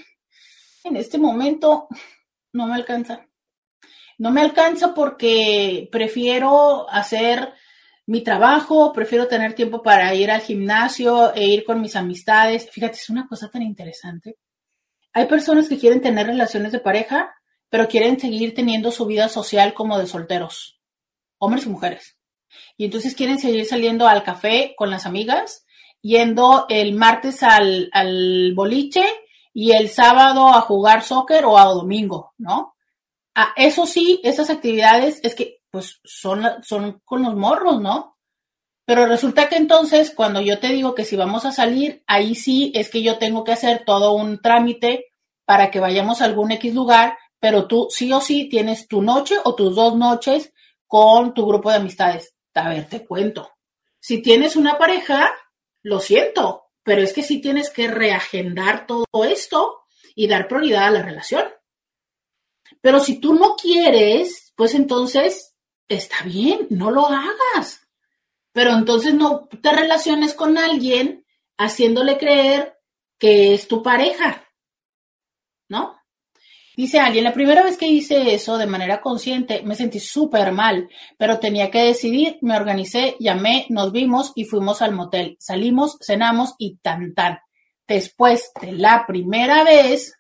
En 0.85 0.97
este 0.97 1.17
momento 1.17 1.89
no 2.53 2.67
me 2.67 2.75
alcanza. 2.75 3.27
No 4.23 4.31
me 4.31 4.41
alcanza 4.41 4.95
porque 4.95 5.89
prefiero 5.91 6.89
hacer 6.89 7.55
mi 8.07 8.21
trabajo, 8.21 8.93
prefiero 8.93 9.27
tener 9.27 9.55
tiempo 9.55 9.83
para 9.83 10.15
ir 10.15 10.31
al 10.31 10.43
gimnasio 10.43 11.35
e 11.35 11.45
ir 11.47 11.65
con 11.65 11.81
mis 11.81 11.97
amistades. 11.97 12.71
Fíjate, 12.71 12.99
es 12.99 13.11
una 13.11 13.27
cosa 13.27 13.51
tan 13.51 13.63
interesante. 13.63 14.39
Hay 15.13 15.27
personas 15.27 15.69
que 15.69 15.77
quieren 15.77 16.01
tener 16.01 16.29
relaciones 16.29 16.71
de 16.71 16.79
pareja, 16.79 17.35
pero 17.69 17.89
quieren 17.89 18.21
seguir 18.21 18.55
teniendo 18.55 18.93
su 18.93 19.07
vida 19.07 19.29
social 19.29 19.75
como 19.75 19.99
de 19.99 20.07
solteros, 20.07 20.79
hombres 21.39 21.67
y 21.67 21.71
mujeres. 21.71 22.17
Y 22.77 22.85
entonces 22.85 23.17
quieren 23.17 23.41
seguir 23.41 23.67
saliendo 23.67 24.07
al 24.07 24.23
café 24.23 24.75
con 24.77 24.89
las 24.89 25.05
amigas, 25.05 25.67
yendo 26.01 26.67
el 26.69 26.95
martes 26.95 27.43
al, 27.43 27.91
al 27.93 28.53
boliche 28.55 29.05
y 29.53 29.73
el 29.73 29.89
sábado 29.89 30.47
a 30.51 30.61
jugar 30.61 31.03
soccer 31.03 31.45
o 31.45 31.59
a 31.59 31.65
domingo, 31.65 32.35
¿no? 32.39 32.72
Ah, 33.35 33.53
eso 33.57 33.87
sí, 33.87 34.21
esas 34.25 34.51
actividades 34.51 35.21
es 35.23 35.35
que 35.35 35.63
pues 35.71 36.01
son, 36.05 36.45
son 36.63 37.01
con 37.05 37.23
los 37.23 37.35
morros, 37.35 37.81
¿no? 37.81 38.19
Pero 38.85 39.07
resulta 39.07 39.49
que 39.49 39.57
entonces 39.57 40.13
cuando 40.15 40.41
yo 40.41 40.59
te 40.59 40.69
digo 40.69 40.95
que 40.95 41.05
si 41.05 41.17
vamos 41.17 41.47
a 41.47 41.53
salir, 41.53 42.03
ahí 42.07 42.35
sí 42.35 42.73
es 42.75 42.91
que 42.91 43.03
yo 43.03 43.19
tengo 43.19 43.45
que 43.45 43.53
hacer 43.53 43.85
todo 43.87 44.13
un 44.13 44.41
trámite 44.43 45.13
para 45.47 45.71
que 45.71 45.81
vayamos 45.81 46.21
a 46.21 46.27
algún 46.27 46.53
X 46.53 46.75
lugar, 46.75 47.17
pero 47.41 47.67
tú 47.67 47.89
sí 47.91 48.13
o 48.13 48.21
sí 48.21 48.49
tienes 48.49 48.89
tu 48.89 49.01
noche 49.03 49.37
o 49.45 49.55
tus 49.55 49.75
dos 49.75 49.97
noches 49.97 50.53
con 50.87 51.33
tu 51.33 51.47
grupo 51.47 51.71
de 51.71 51.77
amistades. 51.77 52.35
A 52.55 52.69
ver, 52.69 52.89
te 52.89 53.07
cuento. 53.07 53.51
Si 53.99 54.21
tienes 54.21 54.57
una 54.57 54.77
pareja, 54.79 55.31
lo 55.83 56.01
siento, 56.01 56.65
pero 56.83 57.03
es 57.03 57.13
que 57.13 57.23
sí 57.23 57.41
tienes 57.41 57.71
que 57.71 57.89
reagendar 57.89 58.87
todo 58.87 59.25
esto 59.25 59.85
y 60.15 60.27
dar 60.27 60.49
prioridad 60.49 60.89
a 60.89 60.91
la 60.91 61.03
relación. 61.03 61.45
Pero 62.83 63.01
si 63.01 63.19
tú 63.19 63.33
no 63.35 63.57
quieres, 63.57 64.53
pues 64.55 64.75
entonces 64.75 65.55
está 65.89 66.23
bien, 66.25 66.67
no 66.69 66.91
lo 66.91 67.07
hagas. 67.07 67.89
Pero 68.53 68.73
entonces 68.73 69.15
no 69.15 69.49
te 69.63 69.73
relaciones 69.73 70.35
con 70.35 70.59
alguien 70.59 71.25
haciéndole 71.57 72.19
creer 72.19 72.77
que 73.19 73.55
es 73.55 73.69
tu 73.69 73.83
pareja. 73.83 74.47
¿No? 75.69 75.97
Dice 76.77 76.99
alguien, 76.99 77.25
la 77.25 77.35
primera 77.35 77.63
vez 77.63 77.77
que 77.77 77.87
hice 77.87 78.35
eso 78.35 78.59
de 78.59 78.67
manera 78.67 79.01
consciente 79.01 79.63
me 79.63 79.75
sentí 79.75 80.01
súper 80.01 80.53
mal, 80.53 80.89
pero 81.19 81.39
tenía 81.39 81.71
que 81.71 81.85
decidir, 81.85 82.39
me 82.41 82.57
organicé, 82.57 83.17
llamé, 83.21 83.67
nos 83.69 83.93
vimos 83.93 84.33
y 84.35 84.45
fuimos 84.45 84.83
al 84.83 84.93
motel. 84.93 85.37
Salimos, 85.39 85.99
cenamos 86.01 86.55
y 86.59 86.79
tan 86.79 87.15
tan. 87.15 87.39
Después 87.87 88.53
de 88.61 88.73
la 88.73 89.05
primera 89.07 89.65
vez, 89.65 90.15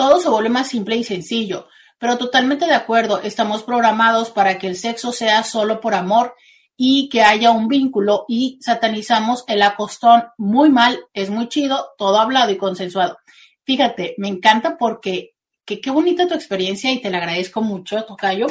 todo 0.00 0.18
se 0.18 0.30
vuelve 0.30 0.48
más 0.48 0.68
simple 0.68 0.96
y 0.96 1.04
sencillo, 1.04 1.68
pero 1.98 2.16
totalmente 2.16 2.64
de 2.64 2.72
acuerdo, 2.72 3.20
estamos 3.20 3.62
programados 3.62 4.30
para 4.30 4.56
que 4.56 4.66
el 4.66 4.74
sexo 4.74 5.12
sea 5.12 5.42
solo 5.44 5.78
por 5.82 5.92
amor 5.92 6.34
y 6.74 7.10
que 7.10 7.20
haya 7.20 7.50
un 7.50 7.68
vínculo 7.68 8.24
y 8.26 8.58
satanizamos 8.62 9.44
el 9.46 9.60
acostón 9.60 10.24
muy 10.38 10.70
mal, 10.70 10.98
es 11.12 11.28
muy 11.28 11.50
chido, 11.50 11.90
todo 11.98 12.18
hablado 12.18 12.50
y 12.50 12.56
consensuado. 12.56 13.18
Fíjate, 13.64 14.14
me 14.16 14.28
encanta 14.28 14.78
porque 14.78 15.34
qué 15.66 15.90
bonita 15.90 16.26
tu 16.26 16.32
experiencia 16.32 16.90
y 16.90 17.02
te 17.02 17.10
la 17.10 17.18
agradezco 17.18 17.60
mucho, 17.60 18.02
Tocayo, 18.06 18.46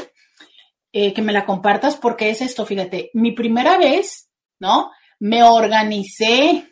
eh, 0.91 1.14
que 1.16 1.24
me 1.24 1.34
la 1.34 1.47
compartas 1.47 1.95
porque 1.95 2.30
es 2.30 2.41
esto, 2.43 2.64
fíjate, 2.64 3.10
mi 3.16 3.32
primera 3.32 3.80
vez, 3.80 4.30
¿no? 4.60 4.91
me 5.18 5.41
organicé, 5.41 6.72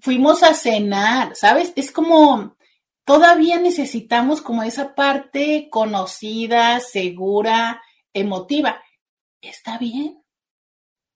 fuimos 0.00 0.42
a 0.42 0.54
cenar, 0.54 1.36
¿sabes? 1.36 1.74
Es 1.76 1.92
como, 1.92 2.56
todavía 3.10 3.58
necesitamos 3.58 4.40
como 4.40 4.62
esa 4.62 4.94
parte 4.94 5.66
conocida, 5.68 6.78
segura, 6.78 7.82
emotiva. 8.14 8.80
Está 9.40 9.78
bien, 9.78 10.22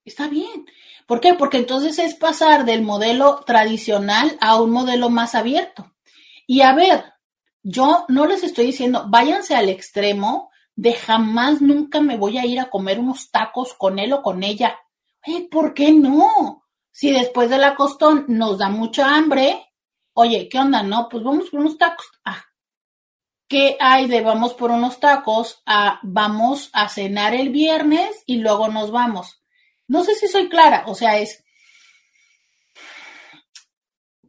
está 0.05 0.27
bien. 0.27 0.67
¿Por 1.07 1.21
qué? 1.21 1.35
Porque 1.35 1.59
entonces 1.59 2.01
es 2.01 2.17
pasar 2.17 2.65
del 2.65 2.83
modelo 2.83 3.45
tradicional 3.47 4.37
a 4.41 4.61
un 4.61 4.73
modelo 4.73 5.09
más 5.09 5.37
abierto. 5.37 5.95
Y 6.49 6.63
a 6.63 6.75
ver, 6.75 7.05
yo 7.63 8.07
no 8.09 8.27
les 8.27 8.43
estoy 8.43 8.67
diciendo, 8.67 9.05
váyanse 9.07 9.55
al 9.55 9.69
extremo 9.69 10.51
de 10.75 10.95
jamás 10.95 11.61
nunca 11.61 12.01
me 12.01 12.17
voy 12.17 12.39
a 12.39 12.45
ir 12.45 12.59
a 12.59 12.71
comer 12.71 12.99
unos 12.99 13.31
tacos 13.31 13.73
con 13.73 14.01
él 14.01 14.15
o 14.15 14.21
con 14.21 14.43
ella. 14.43 14.81
¿Por 15.49 15.75
qué 15.75 15.93
no? 15.93 16.65
Si 16.91 17.13
después 17.13 17.51
de 17.51 17.59
la 17.59 17.77
costón 17.77 18.25
nos 18.27 18.59
da 18.59 18.69
mucha 18.69 19.15
hambre, 19.15 19.74
oye, 20.15 20.49
¿qué 20.49 20.59
onda? 20.59 20.83
No, 20.83 21.09
pues 21.09 21.23
vamos 21.23 21.51
por 21.51 21.61
unos 21.61 21.79
tacos. 21.79 22.11
Ah, 22.25 22.45
¿qué 23.49 23.77
hay 23.79 24.09
de 24.09 24.21
vamos 24.21 24.55
por 24.55 24.71
unos 24.71 25.01
tacos 25.01 25.63
a 25.67 26.01
vamos 26.03 26.71
a 26.73 26.89
cenar 26.89 27.35
el 27.35 27.51
viernes 27.51 28.23
y 28.27 28.39
luego 28.39 28.69
nos 28.69 28.91
vamos? 28.91 29.43
No 29.87 30.03
sé 30.03 30.15
si 30.15 30.29
soy 30.29 30.49
clara, 30.49 30.85
o 30.87 30.95
sea, 30.95 31.19
es, 31.19 31.45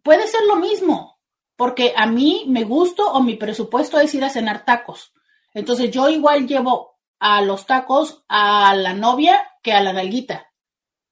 puede 0.04 0.28
ser 0.28 0.42
lo 0.48 0.58
mismo, 0.58 1.20
porque 1.56 1.94
a 1.96 2.06
mí 2.06 2.44
me 2.48 2.66
gusto 2.66 3.12
o 3.12 3.22
mi 3.22 3.36
presupuesto 3.36 4.00
es 4.00 4.14
ir 4.14 4.24
a 4.24 4.30
cenar 4.30 4.66
tacos. 4.66 5.14
Entonces 5.54 5.90
yo 5.92 6.10
igual 6.10 6.48
llevo 6.48 7.00
a 7.18 7.42
los 7.42 7.66
tacos 7.66 8.24
a 8.28 8.76
la 8.76 8.94
novia 8.94 9.54
que 9.64 9.74
a 9.74 9.82
la 9.82 9.94
nalguita. 9.94 10.52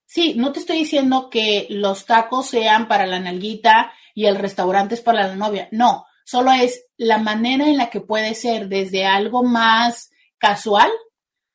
Sí, 0.06 0.36
no 0.36 0.52
te 0.52 0.60
estoy 0.60 0.78
diciendo 0.78 1.30
que 1.30 1.66
los 1.70 2.06
tacos 2.06 2.48
sean 2.48 2.88
para 2.88 3.08
la 3.08 3.20
nalguita 3.20 3.94
y 4.14 4.26
el 4.26 4.36
restaurante 4.38 4.96
es 4.96 5.02
para 5.02 5.28
la 5.28 5.36
novia. 5.36 5.68
No, 5.72 6.06
solo 6.26 6.52
es 6.52 6.86
la 6.98 7.18
manera 7.18 7.68
en 7.68 7.78
la 7.78 7.90
que 7.90 8.02
puede 8.02 8.36
ser 8.36 8.68
desde 8.68 9.06
algo 9.06 9.44
más 9.44 10.10
casual 10.38 10.90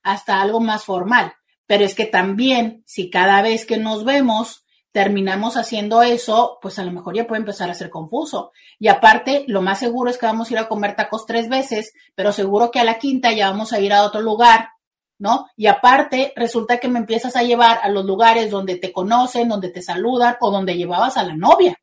hasta 0.02 0.40
algo 0.40 0.60
más 0.60 0.84
formal. 0.84 1.32
Pero 1.66 1.84
es 1.84 1.94
que 1.94 2.06
también, 2.06 2.82
si 2.86 3.10
cada 3.10 3.42
vez 3.42 3.66
que 3.66 3.76
nos 3.76 4.04
vemos 4.04 4.64
terminamos 4.90 5.56
haciendo 5.56 6.02
eso, 6.02 6.58
pues 6.62 6.78
a 6.78 6.84
lo 6.84 6.90
mejor 6.90 7.14
ya 7.14 7.26
puede 7.26 7.40
empezar 7.40 7.70
a 7.70 7.74
ser 7.74 7.90
confuso. 7.90 8.52
Y 8.78 8.88
aparte, 8.88 9.44
lo 9.46 9.60
más 9.60 9.78
seguro 9.78 10.10
es 10.10 10.18
que 10.18 10.26
vamos 10.26 10.50
a 10.50 10.54
ir 10.54 10.58
a 10.58 10.68
comer 10.68 10.96
tacos 10.96 11.26
tres 11.26 11.48
veces, 11.48 11.92
pero 12.14 12.32
seguro 12.32 12.70
que 12.70 12.80
a 12.80 12.84
la 12.84 12.98
quinta 12.98 13.32
ya 13.32 13.50
vamos 13.50 13.72
a 13.72 13.80
ir 13.80 13.92
a 13.92 14.02
otro 14.02 14.22
lugar 14.22 14.70
¿no? 15.18 15.48
Y 15.56 15.66
aparte, 15.66 16.32
resulta 16.36 16.78
que 16.78 16.88
me 16.88 17.00
empiezas 17.00 17.36
a 17.36 17.42
llevar 17.42 17.80
a 17.82 17.88
los 17.88 18.04
lugares 18.04 18.50
donde 18.50 18.76
te 18.76 18.92
conocen, 18.92 19.48
donde 19.48 19.70
te 19.70 19.82
saludan 19.82 20.36
o 20.40 20.50
donde 20.50 20.76
llevabas 20.76 21.16
a 21.16 21.24
la 21.24 21.34
novia. 21.34 21.76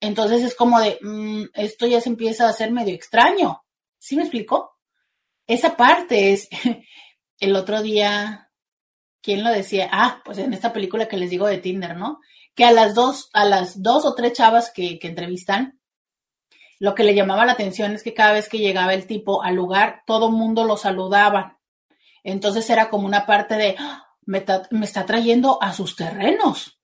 Entonces 0.00 0.42
es 0.42 0.54
como 0.54 0.80
de, 0.80 0.98
mm, 1.00 1.44
esto 1.54 1.86
ya 1.86 2.00
se 2.00 2.08
empieza 2.08 2.46
a 2.46 2.50
hacer 2.50 2.70
medio 2.70 2.94
extraño. 2.94 3.64
¿Sí 3.98 4.16
me 4.16 4.22
explico? 4.22 4.76
Esa 5.46 5.76
parte 5.76 6.32
es, 6.32 6.48
el 7.40 7.56
otro 7.56 7.82
día, 7.82 8.50
¿quién 9.22 9.44
lo 9.44 9.50
decía? 9.50 9.88
Ah, 9.92 10.22
pues 10.24 10.38
en 10.38 10.52
esta 10.52 10.72
película 10.72 11.08
que 11.08 11.16
les 11.16 11.30
digo 11.30 11.46
de 11.46 11.58
Tinder, 11.58 11.96
¿no? 11.96 12.20
Que 12.54 12.64
a 12.64 12.72
las 12.72 12.94
dos, 12.94 13.30
a 13.32 13.44
las 13.44 13.82
dos 13.82 14.04
o 14.04 14.14
tres 14.14 14.34
chavas 14.34 14.70
que, 14.72 14.98
que 14.98 15.08
entrevistan, 15.08 15.80
lo 16.80 16.94
que 16.94 17.04
le 17.04 17.14
llamaba 17.14 17.44
la 17.44 17.52
atención 17.52 17.92
es 17.92 18.02
que 18.02 18.14
cada 18.14 18.32
vez 18.32 18.48
que 18.48 18.58
llegaba 18.58 18.94
el 18.94 19.06
tipo 19.06 19.42
al 19.42 19.56
lugar, 19.56 20.02
todo 20.06 20.30
mundo 20.30 20.64
lo 20.64 20.76
saludaba 20.76 21.58
entonces 22.22 22.68
era 22.68 22.90
como 22.90 23.06
una 23.06 23.26
parte 23.26 23.56
de, 23.56 23.74
¡Ah! 23.78 24.06
me, 24.26 24.44
está 24.84 25.06
trayendo 25.06 25.62
a 25.62 25.72
sus 25.72 25.96
terrenos, 25.96 26.78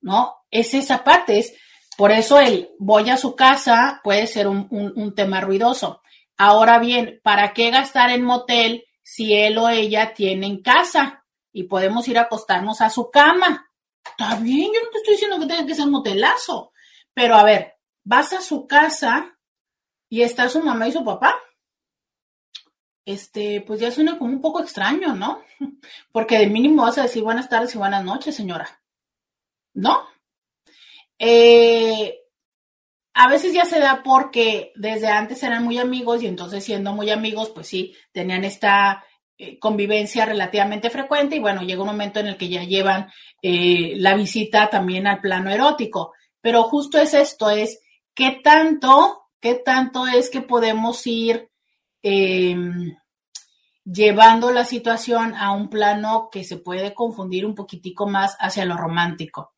¿no? 0.00 0.34
Es 0.50 0.74
esa 0.74 1.04
parte, 1.04 1.38
es 1.38 1.54
por 1.96 2.12
eso 2.12 2.40
el 2.40 2.70
voy 2.78 3.10
a 3.10 3.16
su 3.16 3.34
casa 3.34 4.00
puede 4.04 4.26
ser 4.26 4.48
un, 4.48 4.68
un 4.70 5.14
tema 5.14 5.40
ruidoso. 5.40 6.02
Ahora 6.36 6.78
bien, 6.78 7.20
¿para 7.22 7.52
qué 7.54 7.70
gastar 7.70 8.10
en 8.10 8.22
motel 8.22 8.84
si 9.02 9.34
él 9.34 9.56
o 9.58 9.68
ella 9.68 10.12
tienen 10.14 10.62
casa 10.62 11.24
y 11.52 11.64
podemos 11.64 12.06
ir 12.08 12.18
a 12.18 12.22
acostarnos 12.22 12.80
a 12.80 12.90
su 12.90 13.10
cama? 13.10 13.70
Está 14.04 14.36
bien, 14.36 14.70
yo 14.72 14.80
no 14.84 14.90
te 14.90 14.98
estoy 14.98 15.14
diciendo 15.14 15.38
que 15.38 15.46
tenga 15.46 15.66
que 15.66 15.74
ser 15.74 15.86
motelazo, 15.86 16.72
pero 17.14 17.34
a 17.36 17.42
ver, 17.42 17.76
vas 18.04 18.32
a 18.32 18.40
su 18.40 18.66
casa 18.66 19.36
y 20.08 20.22
está 20.22 20.48
su 20.48 20.62
mamá 20.62 20.88
y 20.88 20.92
su 20.92 21.04
papá 21.04 21.36
este, 23.06 23.62
pues 23.64 23.80
ya 23.80 23.90
suena 23.90 24.18
como 24.18 24.32
un 24.32 24.40
poco 24.40 24.60
extraño, 24.60 25.14
¿no? 25.14 25.42
Porque 26.12 26.38
de 26.38 26.48
mínimo 26.48 26.82
vas 26.82 26.98
a 26.98 27.02
decir 27.02 27.22
buenas 27.22 27.48
tardes 27.48 27.74
y 27.74 27.78
buenas 27.78 28.04
noches, 28.04 28.34
señora. 28.34 28.82
¿No? 29.72 30.06
Eh, 31.18 32.18
a 33.14 33.28
veces 33.28 33.54
ya 33.54 33.64
se 33.64 33.80
da 33.80 34.02
porque 34.02 34.72
desde 34.76 35.08
antes 35.08 35.42
eran 35.42 35.64
muy 35.64 35.78
amigos 35.78 36.22
y 36.22 36.26
entonces 36.26 36.64
siendo 36.64 36.92
muy 36.92 37.10
amigos, 37.10 37.50
pues 37.50 37.66
sí, 37.66 37.94
tenían 38.12 38.44
esta 38.44 39.04
eh, 39.38 39.58
convivencia 39.58 40.26
relativamente 40.26 40.90
frecuente 40.90 41.36
y 41.36 41.40
bueno, 41.40 41.62
llega 41.62 41.82
un 41.82 41.88
momento 41.88 42.20
en 42.20 42.26
el 42.26 42.36
que 42.36 42.48
ya 42.48 42.64
llevan 42.64 43.10
eh, 43.42 43.94
la 43.96 44.14
visita 44.14 44.68
también 44.68 45.06
al 45.06 45.20
plano 45.20 45.50
erótico. 45.50 46.12
Pero 46.40 46.64
justo 46.64 46.98
es 46.98 47.14
esto, 47.14 47.50
es 47.50 47.80
qué 48.14 48.40
tanto, 48.44 49.28
qué 49.40 49.54
tanto 49.54 50.06
es 50.06 50.30
que 50.30 50.42
podemos 50.42 51.06
ir 51.06 51.48
Em, 52.08 52.96
llevando 53.84 54.52
la 54.52 54.64
situación 54.64 55.34
a 55.34 55.50
un 55.50 55.68
plano 55.68 56.28
que 56.30 56.44
se 56.44 56.56
puede 56.56 56.94
confundir 56.94 57.44
un 57.44 57.56
poquitico 57.56 58.06
más 58.06 58.36
hacia 58.38 58.64
lo 58.64 58.76
romántico. 58.76 59.54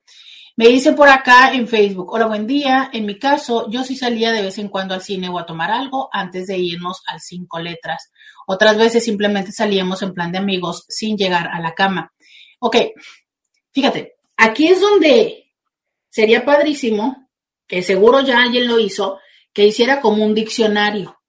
Me 0.58 0.66
dice 0.66 0.92
por 0.92 1.08
acá 1.08 1.52
en 1.54 1.68
Facebook, 1.68 2.12
hola, 2.12 2.26
buen 2.26 2.44
día. 2.44 2.90
En 2.92 3.06
mi 3.06 3.16
caso, 3.16 3.70
yo 3.70 3.84
sí 3.84 3.94
salía 3.94 4.32
de 4.32 4.42
vez 4.42 4.58
en 4.58 4.68
cuando 4.68 4.92
al 4.92 5.02
cine 5.02 5.28
o 5.28 5.38
a 5.38 5.46
tomar 5.46 5.70
algo 5.70 6.08
antes 6.10 6.48
de 6.48 6.58
irnos 6.58 7.00
al 7.06 7.20
cinco 7.20 7.60
letras. 7.60 8.10
Otras 8.44 8.76
veces 8.76 9.04
simplemente 9.04 9.52
salíamos 9.52 10.02
en 10.02 10.14
plan 10.14 10.32
de 10.32 10.38
amigos 10.38 10.84
sin 10.88 11.16
llegar 11.16 11.46
a 11.46 11.60
la 11.60 11.76
cama. 11.76 12.12
Ok, 12.58 12.76
fíjate, 13.70 14.16
aquí 14.36 14.66
es 14.66 14.80
donde 14.80 15.54
sería 16.10 16.44
padrísimo, 16.44 17.28
que 17.68 17.84
seguro 17.84 18.22
ya 18.22 18.42
alguien 18.42 18.66
lo 18.66 18.80
hizo, 18.80 19.20
que 19.52 19.64
hiciera 19.64 20.00
como 20.00 20.24
un 20.24 20.34
diccionario, 20.34 21.20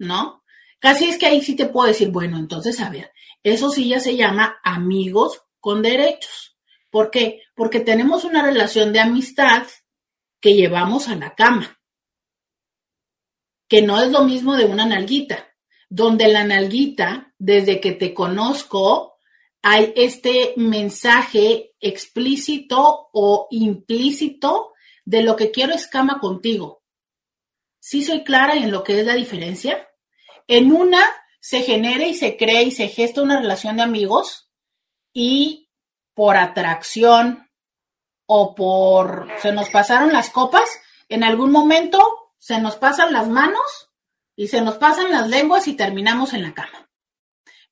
¿no? 0.00 0.42
Casi 0.80 1.04
es 1.04 1.18
que 1.18 1.26
ahí 1.26 1.40
sí 1.40 1.54
te 1.54 1.66
puedo 1.66 1.86
decir, 1.86 2.08
bueno, 2.08 2.36
entonces, 2.36 2.80
a 2.80 2.90
ver, 2.90 3.12
eso 3.44 3.70
sí 3.70 3.86
ya 3.88 4.00
se 4.00 4.16
llama 4.16 4.58
amigos 4.64 5.40
con 5.60 5.82
derechos. 5.82 6.51
¿Por 6.92 7.10
qué? 7.10 7.42
Porque 7.54 7.80
tenemos 7.80 8.22
una 8.24 8.42
relación 8.42 8.92
de 8.92 9.00
amistad 9.00 9.66
que 10.42 10.54
llevamos 10.54 11.08
a 11.08 11.16
la 11.16 11.34
cama, 11.34 11.80
que 13.66 13.80
no 13.80 14.02
es 14.02 14.12
lo 14.12 14.24
mismo 14.24 14.56
de 14.56 14.66
una 14.66 14.84
nalguita, 14.84 15.48
donde 15.88 16.28
la 16.28 16.44
nalguita, 16.44 17.32
desde 17.38 17.80
que 17.80 17.92
te 17.92 18.12
conozco, 18.12 19.14
hay 19.62 19.94
este 19.96 20.52
mensaje 20.56 21.72
explícito 21.80 23.08
o 23.10 23.46
implícito 23.50 24.74
de 25.06 25.22
lo 25.22 25.34
que 25.34 25.50
quiero 25.50 25.72
es 25.72 25.86
cama 25.86 26.20
contigo. 26.20 26.82
¿Sí 27.80 28.02
soy 28.02 28.22
clara 28.22 28.54
en 28.54 28.70
lo 28.70 28.84
que 28.84 29.00
es 29.00 29.06
la 29.06 29.14
diferencia? 29.14 29.88
En 30.46 30.72
una 30.72 31.02
se 31.40 31.62
genera 31.62 32.06
y 32.06 32.12
se 32.12 32.36
crea 32.36 32.60
y 32.60 32.70
se 32.70 32.88
gesta 32.88 33.22
una 33.22 33.40
relación 33.40 33.76
de 33.76 33.82
amigos 33.82 34.50
y 35.14 35.70
por 36.14 36.36
atracción 36.36 37.48
o 38.26 38.54
por 38.54 39.28
se 39.40 39.52
nos 39.52 39.70
pasaron 39.70 40.12
las 40.12 40.30
copas, 40.30 40.68
en 41.08 41.24
algún 41.24 41.52
momento 41.52 42.32
se 42.38 42.60
nos 42.60 42.76
pasan 42.76 43.12
las 43.12 43.28
manos 43.28 43.90
y 44.36 44.48
se 44.48 44.60
nos 44.62 44.76
pasan 44.76 45.10
las 45.10 45.28
lenguas 45.28 45.68
y 45.68 45.74
terminamos 45.74 46.32
en 46.32 46.42
la 46.42 46.54
cama. 46.54 46.88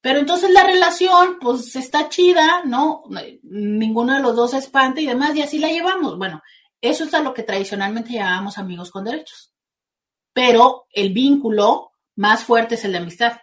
Pero 0.00 0.18
entonces 0.18 0.50
la 0.50 0.64
relación, 0.64 1.38
pues 1.40 1.76
está 1.76 2.08
chida, 2.08 2.62
¿no? 2.64 3.02
Ninguno 3.42 4.14
de 4.14 4.20
los 4.20 4.34
dos 4.34 4.52
se 4.52 4.58
espanta 4.58 5.00
y 5.00 5.06
demás, 5.06 5.36
y 5.36 5.42
así 5.42 5.58
la 5.58 5.68
llevamos. 5.68 6.16
Bueno, 6.16 6.42
eso 6.80 7.04
es 7.04 7.12
a 7.12 7.20
lo 7.20 7.34
que 7.34 7.42
tradicionalmente 7.42 8.14
llamábamos 8.14 8.56
amigos 8.56 8.90
con 8.90 9.04
derechos. 9.04 9.52
Pero 10.32 10.86
el 10.92 11.12
vínculo 11.12 11.92
más 12.16 12.44
fuerte 12.44 12.76
es 12.76 12.84
el 12.84 12.92
de 12.92 12.98
amistad. 12.98 13.40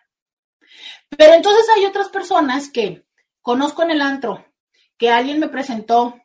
Pero 1.09 1.33
entonces 1.33 1.65
hay 1.75 1.85
otras 1.85 2.09
personas 2.09 2.69
que 2.71 3.05
conozco 3.41 3.83
en 3.83 3.91
el 3.91 4.01
antro, 4.01 4.45
que 4.97 5.11
alguien 5.11 5.39
me 5.39 5.47
presentó, 5.49 6.15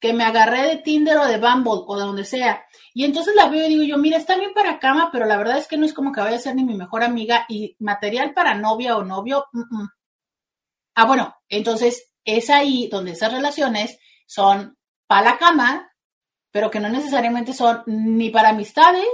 que 0.00 0.12
me 0.12 0.24
agarré 0.24 0.62
de 0.66 0.76
Tinder 0.78 1.16
o 1.18 1.26
de 1.26 1.38
Bumble 1.38 1.84
o 1.86 1.96
de 1.96 2.04
donde 2.04 2.24
sea. 2.24 2.64
Y 2.94 3.04
entonces 3.04 3.34
la 3.34 3.48
veo 3.48 3.66
y 3.66 3.70
digo 3.70 3.84
yo, 3.84 3.98
mira, 3.98 4.18
está 4.18 4.36
bien 4.36 4.52
para 4.52 4.78
cama, 4.78 5.10
pero 5.12 5.26
la 5.26 5.36
verdad 5.36 5.58
es 5.58 5.68
que 5.68 5.76
no 5.76 5.86
es 5.86 5.94
como 5.94 6.12
que 6.12 6.20
vaya 6.20 6.36
a 6.36 6.40
ser 6.40 6.54
ni 6.54 6.64
mi 6.64 6.74
mejor 6.74 7.02
amiga 7.02 7.46
y 7.48 7.76
material 7.78 8.34
para 8.34 8.54
novia 8.54 8.96
o 8.96 9.04
novio. 9.04 9.46
Ah, 10.94 11.06
bueno, 11.06 11.34
entonces 11.48 12.12
es 12.24 12.50
ahí 12.50 12.88
donde 12.88 13.12
esas 13.12 13.32
relaciones 13.32 13.98
son 14.26 14.76
para 15.06 15.32
la 15.32 15.38
cama, 15.38 15.92
pero 16.50 16.70
que 16.70 16.80
no 16.80 16.88
necesariamente 16.88 17.52
son 17.52 17.82
ni 17.86 18.30
para 18.30 18.50
amistades 18.50 19.06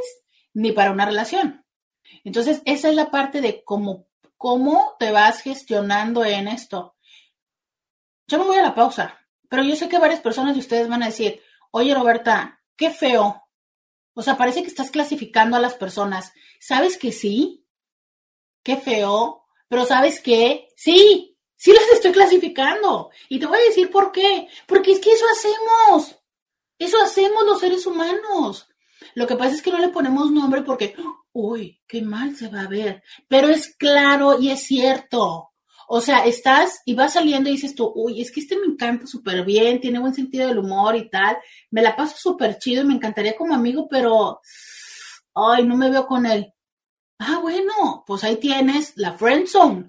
ni 0.55 0.73
para 0.73 0.91
una 0.91 1.07
relación. 1.07 1.65
Entonces, 2.25 2.63
esa 2.65 2.89
es 2.89 2.95
la 2.95 3.11
parte 3.11 3.41
de 3.41 3.63
cómo, 3.65 4.07
cómo 4.37 4.97
te 4.99 5.13
vas 5.13 5.41
gestionando 5.41 6.25
en 6.25 6.49
esto. 6.49 6.95
Yo 8.29 8.39
me 8.39 8.45
voy 8.45 8.57
a 8.57 8.63
la 8.63 8.75
pausa. 8.75 9.19
Pero 9.49 9.65
yo 9.65 9.75
sé 9.75 9.89
que 9.89 9.99
varias 9.99 10.21
personas 10.21 10.55
de 10.55 10.61
ustedes 10.61 10.89
van 10.89 11.03
a 11.03 11.07
decir, 11.07 11.41
oye 11.71 11.95
Roberta, 11.95 12.63
qué 12.77 12.91
feo. 12.91 13.43
O 14.13 14.23
sea, 14.23 14.37
parece 14.37 14.63
que 14.63 14.69
estás 14.69 14.91
clasificando 14.91 15.57
a 15.57 15.61
las 15.61 15.75
personas. 15.75 16.33
¿Sabes 16.61 16.99
que 16.99 17.13
sí? 17.13 17.67
Qué 18.63 18.77
feo. 18.77 19.45
Pero 19.69 19.87
¿sabes 19.87 20.21
qué? 20.21 20.69
Sí, 20.77 21.39
sí 21.57 21.73
las 21.73 21.89
estoy 21.95 22.13
clasificando. 22.13 23.11
Y 23.29 23.39
te 23.39 23.47
voy 23.47 23.59
a 23.59 23.69
decir 23.69 23.91
por 23.91 24.13
qué. 24.13 24.49
Porque 24.67 24.93
es 24.93 24.99
que 24.99 25.13
eso 25.13 25.25
hacemos. 25.33 26.17
Eso 26.79 27.01
hacemos 27.03 27.45
los 27.45 27.61
seres 27.61 27.87
humanos. 27.87 28.69
Lo 29.15 29.27
que 29.27 29.37
pasa 29.37 29.55
es 29.55 29.63
que 29.63 29.71
no 29.71 29.79
le 29.79 29.89
ponemos 29.89 30.31
nombre 30.31 30.63
porque, 30.63 30.95
uy, 31.33 31.81
qué 31.87 32.03
mal 32.03 32.37
se 32.37 32.49
va 32.49 32.63
a 32.63 32.69
ver. 32.69 33.03
Pero 33.29 33.49
es 33.49 33.75
claro 33.77 34.39
y 34.41 34.51
es 34.51 34.65
cierto. 34.65 35.48
O 35.91 36.03
sea, 36.03 36.27
estás 36.27 36.83
y 36.85 36.95
vas 36.95 37.15
saliendo 37.15 37.49
y 37.49 37.55
dices 37.55 37.75
tú, 37.75 37.91
uy, 37.95 38.21
es 38.21 38.31
que 38.31 38.41
este 38.41 38.59
me 38.59 38.67
encanta 38.67 39.07
súper 39.07 39.43
bien, 39.43 39.81
tiene 39.81 39.99
buen 39.99 40.15
sentido 40.15 40.47
del 40.47 40.59
humor 40.59 40.95
y 40.97 41.09
tal. 41.09 41.39
Me 41.71 41.81
la 41.81 41.97
paso 41.97 42.15
súper 42.19 42.59
chido 42.59 42.83
y 42.83 42.87
me 42.87 42.95
encantaría 42.95 43.35
como 43.35 43.55
amigo, 43.55 43.89
pero, 43.89 44.43
ay, 45.35 45.65
no 45.65 45.77
me 45.77 45.91
veo 45.91 46.07
con 46.07 46.27
él. 46.27 46.53
Ah, 47.19 47.39
bueno, 47.41 48.05
pues 48.07 48.23
ahí 48.23 48.37
tienes 48.37 48.93
la 48.97 49.15
friend 49.15 49.47
zone. 49.47 49.87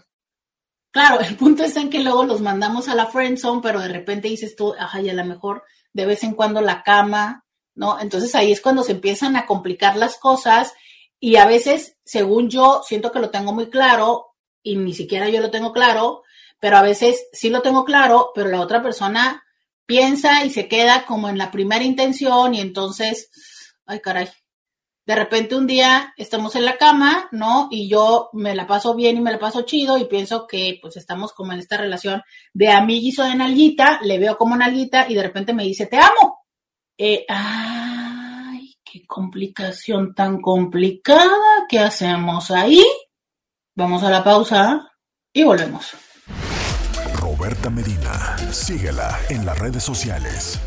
Claro, 0.91 1.19
el 1.19 1.35
punto 1.35 1.65
está 1.65 1.81
en 1.81 1.89
que 1.89 1.99
luego 1.99 2.23
los 2.23 2.39
mandamos 2.39 2.87
a 2.87 2.95
la 2.95 3.07
friend 3.07 3.37
zone, 3.37 3.59
pero 3.61 3.81
de 3.81 3.89
repente 3.89 4.29
dices 4.29 4.55
tú, 4.55 4.73
ajá, 4.79 5.01
y 5.01 5.09
a 5.09 5.13
lo 5.13 5.25
mejor 5.25 5.63
de 5.91 6.05
vez 6.05 6.23
en 6.23 6.33
cuando 6.33 6.61
la 6.61 6.81
cama, 6.81 7.45
¿no? 7.75 7.99
Entonces 7.99 8.33
ahí 8.35 8.53
es 8.53 8.61
cuando 8.61 8.83
se 8.83 8.93
empiezan 8.93 9.35
a 9.35 9.45
complicar 9.45 9.97
las 9.97 10.17
cosas 10.17 10.73
y 11.19 11.35
a 11.35 11.45
veces, 11.45 11.97
según 12.05 12.49
yo, 12.49 12.83
siento 12.87 13.11
que 13.11 13.19
lo 13.19 13.29
tengo 13.29 13.53
muy 13.53 13.69
claro 13.69 14.28
y 14.63 14.75
ni 14.75 14.93
siquiera 14.93 15.29
yo 15.29 15.41
lo 15.41 15.51
tengo 15.51 15.73
claro, 15.73 16.23
pero 16.59 16.77
a 16.77 16.81
veces 16.81 17.27
sí 17.31 17.49
lo 17.49 17.61
tengo 17.61 17.85
claro, 17.85 18.31
pero 18.35 18.49
la 18.49 18.61
otra 18.61 18.81
persona 18.81 19.43
piensa 19.85 20.43
y 20.45 20.49
se 20.51 20.67
queda 20.67 21.05
como 21.05 21.29
en 21.29 21.37
la 21.37 21.51
primera 21.51 21.83
intención 21.83 22.53
y 22.53 22.61
entonces, 22.61 23.29
ay 23.85 23.99
caray, 24.01 24.29
de 25.09 25.15
repente 25.15 25.55
un 25.55 25.65
día 25.65 26.13
estamos 26.17 26.55
en 26.55 26.65
la 26.65 26.77
cama, 26.77 27.27
¿no? 27.31 27.67
Y 27.71 27.89
yo 27.89 28.29
me 28.33 28.53
la 28.53 28.67
paso 28.67 28.93
bien 28.93 29.17
y 29.17 29.21
me 29.21 29.31
la 29.31 29.39
paso 29.39 29.63
chido 29.63 29.97
y 29.97 30.05
pienso 30.05 30.45
que 30.45 30.77
pues 30.79 30.97
estamos 30.97 31.33
como 31.33 31.51
en 31.51 31.57
esta 31.57 31.77
relación 31.77 32.21
de 32.53 32.69
amiguizo 32.69 33.23
de 33.23 33.33
nalguita, 33.33 33.99
le 34.03 34.19
veo 34.19 34.37
como 34.37 34.55
nalguita 34.55 35.09
y 35.09 35.15
de 35.15 35.23
repente 35.23 35.51
me 35.51 35.63
dice, 35.63 35.87
te 35.87 35.97
amo. 35.97 36.45
Eh, 36.95 37.25
ay, 37.27 38.75
qué 38.83 39.07
complicación 39.07 40.13
tan 40.13 40.39
complicada, 40.39 41.65
¿qué 41.67 41.79
hacemos 41.79 42.51
ahí? 42.51 42.85
Vamos 43.79 44.03
a 44.03 44.09
la 44.09 44.21
pausa 44.21 44.91
y 45.31 45.41
volvemos. 45.43 45.93
Roberta 47.13 47.69
Medina, 47.69 48.35
síguela 48.51 49.17
en 49.29 49.45
las 49.45 49.57
redes 49.57 49.81
sociales. 49.85 50.59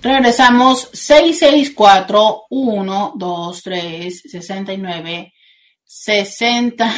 Regresamos 0.00 0.88
664 0.94 2.44
1 2.48 3.12
2 3.18 3.62
3 3.62 4.22
69 4.30 5.34
60. 5.84 6.94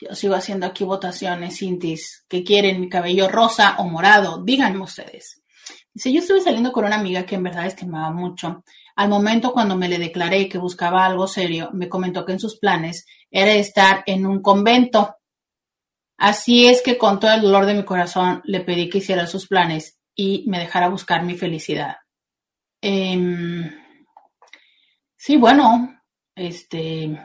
Yo 0.00 0.14
sigo 0.16 0.34
haciendo 0.34 0.66
aquí 0.66 0.82
votaciones, 0.82 1.56
Cintis, 1.56 2.24
que 2.28 2.42
quieren 2.42 2.80
mi 2.80 2.88
cabello 2.88 3.28
rosa 3.28 3.76
o 3.78 3.84
morado. 3.84 4.42
Díganme 4.42 4.80
ustedes. 4.80 5.40
Dice, 5.94 6.12
yo 6.12 6.18
estuve 6.18 6.40
saliendo 6.40 6.72
con 6.72 6.84
una 6.84 6.96
amiga 6.96 7.24
que 7.24 7.36
en 7.36 7.44
verdad 7.44 7.66
estimaba 7.66 8.10
mucho. 8.10 8.64
Al 8.96 9.08
momento 9.08 9.52
cuando 9.52 9.76
me 9.76 9.88
le 9.88 9.98
declaré 9.98 10.48
que 10.48 10.58
buscaba 10.58 11.04
algo 11.04 11.28
serio, 11.28 11.70
me 11.72 11.88
comentó 11.88 12.24
que 12.24 12.32
en 12.32 12.40
sus 12.40 12.58
planes 12.58 13.06
era 13.30 13.52
estar 13.52 14.02
en 14.06 14.26
un 14.26 14.42
convento. 14.42 15.16
Así 16.16 16.66
es 16.66 16.82
que 16.82 16.96
con 16.96 17.20
todo 17.20 17.32
el 17.34 17.42
dolor 17.42 17.66
de 17.66 17.74
mi 17.74 17.84
corazón 17.84 18.40
le 18.44 18.60
pedí 18.60 18.88
que 18.88 18.98
hiciera 18.98 19.26
sus 19.26 19.46
planes 19.46 20.00
y 20.14 20.44
me 20.48 20.58
dejara 20.58 20.88
buscar 20.88 21.22
mi 21.22 21.36
felicidad. 21.36 21.96
Em, 22.80 23.70
sí, 25.16 25.36
bueno, 25.36 26.00
este, 26.34 27.18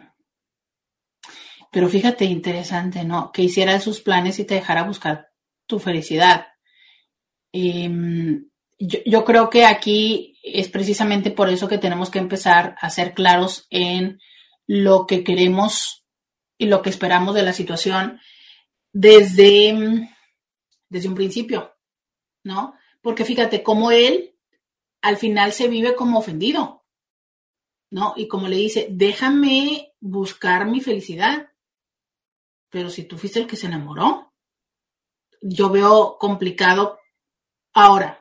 pero 1.72 1.88
fíjate, 1.88 2.26
interesante, 2.26 3.05
¿no? 3.05 3.32
Que 3.32 3.43
hiciera 3.43 3.80
sus 3.80 4.01
planes 4.01 4.39
y 4.39 4.45
te 4.45 4.55
dejara 4.55 4.84
buscar 4.84 5.30
tu 5.65 5.80
felicidad. 5.80 6.47
Em, 7.53 8.49
yo, 8.78 9.24
creo 9.24 9.49
que 9.49 9.65
aquí 9.65 10.30
es 10.43 10.69
precisamente 10.69 11.31
por 11.31 11.49
eso 11.49 11.67
que 11.67 11.77
tenemos 11.77 12.09
que 12.09 12.19
empezar 12.19 12.75
a 12.79 12.89
ser 12.89 13.13
claros 13.13 13.67
en 13.69 14.19
lo 14.67 15.05
que 15.05 15.23
queremos 15.23 16.05
y 16.57 16.65
lo 16.65 16.81
que 16.81 16.89
esperamos 16.89 17.35
de 17.35 17.43
la 17.43 17.53
situación 17.53 18.19
desde, 18.93 20.09
desde 20.89 21.09
un 21.09 21.15
principio, 21.15 21.75
¿no? 22.43 22.75
Porque 23.01 23.25
fíjate 23.25 23.63
cómo 23.63 23.91
él 23.91 24.35
al 25.01 25.17
final 25.17 25.53
se 25.53 25.67
vive 25.67 25.95
como 25.95 26.19
ofendido, 26.19 26.85
¿no? 27.89 28.13
Y 28.15 28.27
como 28.27 28.47
le 28.47 28.57
dice, 28.57 28.87
déjame 28.91 29.93
buscar 29.99 30.67
mi 30.67 30.81
felicidad. 30.81 31.51
Pero 32.69 32.89
si 32.89 33.03
tú 33.03 33.17
fuiste 33.17 33.39
el 33.39 33.47
que 33.47 33.57
se 33.57 33.67
enamoró, 33.67 34.33
yo 35.41 35.69
veo 35.69 36.17
complicado 36.19 36.99
ahora 37.73 38.20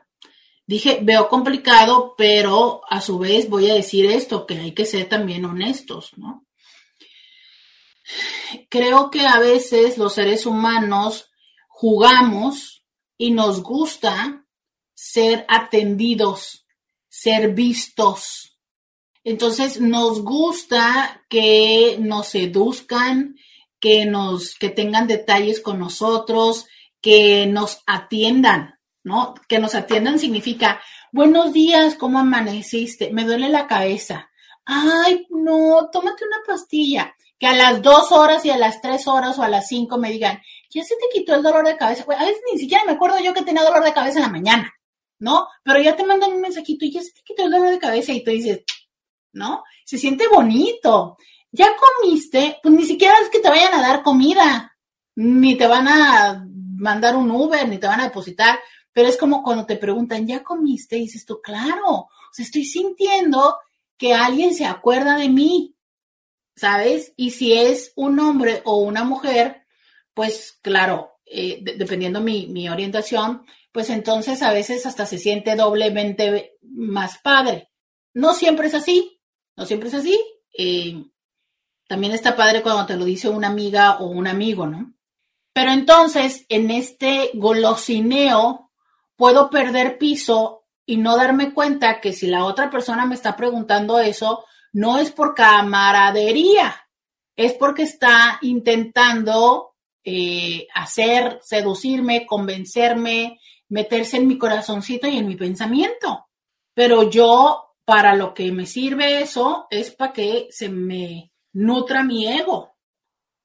Dije, 0.71 0.99
veo 1.01 1.27
complicado, 1.27 2.15
pero 2.17 2.79
a 2.89 3.01
su 3.01 3.19
vez 3.19 3.49
voy 3.49 3.69
a 3.69 3.73
decir 3.73 4.05
esto, 4.05 4.47
que 4.47 4.57
hay 4.57 4.71
que 4.71 4.85
ser 4.85 5.09
también 5.09 5.43
honestos, 5.43 6.11
¿no? 6.15 6.45
Creo 8.69 9.11
que 9.11 9.27
a 9.27 9.37
veces 9.37 9.97
los 9.97 10.13
seres 10.13 10.45
humanos 10.45 11.29
jugamos 11.67 12.85
y 13.17 13.31
nos 13.31 13.61
gusta 13.61 14.45
ser 14.93 15.45
atendidos, 15.49 16.65
ser 17.09 17.53
vistos. 17.53 18.57
Entonces 19.25 19.81
nos 19.81 20.23
gusta 20.23 21.25
que 21.27 21.97
nos 21.99 22.27
seduzcan, 22.27 23.35
que 23.81 24.05
nos 24.05 24.55
que 24.55 24.69
tengan 24.69 25.07
detalles 25.07 25.59
con 25.59 25.79
nosotros, 25.79 26.65
que 27.01 27.45
nos 27.45 27.81
atiendan, 27.85 28.79
¿no? 29.03 29.33
Que 29.47 29.59
nos 29.59 29.75
atiendan 29.75 30.19
significa, 30.19 30.81
buenos 31.11 31.53
días, 31.53 31.95
¿cómo 31.95 32.19
amaneciste? 32.19 33.11
Me 33.11 33.25
duele 33.25 33.49
la 33.49 33.67
cabeza. 33.67 34.29
Ay, 34.65 35.27
no, 35.29 35.89
tómate 35.91 36.25
una 36.25 36.43
pastilla. 36.45 37.15
Que 37.39 37.47
a 37.47 37.53
las 37.53 37.81
dos 37.81 38.11
horas 38.11 38.45
y 38.45 38.51
a 38.51 38.57
las 38.57 38.81
tres 38.81 39.07
horas 39.07 39.39
o 39.39 39.43
a 39.43 39.49
las 39.49 39.67
cinco 39.67 39.97
me 39.97 40.11
digan, 40.11 40.39
ya 40.69 40.83
se 40.83 40.95
te 40.95 41.05
quitó 41.11 41.33
el 41.33 41.41
dolor 41.41 41.65
de 41.65 41.75
cabeza. 41.75 42.03
a 42.03 42.25
veces 42.25 42.41
ni 42.51 42.59
siquiera 42.59 42.83
me 42.85 42.91
acuerdo 42.91 43.19
yo 43.19 43.33
que 43.33 43.41
tenía 43.41 43.63
dolor 43.63 43.83
de 43.83 43.93
cabeza 43.93 44.19
en 44.19 44.25
la 44.25 44.31
mañana, 44.31 44.71
¿no? 45.17 45.47
Pero 45.63 45.81
ya 45.81 45.95
te 45.95 46.05
mandan 46.05 46.33
un 46.33 46.41
mensajito 46.41 46.85
y 46.85 46.91
ya 46.91 47.01
se 47.01 47.11
te 47.11 47.21
quitó 47.23 47.45
el 47.45 47.51
dolor 47.51 47.71
de 47.71 47.79
cabeza 47.79 48.11
y 48.11 48.23
tú 48.23 48.29
dices, 48.29 48.61
¿no? 49.33 49.63
Se 49.85 49.97
siente 49.97 50.27
bonito. 50.27 51.17
Ya 51.51 51.67
comiste, 51.75 52.59
pues 52.61 52.73
ni 52.75 52.85
siquiera 52.85 53.15
es 53.21 53.29
que 53.29 53.39
te 53.39 53.49
vayan 53.49 53.73
a 53.73 53.81
dar 53.81 54.03
comida, 54.03 54.77
ni 55.15 55.57
te 55.57 55.67
van 55.67 55.87
a 55.87 56.45
mandar 56.77 57.15
un 57.15 57.29
Uber, 57.29 57.67
ni 57.67 57.77
te 57.77 57.87
van 57.87 57.99
a 57.99 58.05
depositar 58.05 58.59
pero 58.93 59.07
es 59.07 59.17
como 59.17 59.43
cuando 59.43 59.65
te 59.65 59.77
preguntan, 59.77 60.27
¿ya 60.27 60.43
comiste? 60.43 60.97
Y 60.97 61.01
dices 61.01 61.25
tú, 61.25 61.41
claro, 61.41 61.89
o 61.89 62.09
sea, 62.31 62.45
estoy 62.45 62.65
sintiendo 62.65 63.57
que 63.97 64.13
alguien 64.13 64.53
se 64.53 64.65
acuerda 64.65 65.15
de 65.15 65.29
mí, 65.29 65.75
¿sabes? 66.55 67.13
Y 67.15 67.31
si 67.31 67.53
es 67.53 67.93
un 67.95 68.19
hombre 68.19 68.61
o 68.65 68.77
una 68.77 69.03
mujer, 69.03 69.65
pues 70.13 70.59
claro, 70.61 71.13
eh, 71.25 71.63
dependiendo 71.77 72.19
mi, 72.19 72.47
mi 72.47 72.67
orientación, 72.67 73.45
pues 73.71 73.89
entonces 73.89 74.41
a 74.41 74.51
veces 74.51 74.85
hasta 74.85 75.05
se 75.05 75.17
siente 75.17 75.55
doblemente 75.55 76.57
más 76.61 77.19
padre. 77.19 77.69
No 78.13 78.33
siempre 78.33 78.67
es 78.67 78.73
así, 78.73 79.21
no 79.55 79.65
siempre 79.65 79.89
es 79.89 79.95
así. 79.95 80.19
Eh, 80.57 81.05
también 81.87 82.13
está 82.13 82.35
padre 82.35 82.61
cuando 82.61 82.85
te 82.85 82.97
lo 82.97 83.05
dice 83.05 83.29
una 83.29 83.47
amiga 83.47 83.97
o 83.99 84.07
un 84.07 84.27
amigo, 84.27 84.67
¿no? 84.67 84.93
Pero 85.53 85.71
entonces, 85.71 86.45
en 86.49 86.71
este 86.71 87.31
golosineo 87.33 88.70
puedo 89.21 89.51
perder 89.51 89.99
piso 89.99 90.63
y 90.83 90.97
no 90.97 91.15
darme 91.15 91.53
cuenta 91.53 92.01
que 92.01 92.11
si 92.11 92.25
la 92.25 92.43
otra 92.43 92.71
persona 92.71 93.05
me 93.05 93.13
está 93.13 93.37
preguntando 93.37 93.99
eso, 93.99 94.45
no 94.73 94.97
es 94.97 95.11
por 95.11 95.35
camaradería, 95.35 96.87
es 97.35 97.53
porque 97.53 97.83
está 97.83 98.39
intentando 98.41 99.75
eh, 100.03 100.65
hacer, 100.73 101.37
seducirme, 101.43 102.25
convencerme, 102.25 103.39
meterse 103.69 104.17
en 104.17 104.27
mi 104.27 104.39
corazoncito 104.39 105.07
y 105.07 105.19
en 105.19 105.27
mi 105.27 105.35
pensamiento. 105.35 106.25
Pero 106.73 107.07
yo, 107.07 107.75
para 107.85 108.15
lo 108.15 108.33
que 108.33 108.51
me 108.51 108.65
sirve 108.65 109.21
eso, 109.21 109.67
es 109.69 109.91
para 109.91 110.13
que 110.13 110.47
se 110.49 110.67
me 110.67 111.31
nutra 111.53 112.01
mi 112.03 112.25
ego. 112.25 112.73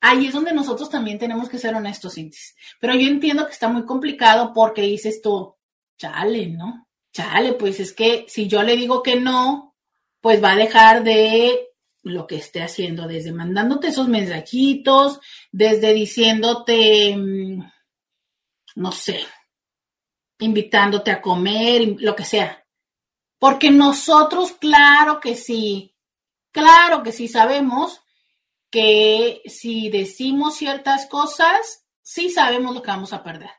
Ahí 0.01 0.25
es 0.25 0.33
donde 0.33 0.55
nosotros 0.55 0.89
también 0.89 1.19
tenemos 1.19 1.51
que 1.51 1.59
ser 1.59 1.75
honestos, 1.75 2.15
Cintis. 2.15 2.57
Pero 2.81 2.95
yo 2.95 3.07
entiendo 3.07 3.45
que 3.45 3.53
está 3.53 3.69
muy 3.69 3.85
complicado 3.85 4.55
porque 4.55 4.81
dices 4.81 5.21
tú, 5.21 5.56
chale, 5.97 6.47
¿no? 6.47 6.89
Chale, 7.13 7.55
pues 7.55 7.81
es 7.81 7.93
que 7.93 8.27
si 8.29 8.47
yo 8.47 8.63
le 8.63 8.77
digo 8.77 9.03
que 9.03 9.17
no, 9.17 9.75
pues 10.21 10.43
va 10.43 10.53
a 10.53 10.57
dejar 10.57 11.03
de 11.03 11.69
lo 12.03 12.27
que 12.27 12.37
esté 12.37 12.63
haciendo, 12.63 13.09
desde 13.09 13.33
mandándote 13.33 13.89
esos 13.89 14.09
mensajitos, 14.09 15.21
desde 15.51 15.93
diciéndote, 15.93 17.17
mm, 17.17 17.71
no 18.77 18.93
sé, 18.93 19.27
invitándote 20.39 21.11
a 21.11 21.21
comer, 21.21 21.97
lo 21.99 22.15
que 22.15 22.25
sea. 22.25 22.65
Porque 23.39 23.71
nosotros, 23.71 24.53
claro 24.53 25.21
que 25.21 25.35
sí, 25.35 25.95
claro 26.53 27.03
que 27.03 27.13
sí 27.13 27.29
sabemos 27.29 28.01
que 28.71 29.43
si 29.47 29.89
decimos 29.91 30.57
ciertas 30.57 31.07
cosas, 31.07 31.87
sí 32.03 32.31
sabemos 32.31 32.75
lo 32.75 32.83
que 32.83 32.91
vamos 32.91 33.13
a 33.13 33.23
perder. 33.23 33.51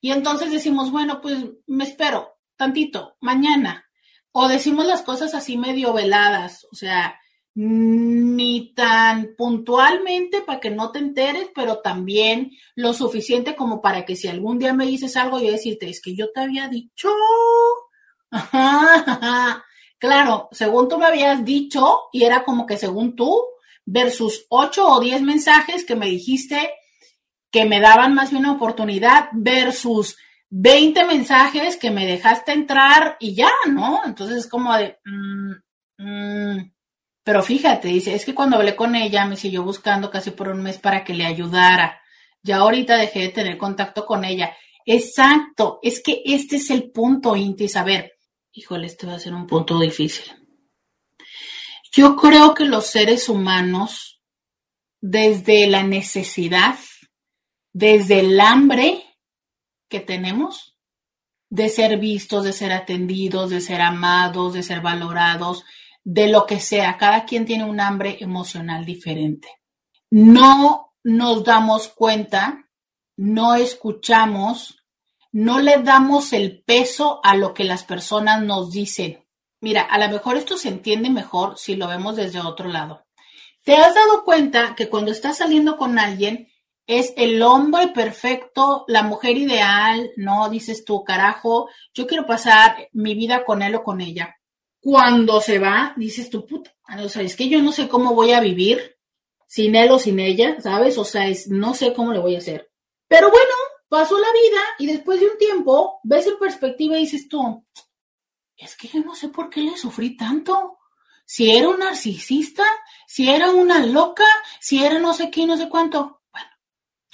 Y 0.00 0.12
entonces 0.12 0.50
decimos, 0.50 0.90
bueno, 0.90 1.20
pues 1.20 1.38
me 1.66 1.84
espero 1.84 2.36
tantito, 2.56 3.16
mañana. 3.20 3.84
O 4.32 4.48
decimos 4.48 4.86
las 4.86 5.02
cosas 5.02 5.34
así 5.34 5.56
medio 5.56 5.92
veladas, 5.92 6.66
o 6.70 6.76
sea, 6.76 7.18
ni 7.54 8.74
tan 8.74 9.34
puntualmente 9.36 10.42
para 10.42 10.60
que 10.60 10.70
no 10.70 10.92
te 10.92 10.98
enteres, 10.98 11.48
pero 11.54 11.78
también 11.78 12.50
lo 12.74 12.92
suficiente 12.92 13.56
como 13.56 13.80
para 13.80 14.04
que 14.04 14.14
si 14.14 14.28
algún 14.28 14.58
día 14.58 14.74
me 14.74 14.86
dices 14.86 15.16
algo, 15.16 15.40
yo 15.40 15.50
decirte, 15.50 15.88
es 15.88 16.02
que 16.02 16.14
yo 16.14 16.30
te 16.32 16.40
había 16.40 16.68
dicho. 16.68 17.08
Claro, 19.98 20.50
según 20.52 20.90
tú 20.90 20.98
me 20.98 21.06
habías 21.06 21.42
dicho, 21.42 22.02
y 22.12 22.24
era 22.24 22.44
como 22.44 22.66
que 22.66 22.76
según 22.76 23.16
tú, 23.16 23.42
versus 23.86 24.44
ocho 24.50 24.86
o 24.86 25.00
diez 25.00 25.22
mensajes 25.22 25.84
que 25.84 25.96
me 25.96 26.06
dijiste 26.06 26.70
que 27.56 27.64
me 27.64 27.80
daban 27.80 28.12
más 28.12 28.32
bien 28.32 28.44
una 28.44 28.52
oportunidad, 28.52 29.30
versus 29.32 30.18
20 30.50 31.06
mensajes 31.06 31.78
que 31.78 31.90
me 31.90 32.04
dejaste 32.04 32.52
entrar 32.52 33.16
y 33.18 33.34
ya, 33.34 33.50
¿no? 33.70 34.02
Entonces 34.04 34.36
es 34.36 34.46
como 34.46 34.76
de, 34.76 34.98
mm, 35.06 35.52
mm, 35.96 36.72
pero 37.24 37.42
fíjate, 37.42 37.88
dice, 37.88 38.14
es 38.14 38.26
que 38.26 38.34
cuando 38.34 38.56
hablé 38.56 38.76
con 38.76 38.94
ella 38.94 39.24
me 39.24 39.36
siguió 39.36 39.62
buscando 39.62 40.10
casi 40.10 40.32
por 40.32 40.48
un 40.48 40.62
mes 40.62 40.76
para 40.76 41.02
que 41.02 41.14
le 41.14 41.24
ayudara. 41.24 41.98
Ya 42.42 42.58
ahorita 42.58 42.98
dejé 42.98 43.20
de 43.20 43.28
tener 43.30 43.56
contacto 43.56 44.04
con 44.04 44.26
ella. 44.26 44.54
Exacto, 44.84 45.78
es 45.82 46.02
que 46.02 46.20
este 46.26 46.56
es 46.56 46.68
el 46.68 46.90
punto, 46.90 47.36
Inti. 47.36 47.68
A 47.74 47.84
ver, 47.84 48.18
híjole, 48.52 48.86
este 48.86 49.06
va 49.06 49.14
a 49.14 49.18
ser 49.18 49.32
un 49.32 49.46
punto 49.46 49.80
difícil. 49.80 50.30
Yo 51.90 52.16
creo 52.16 52.52
que 52.52 52.66
los 52.66 52.86
seres 52.88 53.30
humanos, 53.30 54.20
desde 55.00 55.66
la 55.68 55.84
necesidad, 55.84 56.76
desde 57.76 58.20
el 58.20 58.40
hambre 58.40 59.04
que 59.90 60.00
tenemos 60.00 60.78
de 61.50 61.68
ser 61.68 61.98
vistos, 61.98 62.42
de 62.42 62.54
ser 62.54 62.72
atendidos, 62.72 63.50
de 63.50 63.60
ser 63.60 63.82
amados, 63.82 64.54
de 64.54 64.62
ser 64.62 64.80
valorados, 64.80 65.62
de 66.02 66.28
lo 66.28 66.46
que 66.46 66.58
sea. 66.58 66.96
Cada 66.96 67.26
quien 67.26 67.44
tiene 67.44 67.64
un 67.64 67.78
hambre 67.78 68.16
emocional 68.20 68.86
diferente. 68.86 69.48
No 70.10 70.94
nos 71.04 71.44
damos 71.44 71.88
cuenta, 71.88 72.66
no 73.14 73.54
escuchamos, 73.54 74.82
no 75.30 75.58
le 75.58 75.82
damos 75.82 76.32
el 76.32 76.62
peso 76.64 77.20
a 77.22 77.36
lo 77.36 77.52
que 77.52 77.64
las 77.64 77.84
personas 77.84 78.42
nos 78.42 78.70
dicen. 78.70 79.22
Mira, 79.60 79.82
a 79.82 79.98
lo 79.98 80.08
mejor 80.08 80.38
esto 80.38 80.56
se 80.56 80.68
entiende 80.68 81.10
mejor 81.10 81.58
si 81.58 81.76
lo 81.76 81.88
vemos 81.88 82.16
desde 82.16 82.40
otro 82.40 82.70
lado. 82.70 83.04
¿Te 83.64 83.76
has 83.76 83.94
dado 83.94 84.24
cuenta 84.24 84.74
que 84.74 84.88
cuando 84.88 85.10
estás 85.10 85.36
saliendo 85.36 85.76
con 85.76 85.98
alguien 85.98 86.48
es 86.86 87.12
el 87.16 87.42
hombre 87.42 87.88
perfecto, 87.88 88.84
la 88.86 89.02
mujer 89.02 89.36
ideal, 89.36 90.12
no 90.16 90.48
dices 90.48 90.84
tú, 90.84 91.02
carajo, 91.02 91.68
yo 91.92 92.06
quiero 92.06 92.26
pasar 92.26 92.88
mi 92.92 93.14
vida 93.14 93.44
con 93.44 93.62
él 93.62 93.74
o 93.74 93.82
con 93.82 94.00
ella? 94.00 94.36
Cuando 94.80 95.40
se 95.40 95.58
va, 95.58 95.94
dices 95.96 96.30
tú, 96.30 96.46
puta, 96.46 96.72
o 97.02 97.08
sea, 97.08 97.22
es 97.22 97.34
que 97.34 97.48
yo 97.48 97.60
no 97.60 97.72
sé 97.72 97.88
cómo 97.88 98.14
voy 98.14 98.32
a 98.32 98.40
vivir 98.40 98.96
sin 99.48 99.74
él 99.74 99.90
o 99.90 99.98
sin 99.98 100.20
ella, 100.20 100.60
¿sabes? 100.60 100.96
O 100.98 101.04
sea, 101.04 101.28
es, 101.28 101.48
no 101.48 101.74
sé 101.74 101.92
cómo 101.92 102.12
le 102.12 102.20
voy 102.20 102.36
a 102.36 102.38
hacer. 102.38 102.70
Pero 103.08 103.30
bueno, 103.30 103.54
pasó 103.88 104.18
la 104.18 104.32
vida 104.32 104.60
y 104.78 104.86
después 104.86 105.20
de 105.20 105.26
un 105.26 105.38
tiempo 105.38 106.00
ves 106.04 106.26
en 106.26 106.38
perspectiva 106.38 106.96
y 106.96 107.00
dices 107.00 107.28
tú, 107.28 107.64
es 108.56 108.76
que 108.76 108.88
yo 108.88 109.00
no 109.00 109.14
sé 109.14 109.28
por 109.28 109.50
qué 109.50 109.60
le 109.60 109.76
sufrí 109.76 110.16
tanto. 110.16 110.78
Si 111.24 111.50
era 111.50 111.68
un 111.68 111.80
narcisista, 111.80 112.64
si 113.06 113.28
era 113.28 113.50
una 113.50 113.84
loca, 113.84 114.26
si 114.60 114.84
era 114.84 115.00
no 115.00 115.12
sé 115.12 115.30
qué, 115.30 115.46
no 115.46 115.56
sé 115.56 115.68
cuánto. 115.68 116.22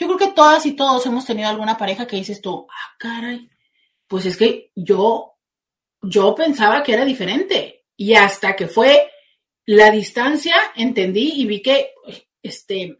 Yo 0.02 0.08
creo 0.08 0.18
que 0.18 0.34
todas 0.34 0.66
y 0.66 0.72
todos 0.72 1.06
hemos 1.06 1.24
tenido 1.24 1.48
alguna 1.48 1.78
pareja 1.78 2.08
que 2.08 2.16
dices 2.16 2.40
tú, 2.40 2.66
ah, 2.68 2.96
caray, 2.98 3.48
pues 4.08 4.26
es 4.26 4.36
que 4.36 4.72
yo 4.74 5.32
yo 6.02 6.34
pensaba 6.34 6.82
que 6.82 6.92
era 6.92 7.04
diferente. 7.04 7.84
Y 7.96 8.14
hasta 8.14 8.56
que 8.56 8.66
fue 8.66 9.10
la 9.64 9.90
distancia, 9.90 10.54
entendí 10.74 11.34
y 11.36 11.46
vi 11.46 11.62
que, 11.62 11.92
este, 12.42 12.98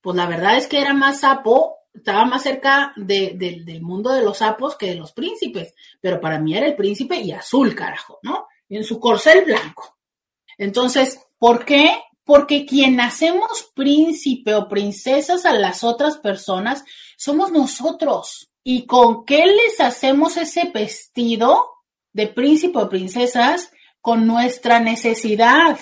pues 0.00 0.16
la 0.16 0.26
verdad 0.26 0.56
es 0.56 0.66
que 0.66 0.80
era 0.80 0.92
más 0.92 1.20
sapo, 1.20 1.76
estaba 1.92 2.24
más 2.24 2.42
cerca 2.42 2.92
del 2.96 3.80
mundo 3.80 4.12
de 4.12 4.22
los 4.22 4.38
sapos 4.38 4.76
que 4.76 4.86
de 4.86 4.96
los 4.96 5.12
príncipes. 5.12 5.74
Pero 6.00 6.20
para 6.20 6.40
mí 6.40 6.56
era 6.56 6.66
el 6.66 6.74
príncipe 6.74 7.16
y 7.16 7.30
azul, 7.30 7.74
carajo, 7.74 8.18
¿no? 8.22 8.48
Y 8.68 8.76
en 8.76 8.84
su 8.84 8.98
corcel 8.98 9.44
blanco. 9.44 9.96
Entonces, 10.58 11.20
¿por 11.38 11.64
qué? 11.64 12.02
Porque 12.24 12.66
quien 12.66 13.00
hacemos 13.00 13.70
príncipe 13.74 14.54
o 14.54 14.68
princesas 14.68 15.44
a 15.44 15.52
las 15.52 15.84
otras 15.84 16.16
personas 16.16 16.84
somos 17.16 17.52
nosotros. 17.52 18.50
¿Y 18.62 18.86
con 18.86 19.24
qué 19.24 19.44
les 19.46 19.80
hacemos 19.80 20.36
ese 20.36 20.70
vestido? 20.72 21.74
de 22.14 22.28
príncipe 22.28 22.78
o 22.78 22.88
princesas 22.88 23.70
con 24.00 24.26
nuestra 24.26 24.80
necesidad, 24.80 25.78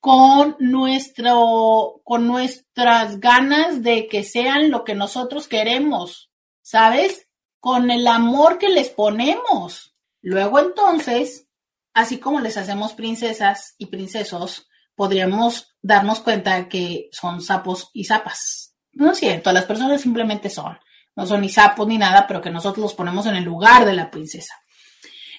con 0.00 0.56
nuestro, 0.58 2.00
con 2.02 2.26
nuestras 2.26 3.20
ganas 3.20 3.82
de 3.82 4.08
que 4.08 4.24
sean 4.24 4.70
lo 4.70 4.84
que 4.84 4.94
nosotros 4.94 5.46
queremos, 5.46 6.32
¿sabes? 6.62 7.28
Con 7.60 7.90
el 7.90 8.06
amor 8.06 8.58
que 8.58 8.70
les 8.70 8.88
ponemos. 8.88 9.94
Luego 10.22 10.58
entonces, 10.58 11.46
así 11.92 12.18
como 12.18 12.40
les 12.40 12.56
hacemos 12.56 12.94
princesas 12.94 13.74
y 13.76 13.86
princesos, 13.86 14.66
podríamos 15.00 15.74
darnos 15.80 16.20
cuenta 16.20 16.68
que 16.68 17.08
son 17.10 17.40
sapos 17.40 17.88
y 17.94 18.04
zapas. 18.04 18.74
No 18.92 19.12
es 19.12 19.18
cierto, 19.18 19.50
las 19.50 19.64
personas 19.64 20.02
simplemente 20.02 20.50
son. 20.50 20.78
No 21.16 21.24
son 21.24 21.40
ni 21.40 21.48
sapos 21.48 21.86
ni 21.86 21.96
nada, 21.96 22.26
pero 22.26 22.42
que 22.42 22.50
nosotros 22.50 22.82
los 22.82 22.92
ponemos 22.92 23.24
en 23.24 23.34
el 23.34 23.44
lugar 23.44 23.86
de 23.86 23.94
la 23.94 24.10
princesa. 24.10 24.56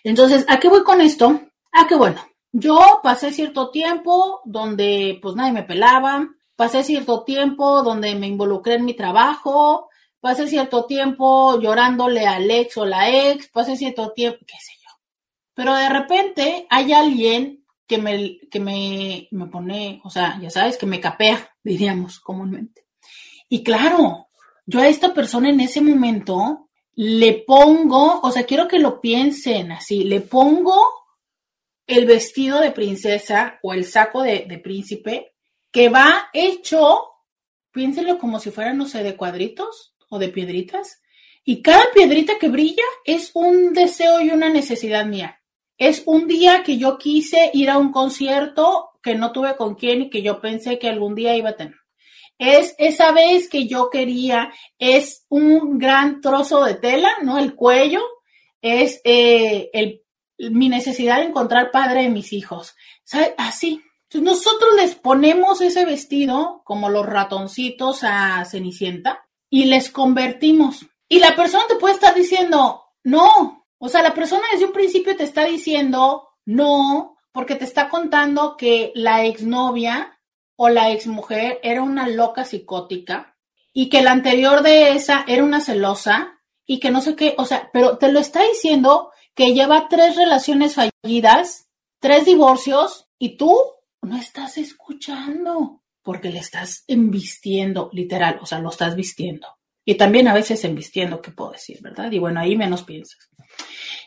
Entonces, 0.03 0.45
¿a 0.47 0.59
qué 0.59 0.67
voy 0.67 0.83
con 0.83 0.99
esto? 0.99 1.41
A 1.73 1.85
que 1.85 1.93
bueno, 1.93 2.27
yo 2.51 3.01
pasé 3.03 3.31
cierto 3.31 3.69
tiempo 3.69 4.41
donde 4.45 5.19
pues 5.21 5.35
nadie 5.35 5.51
me 5.51 5.61
pelaba, 5.61 6.27
pasé 6.55 6.83
cierto 6.83 7.23
tiempo 7.23 7.83
donde 7.83 8.15
me 8.15 8.25
involucré 8.25 8.73
en 8.73 8.85
mi 8.85 8.95
trabajo, 8.95 9.89
pasé 10.19 10.47
cierto 10.47 10.85
tiempo 10.85 11.61
llorándole 11.61 12.25
al 12.25 12.49
ex 12.49 12.77
o 12.77 12.85
la 12.87 13.11
ex, 13.11 13.47
pasé 13.49 13.77
cierto 13.77 14.11
tiempo, 14.13 14.39
qué 14.39 14.57
sé 14.57 14.73
yo. 14.83 14.89
Pero 15.53 15.75
de 15.75 15.87
repente 15.87 16.65
hay 16.71 16.93
alguien 16.93 17.60
que 17.91 17.97
me, 17.97 18.39
que 18.49 18.61
me, 18.61 19.27
me 19.31 19.47
pone, 19.47 19.99
o 20.05 20.09
sea, 20.09 20.39
ya 20.41 20.49
sabes, 20.49 20.77
que 20.77 20.85
me 20.85 21.01
capea, 21.01 21.49
diríamos 21.63 22.21
comúnmente. 22.21 22.85
Y 23.49 23.63
claro, 23.63 24.29
yo 24.65 24.79
a 24.79 24.87
esta 24.87 25.13
persona 25.13 25.49
en 25.49 25.59
ese 25.59 25.81
momento 25.81 26.69
le 26.95 27.43
pongo, 27.45 28.21
o 28.21 28.31
sea, 28.31 28.45
quiero 28.45 28.69
que 28.69 28.79
lo 28.79 29.01
piensen 29.01 29.73
así, 29.73 30.05
le 30.05 30.21
pongo 30.21 30.81
el 31.85 32.05
vestido 32.05 32.61
de 32.61 32.71
princesa 32.71 33.59
o 33.61 33.73
el 33.73 33.83
saco 33.83 34.21
de, 34.21 34.61
príncipe 34.63 35.33
que 35.69 35.89
va 35.89 36.29
hecho, 36.31 37.09
piénsenlo 37.73 38.19
como 38.19 38.39
si 38.39 38.51
fuera, 38.51 38.73
no 38.73 38.85
sé, 38.85 39.03
de 39.03 39.17
cuadritos 39.17 39.95
o 40.09 40.17
de 40.17 40.29
piedritas. 40.29 41.01
Y 41.43 41.61
cada 41.61 41.91
piedrita 41.93 42.39
que 42.39 42.47
brilla 42.47 42.83
es 43.03 43.31
un 43.33 43.73
deseo 43.73 44.21
y 44.21 44.29
una 44.29 44.47
necesidad 44.47 45.05
mía. 45.05 45.40
Es 45.81 46.03
un 46.05 46.27
día 46.27 46.63
que 46.63 46.77
yo 46.77 46.97
quise 46.97 47.49
ir 47.53 47.69
a 47.69 47.77
un 47.77 47.91
concierto 47.91 48.89
que 49.01 49.15
no 49.15 49.31
tuve 49.31 49.55
con 49.55 49.75
quién 49.75 50.03
y 50.03 50.09
que 50.09 50.21
yo 50.21 50.39
pensé 50.39 50.77
que 50.77 50.89
algún 50.89 51.15
día 51.15 51.35
iba 51.35 51.49
a 51.49 51.55
tener 51.57 51.81
es 52.41 52.73
esa 52.79 53.11
vez 53.11 53.47
que 53.47 53.67
yo 53.67 53.91
quería, 53.91 54.51
es 54.79 55.27
un 55.29 55.77
gran 55.77 56.21
trozo 56.21 56.65
de 56.65 56.73
tela, 56.73 57.11
¿no? 57.21 57.37
El 57.37 57.53
cuello, 57.53 58.01
es 58.63 58.99
eh, 59.03 59.69
el, 59.73 60.01
mi 60.49 60.67
necesidad 60.67 61.17
de 61.17 61.25
encontrar 61.25 61.69
padre 61.69 62.01
de 62.01 62.09
mis 62.09 62.33
hijos. 62.33 62.75
¿Sabe? 63.03 63.35
Así. 63.37 63.83
Nosotros 64.15 64.71
les 64.75 64.95
ponemos 64.95 65.61
ese 65.61 65.85
vestido 65.85 66.63
como 66.65 66.89
los 66.89 67.05
ratoncitos 67.05 68.03
a 68.03 68.43
Cenicienta 68.45 69.23
y 69.47 69.65
les 69.65 69.91
convertimos. 69.91 70.87
Y 71.07 71.19
la 71.19 71.35
persona 71.35 71.63
te 71.67 71.75
puede 71.75 71.93
estar 71.93 72.15
diciendo, 72.15 72.85
no. 73.03 73.60
O 73.83 73.89
sea, 73.89 74.03
la 74.03 74.13
persona 74.13 74.43
desde 74.53 74.65
un 74.65 74.73
principio 74.73 75.15
te 75.15 75.23
está 75.23 75.45
diciendo, 75.45 76.29
no, 76.45 77.17
porque 77.31 77.55
te 77.55 77.65
está 77.65 77.89
contando 77.89 78.55
que 78.55 78.91
la 78.93 79.25
exnovia 79.25 80.19
o 80.55 80.69
la 80.69 80.91
exmujer 80.91 81.59
era 81.63 81.81
una 81.81 82.07
loca 82.07 82.45
psicótica 82.45 83.35
y 83.73 83.89
que 83.89 84.03
la 84.03 84.11
anterior 84.11 84.61
de 84.61 84.91
esa 84.91 85.25
era 85.27 85.43
una 85.43 85.61
celosa 85.61 86.39
y 86.63 86.79
que 86.79 86.91
no 86.91 87.01
sé 87.01 87.15
qué, 87.15 87.33
o 87.39 87.45
sea, 87.45 87.71
pero 87.73 87.97
te 87.97 88.11
lo 88.11 88.19
está 88.19 88.43
diciendo 88.43 89.11
que 89.33 89.55
lleva 89.55 89.87
tres 89.89 90.15
relaciones 90.15 90.75
fallidas, 90.75 91.67
tres 91.99 92.25
divorcios 92.25 93.07
y 93.17 93.35
tú 93.35 93.57
no 94.03 94.15
estás 94.15 94.59
escuchando 94.59 95.81
porque 96.03 96.29
le 96.29 96.37
estás 96.37 96.83
embistiendo, 96.87 97.89
literal, 97.93 98.37
o 98.43 98.45
sea, 98.45 98.59
lo 98.59 98.69
estás 98.69 98.95
vistiendo. 98.95 99.47
Y 99.83 99.95
también 99.95 100.27
a 100.27 100.35
veces 100.35 100.63
embistiendo, 100.63 101.19
¿qué 101.21 101.31
puedo 101.31 101.51
decir, 101.53 101.79
verdad? 101.81 102.11
Y 102.11 102.19
bueno, 102.19 102.39
ahí 102.39 102.55
menos 102.55 102.83
piensas. 102.83 103.30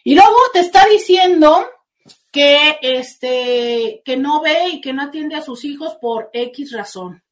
Y 0.02 0.14
luego 0.14 0.36
te 0.52 0.60
está 0.60 0.86
diciendo 0.86 1.66
que, 2.30 2.78
este, 2.82 4.02
que 4.04 4.16
no 4.16 4.42
ve 4.42 4.68
y 4.72 4.80
que 4.80 4.92
no 4.92 5.02
atiende 5.02 5.36
a 5.36 5.42
sus 5.42 5.64
hijos 5.64 5.96
por 6.00 6.30
X 6.32 6.72
razón. 6.72 7.22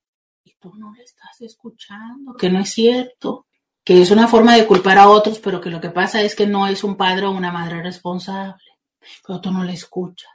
Y 0.45 0.55
tú 0.55 0.73
no 0.77 0.93
le 0.95 1.03
estás 1.03 1.41
escuchando, 1.41 2.35
que 2.35 2.51
no 2.51 2.61
es 2.61 2.71
cierto, 2.71 3.47
que 3.85 4.01
es 4.01 4.11
una 4.11 4.29
forma 4.29 4.57
de 4.57 4.67
culpar 4.67 4.99
a 4.99 5.09
otros, 5.09 5.39
pero 5.41 5.61
que 5.61 5.71
lo 5.71 5.81
que 5.81 5.91
pasa 5.91 6.23
es 6.23 6.35
que 6.35 6.47
no 6.47 6.67
es 6.67 6.85
un 6.85 6.97
padre 6.97 7.27
o 7.27 7.33
una 7.33 7.53
madre 7.53 7.83
responsable, 7.83 8.63
pero 9.27 9.41
tú 9.41 9.51
no 9.51 9.65
le 9.65 9.73
escuchas. 9.73 10.31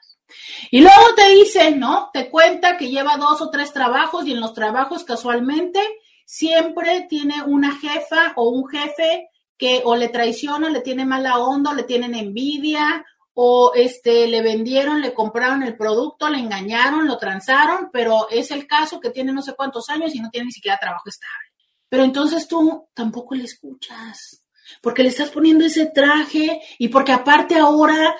Y 0.69 0.81
luego 0.81 1.15
te 1.15 1.29
dice, 1.29 1.71
¿no? 1.71 2.09
Te 2.13 2.29
cuenta 2.29 2.77
que 2.77 2.89
lleva 2.89 3.17
dos 3.17 3.41
o 3.41 3.49
tres 3.49 3.71
trabajos 3.71 4.27
y 4.27 4.33
en 4.33 4.41
los 4.41 4.53
trabajos 4.53 5.03
casualmente 5.03 5.79
siempre 6.25 7.07
tiene 7.09 7.41
una 7.43 7.79
jefa 7.79 8.33
o 8.35 8.49
un 8.49 8.67
jefe 8.67 9.29
que 9.57 9.81
o 9.83 9.95
le 9.95 10.09
traiciona, 10.09 10.69
le 10.69 10.81
tiene 10.81 11.05
mala 11.05 11.39
onda, 11.39 11.71
o 11.71 11.73
le 11.73 11.83
tienen 11.83 12.15
envidia, 12.15 13.05
o 13.33 13.71
este, 13.75 14.27
le 14.27 14.41
vendieron, 14.41 14.99
le 14.99 15.13
compraron 15.13 15.61
el 15.61 15.77
producto, 15.77 16.27
le 16.27 16.39
engañaron, 16.39 17.07
lo 17.07 17.19
transaron, 17.19 17.89
pero 17.93 18.27
es 18.29 18.49
el 18.49 18.65
caso 18.65 18.99
que 18.99 19.11
tiene 19.11 19.31
no 19.31 19.43
sé 19.43 19.53
cuántos 19.55 19.89
años 19.89 20.15
y 20.15 20.19
no 20.19 20.29
tiene 20.31 20.45
ni 20.45 20.51
siquiera 20.51 20.79
trabajo 20.79 21.07
estable. 21.07 21.47
Pero 21.87 22.03
entonces 22.03 22.47
tú 22.47 22.89
tampoco 22.95 23.35
le 23.35 23.43
escuchas, 23.43 24.43
porque 24.81 25.03
le 25.03 25.09
estás 25.09 25.29
poniendo 25.29 25.65
ese 25.65 25.85
traje 25.85 26.61
y 26.79 26.87
porque 26.87 27.11
aparte 27.11 27.55
ahora 27.55 28.15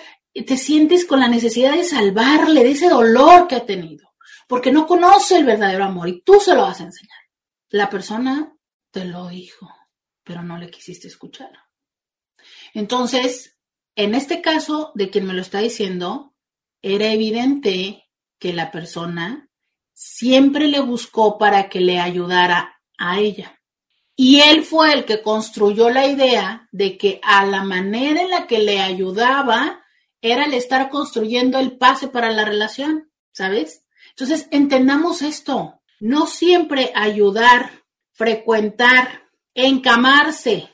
te 0.45 0.55
sientes 0.55 1.05
con 1.05 1.19
la 1.19 1.27
necesidad 1.27 1.73
de 1.73 1.83
salvarle 1.83 2.63
de 2.63 2.71
ese 2.71 2.87
dolor 2.87 3.47
que 3.47 3.55
ha 3.55 3.65
tenido, 3.65 4.13
porque 4.47 4.71
no 4.71 4.85
conoce 4.85 5.37
el 5.37 5.45
verdadero 5.45 5.85
amor 5.85 6.09
y 6.09 6.21
tú 6.21 6.39
se 6.39 6.53
lo 6.53 6.61
vas 6.61 6.79
a 6.79 6.83
enseñar. 6.83 7.17
La 7.69 7.89
persona 7.89 8.53
te 8.91 9.03
lo 9.03 9.27
dijo, 9.29 9.67
pero 10.27 10.43
no 10.43 10.57
le 10.57 10.69
quisiste 10.69 11.07
escuchar. 11.07 11.49
Entonces, 12.73 13.57
en 13.95 14.13
este 14.13 14.41
caso, 14.41 14.91
de 14.93 15.09
quien 15.09 15.25
me 15.25 15.33
lo 15.33 15.41
está 15.41 15.59
diciendo, 15.59 16.35
era 16.81 17.07
evidente 17.11 18.09
que 18.37 18.53
la 18.53 18.69
persona 18.71 19.49
siempre 19.93 20.67
le 20.67 20.79
buscó 20.81 21.37
para 21.37 21.69
que 21.69 21.79
le 21.79 21.99
ayudara 21.99 22.79
a 22.97 23.19
ella. 23.19 23.59
Y 24.15 24.41
él 24.41 24.63
fue 24.63 24.93
el 24.93 25.05
que 25.05 25.21
construyó 25.21 25.89
la 25.89 26.07
idea 26.07 26.67
de 26.71 26.97
que 26.97 27.19
a 27.23 27.45
la 27.45 27.63
manera 27.63 28.21
en 28.21 28.29
la 28.29 28.47
que 28.47 28.59
le 28.59 28.79
ayudaba 28.79 29.83
era 30.21 30.45
el 30.45 30.53
estar 30.53 30.89
construyendo 30.89 31.59
el 31.59 31.77
pase 31.77 32.07
para 32.07 32.31
la 32.31 32.43
relación, 32.43 33.11
¿sabes? 33.31 33.85
Entonces, 34.09 34.47
entendamos 34.51 35.21
esto. 35.21 35.81
No 35.99 36.25
siempre 36.25 36.91
ayudar, 36.95 37.71
frecuentar, 38.11 39.26
encamarse, 39.65 40.69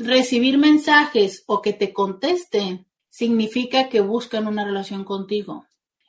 recibir 0.00 0.58
mensajes 0.58 1.44
o 1.46 1.62
que 1.62 1.72
te 1.72 1.92
contesten 1.92 2.86
significa 3.08 3.88
que 3.88 4.00
buscan 4.00 4.48
una 4.48 4.64
relación 4.64 5.04
contigo. 5.04 5.66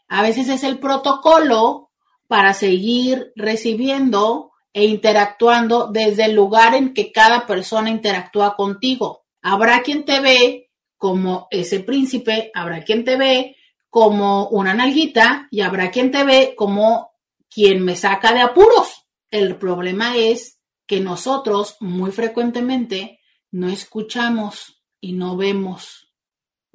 A 0.08 0.24
veces 0.24 0.50
es 0.50 0.64
el 0.64 0.80
protocolo 0.80 1.92
para 2.28 2.56
seguir 2.56 3.32
recibiendo 3.36 4.52
e 4.74 4.86
interactuando 4.86 5.88
desde 5.88 6.26
el 6.26 6.34
lugar 6.34 6.74
en 6.74 6.94
que 6.94 7.12
cada 7.12 7.46
persona 7.46 7.92
interactúa 7.92 8.56
contigo. 8.56 9.26
Habrá 9.44 9.84
quien 9.84 10.06
te 10.06 10.20
ve 10.20 10.72
como 10.98 11.48
ese 11.52 11.82
príncipe, 11.82 12.50
habrá 12.56 12.84
quien 12.84 13.06
te 13.06 13.16
ve 13.16 13.58
como 13.92 14.48
una 14.50 14.74
nalguita 14.74 15.48
y 15.52 15.62
habrá 15.62 15.92
quien 15.92 16.10
te 16.10 16.24
ve 16.24 16.56
como 16.58 17.12
quien 17.48 17.86
me 17.86 17.96
saca 17.96 18.34
de 18.34 18.42
apuros. 18.42 19.06
El 19.30 19.56
problema 19.58 20.18
es 20.18 20.55
que 20.88 21.00
nosotros 21.00 21.78
muy 21.80 22.12
frecuentemente 22.12 23.20
no 23.52 23.70
escuchamos 23.70 24.84
y 25.00 25.14
no 25.14 25.38
vemos. 25.38 26.12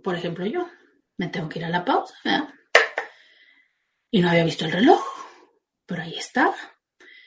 Por 0.02 0.16
ejemplo, 0.16 0.46
yo 0.46 0.66
me 1.16 1.28
tengo 1.28 1.48
que 1.48 1.58
ir 1.58 1.64
a 1.64 1.70
la 1.70 1.84
pausa 1.84 2.14
y 4.10 4.20
no 4.20 4.30
había 4.30 4.44
visto 4.44 4.64
el 4.64 4.72
reloj, 4.72 5.00
pero 5.86 6.02
ahí 6.02 6.16
estaba. 6.16 6.56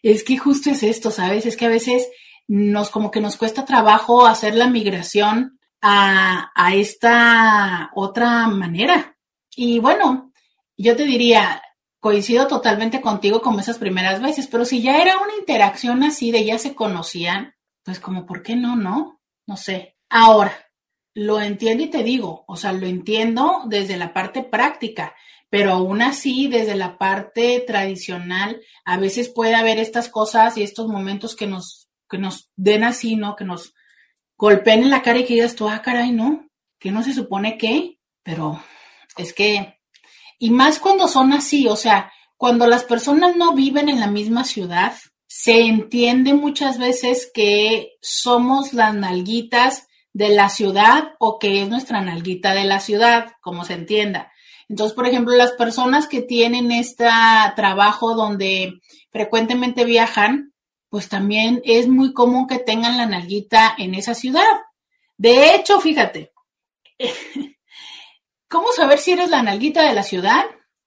Es 0.05 0.23
que 0.23 0.37
justo 0.37 0.69
es 0.69 0.83
esto, 0.83 1.11
¿sabes? 1.11 1.47
Es 1.47 1.57
que 1.57 1.65
a 1.65 1.71
veces 1.71 2.11
nos 2.47 2.91
como 2.91 3.11
que 3.11 3.23
nos 3.23 3.39
cuesta 3.39 3.65
trabajo 3.65 4.27
hacer 4.27 4.55
la 4.55 4.69
migración 4.69 5.59
a, 5.81 6.53
a 6.55 6.75
esta 6.75 7.91
otra 7.95 8.47
manera. 8.49 9.17
Y 9.57 9.79
bueno, 9.79 10.31
yo 10.77 10.95
te 10.95 11.05
diría, 11.05 11.63
coincido 12.01 12.47
totalmente 12.47 13.01
contigo 13.01 13.41
como 13.41 13.61
esas 13.61 13.79
primeras 13.79 14.21
veces, 14.21 14.47
pero 14.47 14.67
si 14.67 14.83
ya 14.83 14.99
era 14.99 15.17
una 15.23 15.37
interacción 15.39 16.03
así 16.03 16.31
de 16.31 16.45
ya 16.45 16.59
se 16.59 16.75
conocían, 16.75 17.55
pues 17.83 17.99
como, 17.99 18.27
¿por 18.27 18.43
qué 18.43 18.57
no, 18.57 18.77
no? 18.77 19.23
No 19.47 19.57
sé. 19.57 19.97
Ahora, 20.11 20.55
lo 21.15 21.41
entiendo 21.41 21.83
y 21.83 21.89
te 21.89 22.03
digo, 22.03 22.45
o 22.47 22.57
sea, 22.57 22.75
lo 22.75 22.87
entiendo 22.87 23.63
desde 23.69 23.97
la 23.97 24.13
parte 24.13 24.43
práctica 24.43 25.15
pero 25.55 25.71
aún 25.71 26.03
así, 26.03 26.49
desde 26.49 26.75
la 26.75 26.99
parte 26.99 27.63
tradicional, 27.65 28.61
a 28.85 28.97
veces 28.97 29.29
puede 29.29 29.55
haber 29.55 29.79
estas 29.79 30.09
cosas 30.09 30.57
y 30.57 30.65
estos 30.65 30.89
momentos 30.89 31.37
que 31.37 31.47
nos, 31.47 31.89
que 32.11 32.19
nos 32.19 32.51
den 32.57 32.83
así, 32.83 33.15
¿no? 33.15 33.37
Que 33.37 33.45
nos 33.45 33.73
golpeen 34.37 34.83
en 34.83 34.91
la 34.91 35.03
cara 35.03 35.21
y 35.21 35.25
que 35.25 35.35
digas 35.35 35.55
tú, 35.55 35.69
ah, 35.69 35.81
caray, 35.81 36.11
¿no? 36.11 36.49
Que 36.81 36.91
no 36.91 37.05
se 37.05 37.15
supone 37.15 37.57
que, 37.57 38.01
pero 38.25 38.61
es 39.17 39.33
que, 39.33 39.79
y 40.41 40.51
más 40.51 40.81
cuando 40.81 41.07
son 41.07 41.33
así, 41.33 41.69
o 41.69 41.77
sea, 41.77 42.13
cuando 42.37 42.67
las 42.67 42.83
personas 42.83 43.37
no 43.37 43.55
viven 43.55 43.89
en 43.89 44.01
la 44.01 44.09
misma 44.09 44.43
ciudad, 44.43 44.95
se 45.29 45.61
entiende 45.61 46.35
muchas 46.35 46.79
veces 46.79 47.31
que 47.33 47.93
somos 48.03 48.73
las 48.73 48.93
nalguitas 48.93 49.87
de 50.13 50.31
la 50.31 50.49
ciudad 50.49 51.13
o 51.21 51.39
que 51.39 51.63
es 51.63 51.69
nuestra 51.69 52.01
nalguita 52.01 52.55
de 52.55 52.65
la 52.65 52.81
ciudad, 52.81 53.35
como 53.41 53.65
se 53.65 53.75
entienda. 53.75 54.33
Entonces, 54.69 54.95
por 54.95 55.07
ejemplo, 55.07 55.35
las 55.35 55.53
personas 55.53 56.07
que 56.07 56.23
tienen 56.23 56.73
este 56.73 57.07
trabajo 57.57 58.15
donde 58.15 58.81
frecuentemente 59.11 59.85
viajan, 59.85 60.53
pues 60.89 61.09
también 61.09 61.61
es 61.65 61.89
muy 61.89 62.13
común 62.13 62.47
que 62.47 62.59
tengan 62.59 62.97
la 62.97 63.07
nalguita 63.07 63.75
en 63.79 63.95
esa 63.95 64.15
ciudad. 64.15 64.43
De 65.17 65.55
hecho, 65.55 65.81
fíjate, 65.81 66.33
¿cómo 68.49 68.73
saber 68.73 68.99
si 68.99 69.13
eres 69.13 69.31
la 69.31 69.43
nalguita 69.43 69.83
de 69.83 69.95
la 69.95 70.03
ciudad? 70.03 70.45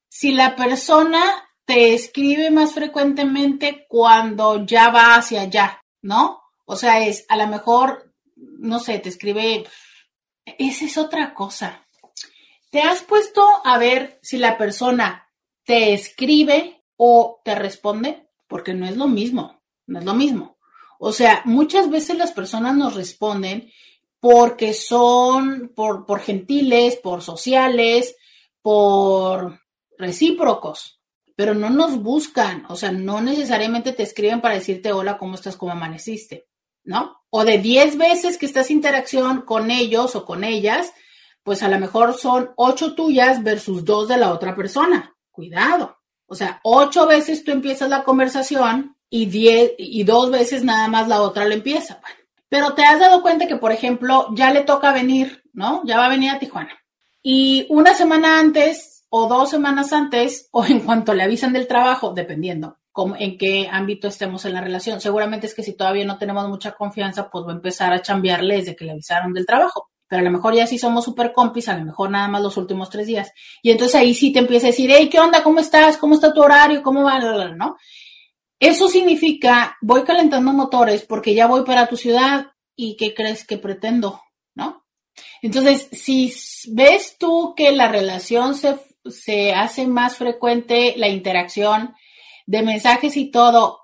Si 0.09 0.31
la 0.31 0.55
persona 0.55 1.21
te 1.65 1.93
escribe 1.93 2.49
más 2.49 2.73
frecuentemente 2.73 3.85
cuando 3.89 4.65
ya 4.65 4.89
va 4.89 5.15
hacia 5.15 5.41
allá, 5.41 5.83
¿no? 6.01 6.41
O 6.65 6.75
sea, 6.75 7.05
es 7.05 7.25
a 7.29 7.37
lo 7.37 7.47
mejor, 7.47 8.13
no 8.35 8.79
sé, 8.79 8.99
te 8.99 9.09
escribe, 9.09 9.65
esa 10.45 10.85
es 10.85 10.97
otra 10.97 11.33
cosa. 11.33 11.86
¿Te 12.69 12.81
has 12.81 13.01
puesto 13.03 13.45
a 13.63 13.77
ver 13.77 14.19
si 14.21 14.37
la 14.37 14.57
persona 14.57 15.29
te 15.63 15.93
escribe 15.93 16.83
o 16.97 17.41
te 17.43 17.55
responde? 17.55 18.27
Porque 18.47 18.73
no 18.73 18.85
es 18.85 18.97
lo 18.97 19.07
mismo, 19.07 19.61
no 19.85 19.99
es 19.99 20.05
lo 20.05 20.13
mismo. 20.13 20.57
O 20.99 21.11
sea, 21.13 21.41
muchas 21.45 21.89
veces 21.89 22.17
las 22.17 22.31
personas 22.31 22.75
nos 22.75 22.95
responden 22.95 23.71
porque 24.19 24.73
son 24.73 25.71
por, 25.75 26.05
por 26.05 26.19
gentiles, 26.19 26.95
por 26.95 27.21
sociales, 27.21 28.15
por 28.61 29.61
recíprocos, 29.97 30.99
pero 31.35 31.53
no 31.53 31.69
nos 31.69 32.01
buscan, 32.01 32.65
o 32.67 32.75
sea, 32.75 32.91
no 32.91 33.21
necesariamente 33.21 33.93
te 33.93 34.03
escriben 34.03 34.41
para 34.41 34.55
decirte 34.55 34.91
hola, 34.91 35.17
¿cómo 35.17 35.35
estás? 35.35 35.55
¿Cómo 35.55 35.71
amaneciste? 35.71 36.47
¿No? 36.83 37.21
O 37.29 37.45
de 37.45 37.59
10 37.59 37.97
veces 37.97 38.37
que 38.37 38.45
estás 38.45 38.69
en 38.69 38.77
interacción 38.77 39.41
con 39.41 39.71
ellos 39.71 40.15
o 40.15 40.25
con 40.25 40.43
ellas, 40.43 40.93
pues 41.47 41.63
a 41.63 41.69
lo 41.69 41.79
mejor 41.79 42.13
son 42.13 42.51
ocho 42.57 42.93
tuyas 42.93 43.41
versus 43.41 43.85
dos 43.85 44.09
de 44.09 44.17
la 44.17 44.33
otra 44.33 44.53
persona. 44.53 45.15
Cuidado. 45.31 45.97
O 46.25 46.35
sea, 46.35 46.59
ocho 46.61 47.07
veces 47.07 47.45
tú 47.45 47.51
empiezas 47.51 47.87
la 47.89 48.03
conversación 48.03 48.97
y, 49.09 49.27
diez, 49.27 49.71
y 49.77 50.03
dos 50.03 50.29
veces 50.29 50.65
nada 50.65 50.89
más 50.89 51.07
la 51.07 51.21
otra 51.21 51.45
lo 51.45 51.53
empieza. 51.53 52.01
pero 52.49 52.73
te 52.73 52.83
has 52.83 52.99
dado 52.99 53.21
cuenta 53.21 53.47
que, 53.47 53.55
por 53.55 53.71
ejemplo, 53.71 54.27
ya 54.35 54.51
le 54.51 54.63
toca 54.63 54.91
venir, 54.91 55.41
¿no? 55.53 55.83
Ya 55.85 55.97
va 55.97 56.07
a 56.07 56.09
venir 56.09 56.31
a 56.31 56.39
Tijuana. 56.39 56.77
Y 57.23 57.65
una 57.69 57.93
semana 57.93 58.41
antes 58.41 59.05
o 59.07 59.29
dos 59.29 59.49
semanas 59.49 59.93
antes 59.93 60.49
o 60.51 60.65
en 60.65 60.81
cuanto 60.81 61.13
le 61.13 61.23
avisan 61.23 61.53
del 61.53 61.65
trabajo, 61.65 62.11
dependiendo 62.13 62.77
en 63.17 63.37
qué 63.37 63.69
ámbito 63.71 64.09
estemos 64.09 64.43
en 64.43 64.51
la 64.51 64.59
relación. 64.59 64.99
Seguramente 64.99 65.47
es 65.47 65.55
que 65.55 65.63
si 65.63 65.77
todavía 65.77 66.03
no 66.03 66.17
tenemos 66.17 66.45
mucha 66.49 66.73
confianza, 66.73 67.29
pues 67.29 67.45
va 67.45 67.51
a 67.51 67.55
empezar 67.55 67.93
a 67.93 68.01
chambearle 68.01 68.57
desde 68.57 68.75
que 68.75 68.83
le 68.83 68.91
avisaron 68.91 69.31
del 69.33 69.45
trabajo. 69.45 69.91
Pero 70.07 70.21
a 70.21 70.23
lo 70.23 70.31
mejor 70.31 70.55
ya 70.55 70.67
sí 70.67 70.77
somos 70.77 71.03
súper 71.03 71.33
compis, 71.33 71.67
a 71.67 71.77
lo 71.77 71.85
mejor 71.85 72.09
nada 72.09 72.27
más 72.27 72.41
los 72.41 72.57
últimos 72.57 72.89
tres 72.89 73.07
días. 73.07 73.31
Y 73.61 73.71
entonces 73.71 73.95
ahí 73.95 74.13
sí 74.13 74.31
te 74.31 74.39
empieza 74.39 74.67
a 74.67 74.71
decir, 74.71 74.89
hey, 74.93 75.09
¿qué 75.09 75.19
onda? 75.19 75.43
¿Cómo 75.43 75.59
estás? 75.59 75.97
¿Cómo 75.97 76.15
está 76.15 76.33
tu 76.33 76.41
horario? 76.41 76.81
¿Cómo 76.81 77.03
va? 77.03 77.19
¿No? 77.19 77.75
Eso 78.59 78.87
significa, 78.87 79.77
voy 79.81 80.03
calentando 80.03 80.51
motores 80.53 81.05
porque 81.05 81.35
ya 81.35 81.45
voy 81.47 81.63
para 81.63 81.87
tu 81.87 81.97
ciudad 81.97 82.47
y 82.75 82.95
¿qué 82.95 83.13
crees 83.13 83.45
que 83.45 83.57
pretendo? 83.57 84.21
¿No? 84.55 84.85
Entonces, 85.41 85.89
si 85.91 86.33
ves 86.69 87.17
tú 87.19 87.53
que 87.55 87.71
la 87.71 87.87
relación 87.87 88.55
se, 88.55 88.79
se 89.05 89.53
hace 89.53 89.87
más 89.87 90.15
frecuente, 90.15 90.95
la 90.97 91.07
interacción 91.07 91.95
de 92.45 92.63
mensajes 92.63 93.17
y 93.17 93.29
todo, 93.29 93.81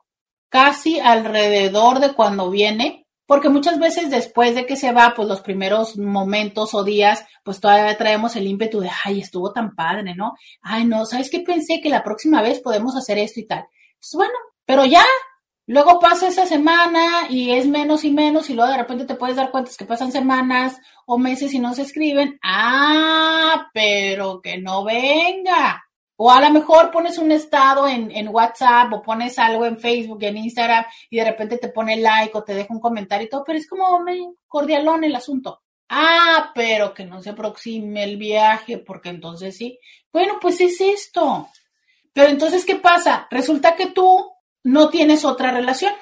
casi 0.50 1.00
alrededor 1.00 2.00
de 2.00 2.14
cuando 2.14 2.50
viene, 2.50 3.03
porque 3.34 3.50
muchas 3.50 3.80
veces 3.80 4.12
después 4.12 4.54
de 4.54 4.68
que 4.68 4.76
se 4.76 4.92
va, 4.92 5.16
pues 5.16 5.28
los 5.28 5.42
primeros 5.42 5.98
momentos 5.98 6.76
o 6.76 6.84
días, 6.84 7.26
pues 7.44 7.60
todavía 7.60 7.98
traemos 7.98 8.36
el 8.36 8.46
ímpetu 8.46 8.80
de, 8.80 8.92
ay, 9.06 9.22
estuvo 9.22 9.52
tan 9.52 9.74
padre, 9.74 10.14
¿no? 10.14 10.34
Ay, 10.62 10.86
no, 10.86 11.08
¿sabes 11.08 11.32
qué 11.32 11.40
pensé? 11.40 11.82
Que 11.82 11.90
la 11.90 12.04
próxima 12.04 12.44
vez 12.44 12.60
podemos 12.60 12.96
hacer 12.96 13.18
esto 13.18 13.40
y 13.40 13.48
tal. 13.48 13.66
Pues 14.00 14.12
bueno, 14.14 14.36
pero 14.66 14.86
ya, 14.86 15.04
luego 15.66 16.00
pasa 16.00 16.28
esa 16.28 16.46
semana 16.46 17.26
y 17.28 17.54
es 17.54 17.66
menos 17.66 18.04
y 18.04 18.12
menos 18.12 18.52
y 18.52 18.54
luego 18.54 18.70
de 18.70 18.78
repente 18.78 19.06
te 19.06 19.16
puedes 19.16 19.36
dar 19.36 19.50
cuenta 19.50 19.72
que 19.76 19.86
pasan 19.86 20.12
semanas 20.12 20.78
o 21.08 21.18
meses 21.18 21.56
y 21.56 21.58
no 21.58 21.74
se 21.74 21.82
escriben. 21.82 22.38
Ah, 22.44 23.72
pero 23.74 24.42
que 24.42 24.60
no 24.60 24.84
venga. 24.84 25.83
O 26.16 26.32
a 26.32 26.40
lo 26.42 26.52
mejor 26.52 26.92
pones 26.92 27.18
un 27.18 27.32
estado 27.32 27.88
en, 27.88 28.12
en, 28.12 28.28
WhatsApp 28.28 28.94
o 28.94 29.02
pones 29.02 29.40
algo 29.40 29.66
en 29.66 29.80
Facebook, 29.80 30.24
en 30.24 30.38
Instagram 30.38 30.86
y 31.10 31.18
de 31.18 31.26
repente 31.26 31.58
te 31.58 31.70
pone 31.70 31.98
like 31.98 32.38
o 32.38 32.44
te 32.44 32.54
deja 32.54 32.74
un 32.74 32.80
comentario 32.80 33.26
y 33.26 33.30
todo, 33.30 33.44
pero 33.44 33.58
es 33.58 33.68
como 33.68 34.06
cordialón 34.48 35.04
el 35.04 35.16
asunto. 35.16 35.64
Ah, 35.90 36.52
pero 36.56 36.94
que 36.94 37.06
no 37.06 37.22
se 37.22 37.32
aproxime 37.32 38.04
el 38.04 38.18
viaje, 38.18 38.80
porque 38.80 39.10
entonces 39.10 39.56
sí. 39.56 39.80
Bueno, 40.12 40.40
pues 40.42 40.60
es 40.62 40.82
esto. 40.82 41.50
Pero 42.14 42.30
entonces, 42.30 42.66
¿qué 42.66 42.76
pasa? 42.76 43.28
Resulta 43.30 43.76
que 43.76 43.88
tú 43.88 44.32
no 44.64 44.90
tienes 44.90 45.26
otra 45.26 45.52
relación. 45.52 45.94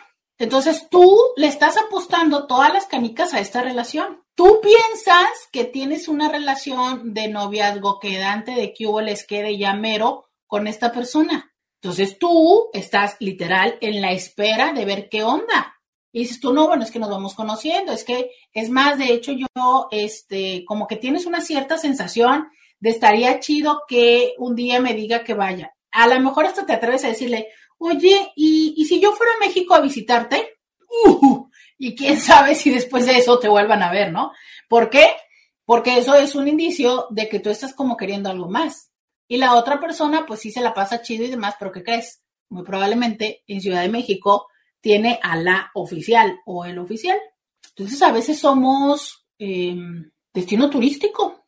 Entonces 0.42 0.88
tú 0.90 1.16
le 1.36 1.46
estás 1.46 1.78
apostando 1.78 2.48
todas 2.48 2.74
las 2.74 2.88
canicas 2.88 3.36
a 3.36 3.40
esta 3.40 3.62
relación. 3.62 4.24
Tú 4.34 4.60
piensas 4.60 5.30
que 5.52 5.66
tienes 5.66 6.08
una 6.08 6.30
relación 6.30 7.14
de 7.14 7.28
noviazgo 7.28 8.00
quedante, 8.00 8.56
de 8.56 8.74
que 8.74 8.88
hubo 8.88 9.02
les 9.02 9.28
quede 9.28 9.60
ya 9.60 9.76
mero 9.76 10.26
con 10.48 10.66
esta 10.66 10.92
persona. 10.92 11.54
Entonces 11.80 12.18
tú 12.18 12.70
estás 12.74 13.18
literal 13.20 13.78
en 13.82 14.02
la 14.02 14.14
espera 14.14 14.74
de 14.74 14.84
ver 14.84 15.10
qué 15.10 15.22
onda. 15.22 15.76
Y 16.12 16.22
dices 16.22 16.40
tú, 16.40 16.54
no, 16.54 16.68
bueno, 16.68 16.84
es 16.84 16.90
que 16.90 16.98
nos 16.98 17.12
vamos 17.12 17.36
conociendo, 17.36 17.92
es 17.92 18.04
que, 18.04 18.32
es 18.52 18.72
más, 18.72 18.98
de 18.98 19.14
hecho, 19.14 19.34
yo, 19.34 19.90
este, 19.92 20.66
como 20.66 20.88
que 20.88 20.96
tienes 20.96 21.28
una 21.28 21.42
cierta 21.42 21.78
sensación 21.78 22.50
de 22.80 22.90
estaría 22.90 23.40
chido 23.40 23.84
que 23.88 24.34
un 24.40 24.56
día 24.56 24.82
me 24.82 24.96
diga 24.96 25.24
que 25.24 25.36
vaya. 25.36 25.72
A 25.92 26.08
lo 26.08 26.20
mejor 26.20 26.46
hasta 26.46 26.66
te 26.66 26.74
atreves 26.74 27.06
a 27.06 27.10
decirle, 27.10 27.50
oye, 27.82 28.32
¿y, 28.36 28.86
si 28.86 29.00
yo 29.02 29.12
fuera 29.14 29.34
a 29.34 29.46
México 29.46 29.74
a 29.74 29.82
visitarte? 29.82 30.60
Uh, 31.06 31.48
y 31.78 31.96
quién 31.96 32.20
sabe 32.20 32.54
si 32.54 32.70
después 32.70 33.06
de 33.06 33.18
eso 33.18 33.40
te 33.40 33.48
vuelvan 33.48 33.82
a 33.82 33.92
ver, 33.92 34.12
¿no? 34.12 34.32
¿Por 34.68 34.90
qué? 34.90 35.08
Porque 35.66 35.98
eso 35.98 36.16
es 36.16 36.36
un 36.36 36.48
indicio 36.48 37.08
de 37.10 37.28
que 37.28 37.40
tú 37.40 37.50
estás 37.50 37.74
como 37.74 37.98
queriendo 37.98 38.30
algo 38.30 38.50
más. 38.50 38.92
Y 39.28 39.38
la 39.38 39.56
otra 39.56 39.80
persona, 39.80 40.26
pues 40.28 40.42
sí 40.42 40.52
se 40.52 40.62
la 40.62 40.74
pasa 40.74 41.02
chido 41.02 41.26
y 41.26 41.30
demás, 41.30 41.56
pero 41.58 41.72
¿qué 41.72 41.84
crees? 41.84 42.22
Muy 42.50 42.64
probablemente 42.64 43.44
en 43.48 43.62
Ciudad 43.62 43.82
de 43.82 43.90
México 43.90 44.48
tiene 44.80 45.20
a 45.24 45.36
la 45.38 45.72
oficial 45.74 46.40
o 46.46 46.66
el 46.66 46.78
oficial. 46.78 47.18
Entonces 47.70 48.02
a 48.02 48.12
veces 48.12 48.40
somos 48.40 49.26
em, 49.40 50.12
destino 50.34 50.70
turístico. 50.70 51.41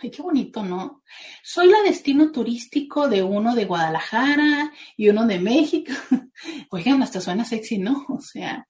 Ay, 0.00 0.12
qué 0.12 0.22
bonito, 0.22 0.62
¿no? 0.62 1.02
Soy 1.42 1.68
la 1.68 1.82
destino 1.82 2.30
turístico 2.30 3.08
de 3.08 3.24
uno 3.24 3.56
de 3.56 3.64
Guadalajara 3.64 4.72
y 4.96 5.08
uno 5.08 5.26
de 5.26 5.40
México. 5.40 5.92
Oigan, 6.70 7.02
hasta 7.02 7.20
suena 7.20 7.44
sexy, 7.44 7.78
¿no? 7.78 8.06
O 8.08 8.20
sea, 8.20 8.68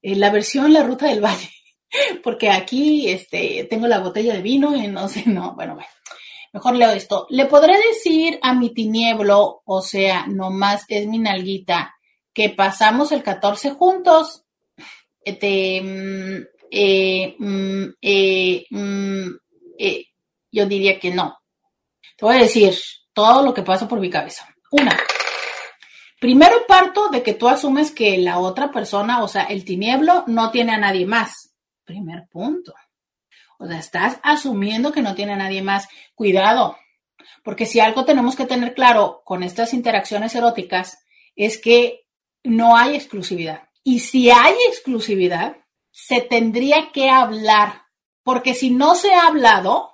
eh, 0.00 0.16
la 0.16 0.30
versión 0.30 0.72
La 0.72 0.82
Ruta 0.82 1.08
del 1.08 1.22
Valle, 1.22 1.50
porque 2.24 2.50
aquí 2.50 3.08
este, 3.10 3.66
tengo 3.68 3.86
la 3.86 4.00
botella 4.00 4.32
de 4.32 4.40
vino 4.40 4.74
y 4.74 4.88
no 4.88 5.08
sé, 5.08 5.24
no, 5.26 5.54
bueno, 5.54 5.74
bueno. 5.74 5.90
Mejor 6.54 6.76
leo 6.76 6.90
esto. 6.90 7.26
Le 7.30 7.46
podré 7.46 7.74
decir 7.78 8.38
a 8.42 8.54
mi 8.54 8.74
tinieblo, 8.74 9.62
o 9.64 9.80
sea, 9.82 10.26
nomás 10.26 10.84
es 10.88 11.06
mi 11.06 11.18
nalguita, 11.18 11.94
que 12.32 12.50
pasamos 12.50 13.12
el 13.12 13.22
14 13.22 13.70
juntos. 13.70 14.44
Este, 15.24 15.80
mm, 15.82 16.42
eh, 16.70 17.36
mm, 17.38 17.84
eh, 18.00 18.66
mm, 18.70 19.28
eh, 19.78 20.04
yo 20.52 20.66
diría 20.66 21.00
que 21.00 21.10
no. 21.10 21.40
Te 22.16 22.24
voy 22.24 22.36
a 22.36 22.40
decir 22.40 22.74
todo 23.12 23.42
lo 23.42 23.52
que 23.52 23.62
pasa 23.62 23.88
por 23.88 23.98
mi 23.98 24.10
cabeza. 24.10 24.46
Una, 24.70 24.96
Primero 26.22 26.68
parto 26.68 27.08
de 27.08 27.20
que 27.20 27.34
tú 27.34 27.48
asumes 27.48 27.90
que 27.90 28.16
la 28.16 28.38
otra 28.38 28.70
persona, 28.70 29.24
o 29.24 29.26
sea, 29.26 29.42
el 29.42 29.64
tinieblo, 29.64 30.22
no 30.28 30.52
tiene 30.52 30.70
a 30.70 30.78
nadie 30.78 31.04
más. 31.04 31.52
Primer 31.82 32.28
punto. 32.30 32.72
O 33.58 33.66
sea, 33.66 33.80
estás 33.80 34.20
asumiendo 34.22 34.92
que 34.92 35.02
no 35.02 35.16
tiene 35.16 35.32
a 35.32 35.36
nadie 35.36 35.62
más. 35.62 35.88
Cuidado, 36.14 36.76
porque 37.42 37.66
si 37.66 37.80
algo 37.80 38.04
tenemos 38.04 38.36
que 38.36 38.46
tener 38.46 38.72
claro 38.72 39.22
con 39.24 39.42
estas 39.42 39.74
interacciones 39.74 40.32
eróticas 40.36 41.04
es 41.34 41.58
que 41.58 42.06
no 42.44 42.76
hay 42.76 42.94
exclusividad. 42.94 43.68
Y 43.82 43.98
si 43.98 44.30
hay 44.30 44.54
exclusividad, 44.68 45.56
se 45.90 46.20
tendría 46.20 46.92
que 46.92 47.10
hablar, 47.10 47.82
porque 48.22 48.54
si 48.54 48.70
no 48.70 48.94
se 48.94 49.12
ha 49.12 49.26
hablado, 49.26 49.91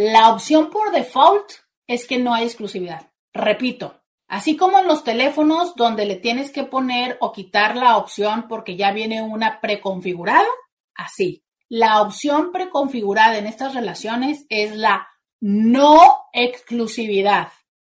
la 0.00 0.30
opción 0.30 0.70
por 0.70 0.92
default 0.92 1.50
es 1.86 2.06
que 2.06 2.18
no 2.18 2.32
hay 2.32 2.44
exclusividad. 2.44 3.10
Repito, 3.32 4.00
Así 4.30 4.56
como 4.56 4.78
en 4.78 4.86
los 4.86 5.02
teléfonos 5.02 5.74
donde 5.74 6.06
le 6.06 6.14
tienes 6.14 6.52
que 6.52 6.62
poner 6.62 7.18
o 7.20 7.32
quitar 7.32 7.76
la 7.76 7.96
opción 7.96 8.46
porque 8.48 8.76
ya 8.76 8.92
viene 8.92 9.22
una 9.22 9.60
preconfigurada, 9.60 10.46
así. 10.94 11.42
La 11.68 12.00
opción 12.00 12.52
preconfigurada 12.52 13.38
en 13.38 13.48
estas 13.48 13.74
relaciones 13.74 14.46
es 14.48 14.76
la 14.76 15.08
no 15.40 16.00
exclusividad, 16.32 17.48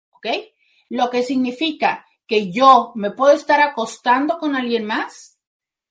¿ok? 0.09 0.25
Lo 0.89 1.11
que 1.11 1.21
significa 1.21 2.03
que 2.25 2.51
yo 2.51 2.93
me 2.95 3.11
puedo 3.11 3.35
estar 3.35 3.61
acostando 3.61 4.39
con 4.39 4.55
alguien 4.55 4.85
más, 4.85 5.37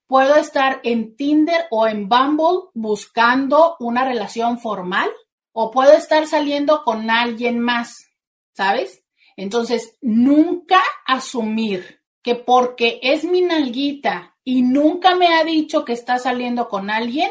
puedo 0.09 0.35
estar 0.35 0.81
en 0.83 1.15
Tinder 1.15 1.67
o 1.71 1.87
en 1.87 2.09
Bumble 2.09 2.69
buscando 2.75 3.77
una 3.79 4.05
relación 4.05 4.59
formal 4.59 5.09
o 5.53 5.71
puedo 5.71 5.93
estar 5.93 6.27
saliendo 6.27 6.83
con 6.85 7.11
alguien 7.11 7.61
más, 7.61 8.09
¿sabes? 8.55 9.03
Entonces, 9.37 9.97
nunca 10.01 10.81
asumir 11.07 12.03
que 12.23 12.35
porque 12.35 13.01
es 13.03 13.25
mi 13.25 13.43
nalguita 13.43 14.37
y 14.45 14.63
nunca 14.63 15.15
me 15.15 15.29
ha 15.35 15.45
dicho 15.45 15.85
que 15.85 15.93
está 15.93 16.19
saliendo 16.19 16.69
con 16.69 16.91
alguien, 16.91 17.31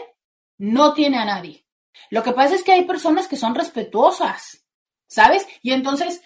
no 0.58 0.94
tiene 0.94 1.18
a 1.18 1.26
nadie. 1.26 1.66
Lo 2.10 2.24
que 2.24 2.34
pasa 2.34 2.56
es 2.56 2.64
que 2.64 2.72
hay 2.72 2.86
personas 2.86 3.28
que 3.28 3.38
son 3.38 3.56
respetuosas, 3.56 4.66
¿sabes? 5.08 5.48
Y 5.62 5.72
entonces, 5.72 6.22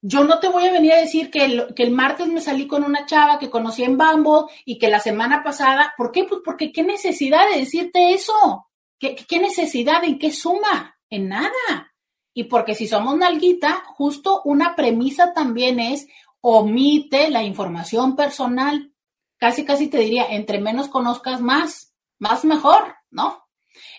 yo 0.00 0.24
no 0.24 0.38
te 0.38 0.48
voy 0.48 0.66
a 0.66 0.72
venir 0.72 0.92
a 0.92 1.00
decir 1.00 1.30
que 1.30 1.44
el, 1.44 1.74
que 1.74 1.82
el 1.82 1.90
martes 1.90 2.26
me 2.28 2.40
salí 2.40 2.66
con 2.66 2.84
una 2.84 3.06
chava 3.06 3.38
que 3.38 3.50
conocí 3.50 3.84
en 3.84 3.96
Bambo 3.96 4.50
y 4.64 4.78
que 4.78 4.88
la 4.88 5.00
semana 5.00 5.42
pasada, 5.42 5.94
¿por 5.96 6.12
qué? 6.12 6.24
Pues 6.24 6.40
porque 6.44 6.72
qué 6.72 6.82
necesidad 6.82 7.48
de 7.50 7.60
decirte 7.60 8.12
eso. 8.12 8.68
¿Qué, 8.98 9.16
qué 9.16 9.38
necesidad? 9.38 10.04
¿En 10.04 10.18
qué 10.18 10.30
suma? 10.30 10.93
En 11.14 11.28
nada. 11.28 11.94
Y 12.32 12.44
porque 12.44 12.74
si 12.74 12.88
somos 12.88 13.16
nalguita, 13.16 13.84
justo 13.86 14.42
una 14.44 14.74
premisa 14.74 15.32
también 15.32 15.78
es 15.78 16.08
omite 16.40 17.30
la 17.30 17.44
información 17.44 18.16
personal. 18.16 18.92
Casi, 19.38 19.64
casi 19.64 19.86
te 19.86 19.98
diría, 19.98 20.26
entre 20.30 20.60
menos 20.60 20.88
conozcas 20.88 21.40
más, 21.40 21.94
más 22.18 22.44
mejor, 22.44 22.96
¿no? 23.12 23.46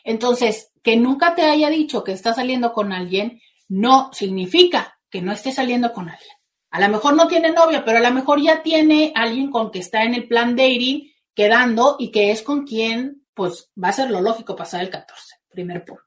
Entonces, 0.03 0.73
que 0.83 0.97
nunca 0.97 1.35
te 1.35 1.43
haya 1.43 1.69
dicho 1.69 2.03
que 2.03 2.11
está 2.11 2.33
saliendo 2.33 2.73
con 2.73 2.91
alguien, 2.91 3.39
no 3.69 4.11
significa 4.11 4.99
que 5.09 5.21
no 5.21 5.31
esté 5.31 5.53
saliendo 5.53 5.93
con 5.93 6.09
alguien. 6.09 6.35
A 6.71 6.81
lo 6.81 6.89
mejor 6.89 7.15
no 7.15 7.29
tiene 7.29 7.51
novia, 7.51 7.85
pero 7.85 7.99
a 7.99 8.01
lo 8.01 8.11
mejor 8.11 8.41
ya 8.41 8.61
tiene 8.61 9.13
alguien 9.15 9.49
con 9.49 9.71
que 9.71 9.79
está 9.79 10.03
en 10.03 10.15
el 10.15 10.27
plan 10.27 10.57
dating, 10.57 11.13
quedando 11.33 11.95
y 11.97 12.11
que 12.11 12.31
es 12.31 12.41
con 12.41 12.67
quien, 12.67 13.25
pues, 13.33 13.71
va 13.81 13.87
a 13.87 13.93
ser 13.93 14.11
lo 14.11 14.19
lógico 14.19 14.53
pasar 14.57 14.81
el 14.81 14.89
14, 14.89 15.35
primer 15.49 15.85
punto. 15.85 16.04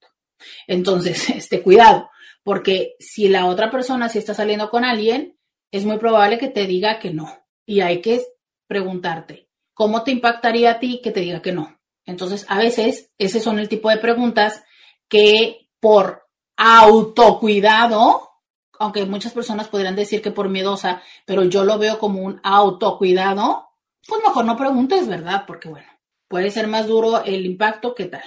Entonces, 0.67 1.31
este, 1.35 1.63
cuidado. 1.63 2.11
Porque 2.43 2.95
si 2.99 3.29
la 3.29 3.47
otra 3.47 3.71
persona 3.71 4.09
sí 4.09 4.19
está 4.19 4.35
saliendo 4.35 4.71
con 4.71 4.85
alguien, 4.85 5.39
es 5.71 5.85
muy 5.85 5.99
probable 5.99 6.39
que 6.39 6.49
te 6.49 6.67
diga 6.67 6.99
que 6.99 7.11
no. 7.11 7.47
Y 7.67 7.81
hay 7.81 8.01
que 8.01 8.23
preguntarte, 8.67 9.49
¿cómo 9.75 10.03
te 10.03 10.11
impactaría 10.11 10.73
a 10.73 10.79
ti 10.79 11.01
que 11.03 11.11
te 11.11 11.21
diga 11.21 11.43
que 11.43 11.53
no? 11.53 11.79
Entonces, 12.07 12.47
a 12.49 12.59
veces, 12.59 13.11
ese 13.19 13.41
son 13.41 13.59
el 13.59 13.69
tipo 13.69 13.91
de 13.91 13.99
preguntas 13.99 14.63
que 15.09 15.69
por 15.81 16.27
autocuidado, 16.57 18.31
aunque 18.79 19.05
muchas 19.05 19.33
personas 19.33 19.69
podrían 19.69 19.95
decir 19.95 20.23
que 20.23 20.31
por 20.31 20.49
miedosa, 20.49 21.03
pero 21.27 21.45
yo 21.45 21.65
lo 21.65 21.79
veo 21.79 21.99
como 21.99 22.23
un 22.23 22.41
autocuidado, 22.43 23.69
pues 24.07 24.23
mejor 24.27 24.45
no 24.45 24.57
preguntes, 24.57 25.07
¿verdad? 25.07 25.45
Porque 25.47 25.69
bueno, 25.69 25.89
puede 26.29 26.51
ser 26.51 26.67
más 26.67 26.87
duro 26.87 27.23
el 27.25 27.45
impacto 27.45 27.95
que 27.95 28.07
tal. 28.07 28.25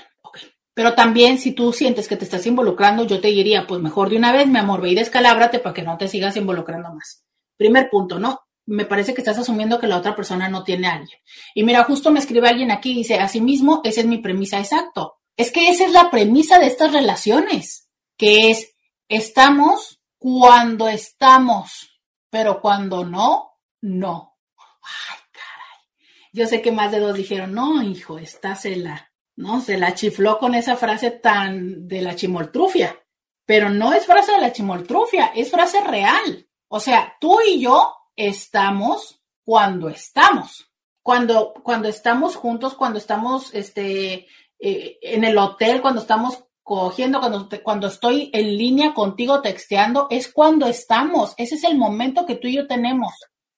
Pero 0.74 0.94
también 0.96 1.38
si 1.38 1.52
tú 1.52 1.74
sientes 1.74 2.08
que 2.08 2.16
te 2.16 2.24
estás 2.24 2.46
involucrando, 2.46 3.04
yo 3.04 3.20
te 3.20 3.28
diría, 3.28 3.68
pues 3.68 3.82
mejor 3.82 4.10
de 4.10 4.18
una 4.18 4.32
vez, 4.32 4.48
mi 4.48 4.58
amor, 4.60 4.82
ve 4.82 4.92
y 4.92 4.96
descalábrate 4.96 5.60
para 5.60 5.74
que 5.74 5.84
no 5.84 5.98
te 5.98 6.08
sigas 6.08 6.38
involucrando 6.38 6.94
más. 6.94 7.26
Primer 7.58 7.90
punto, 7.90 8.20
¿no? 8.20 8.42
Me 8.66 8.86
parece 8.86 9.14
que 9.14 9.22
estás 9.22 9.38
asumiendo 9.38 9.80
que 9.80 9.88
la 9.88 9.98
otra 9.98 10.16
persona 10.16 10.48
no 10.48 10.64
tiene 10.64 10.88
a 10.88 10.94
alguien. 10.94 11.20
Y 11.54 11.64
mira, 11.64 11.84
justo 11.84 12.12
me 12.12 12.20
escribe 12.20 12.48
alguien 12.48 12.72
aquí 12.72 12.92
y 12.92 12.98
dice, 12.98 13.16
asimismo, 13.20 13.82
esa 13.84 14.02
es 14.02 14.08
mi 14.08 14.20
premisa 14.20 14.60
exacto. 14.60 15.18
Es 15.36 15.52
que 15.52 15.70
esa 15.70 15.86
es 15.86 15.92
la 15.92 16.10
premisa 16.10 16.60
de 16.60 16.68
estas 16.68 16.94
relaciones, 16.94 17.90
que 18.18 18.52
es, 18.52 18.74
estamos 19.10 20.02
cuando 20.18 20.88
estamos, 20.88 22.00
pero 22.30 22.62
cuando 22.62 23.04
no, 23.04 23.58
no. 23.82 24.38
Ay, 24.58 25.20
caray. 25.32 26.30
Yo 26.32 26.48
sé 26.48 26.62
que 26.62 26.72
más 26.72 26.92
de 26.92 27.00
dos 27.00 27.16
dijeron, 27.16 27.54
no, 27.54 27.82
hijo, 27.82 28.20
estás 28.20 28.66
en 28.66 28.86
la 28.86 29.11
¿no? 29.42 29.60
Se 29.60 29.78
la 29.78 29.94
chifló 29.94 30.38
con 30.38 30.56
esa 30.56 30.78
frase 30.78 31.12
tan 31.12 31.88
de 31.88 32.02
la 32.02 32.16
chimoltrufia, 32.16 32.98
pero 33.46 33.70
no 33.70 33.94
es 33.94 34.06
frase 34.06 34.32
de 34.34 34.40
la 34.40 34.54
chimoltrufia, 34.54 35.32
es 35.36 35.52
frase 35.52 35.82
real. 35.82 36.48
O 36.68 36.80
sea, 36.80 37.18
tú 37.20 37.40
y 37.46 37.60
yo 37.60 37.96
estamos 38.16 39.22
cuando 39.44 39.90
estamos. 39.90 40.68
Cuando, 41.04 41.54
cuando 41.64 41.88
estamos 41.88 42.36
juntos, 42.36 42.76
cuando 42.76 43.00
estamos 43.00 43.54
este, 43.56 44.28
eh, 44.60 45.00
en 45.02 45.24
el 45.24 45.38
hotel, 45.38 45.82
cuando 45.82 46.02
estamos 46.02 46.46
cogiendo, 46.62 47.20
cuando, 47.20 47.50
cuando 47.64 47.88
estoy 47.88 48.30
en 48.34 48.56
línea 48.56 48.94
contigo 48.94 49.42
texteando, 49.42 50.08
es 50.12 50.32
cuando 50.32 50.68
estamos. 50.68 51.34
Ese 51.38 51.56
es 51.56 51.64
el 51.64 51.78
momento 51.78 52.28
que 52.28 52.36
tú 52.36 52.48
y 52.48 52.58
yo 52.58 52.68
tenemos. 52.68 53.14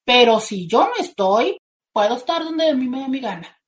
Pero 0.05 0.39
si 0.39 0.67
yo 0.67 0.85
no 0.85 0.93
estoy, 0.97 1.57
puedo 1.91 2.15
estar 2.15 2.43
donde 2.43 2.69
a 2.69 2.73
mí 2.73 2.87
me 2.87 3.01
dé 3.01 3.09
mi 3.09 3.19
gana 3.19 3.59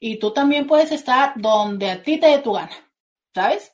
y 0.00 0.18
tú 0.18 0.32
también 0.32 0.66
puedes 0.66 0.90
estar 0.90 1.34
donde 1.36 1.90
a 1.90 2.02
ti 2.02 2.18
te 2.18 2.26
dé 2.26 2.38
tu 2.38 2.54
gana, 2.54 2.74
¿sabes? 3.34 3.72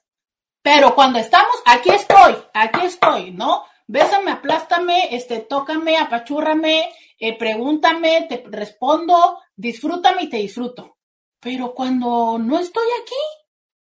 Pero 0.61 0.95
cuando 0.97 1.21
estamos, 1.21 1.57
aquí 1.65 1.91
estoy, 1.91 2.35
aquí 2.53 2.85
estoy, 2.85 3.31
¿no? 3.31 3.65
Bésame, 3.87 4.33
aplástame, 4.33 5.15
este, 5.15 5.39
tócame, 5.39 5.97
apachúrrame, 5.97 6.93
eh, 7.21 7.39
pregúntame, 7.39 8.27
te 8.29 8.43
respondo, 8.49 9.39
disfrútame 9.55 10.25
y 10.25 10.29
te 10.29 10.39
disfruto. 10.39 10.99
Pero 11.39 11.73
cuando 11.73 12.37
no 12.39 12.59
estoy 12.59 12.87
aquí, 13.01 13.15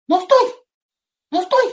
no 0.07 0.21
estoy, 0.21 0.51
no 1.29 1.41
estoy. 1.41 1.67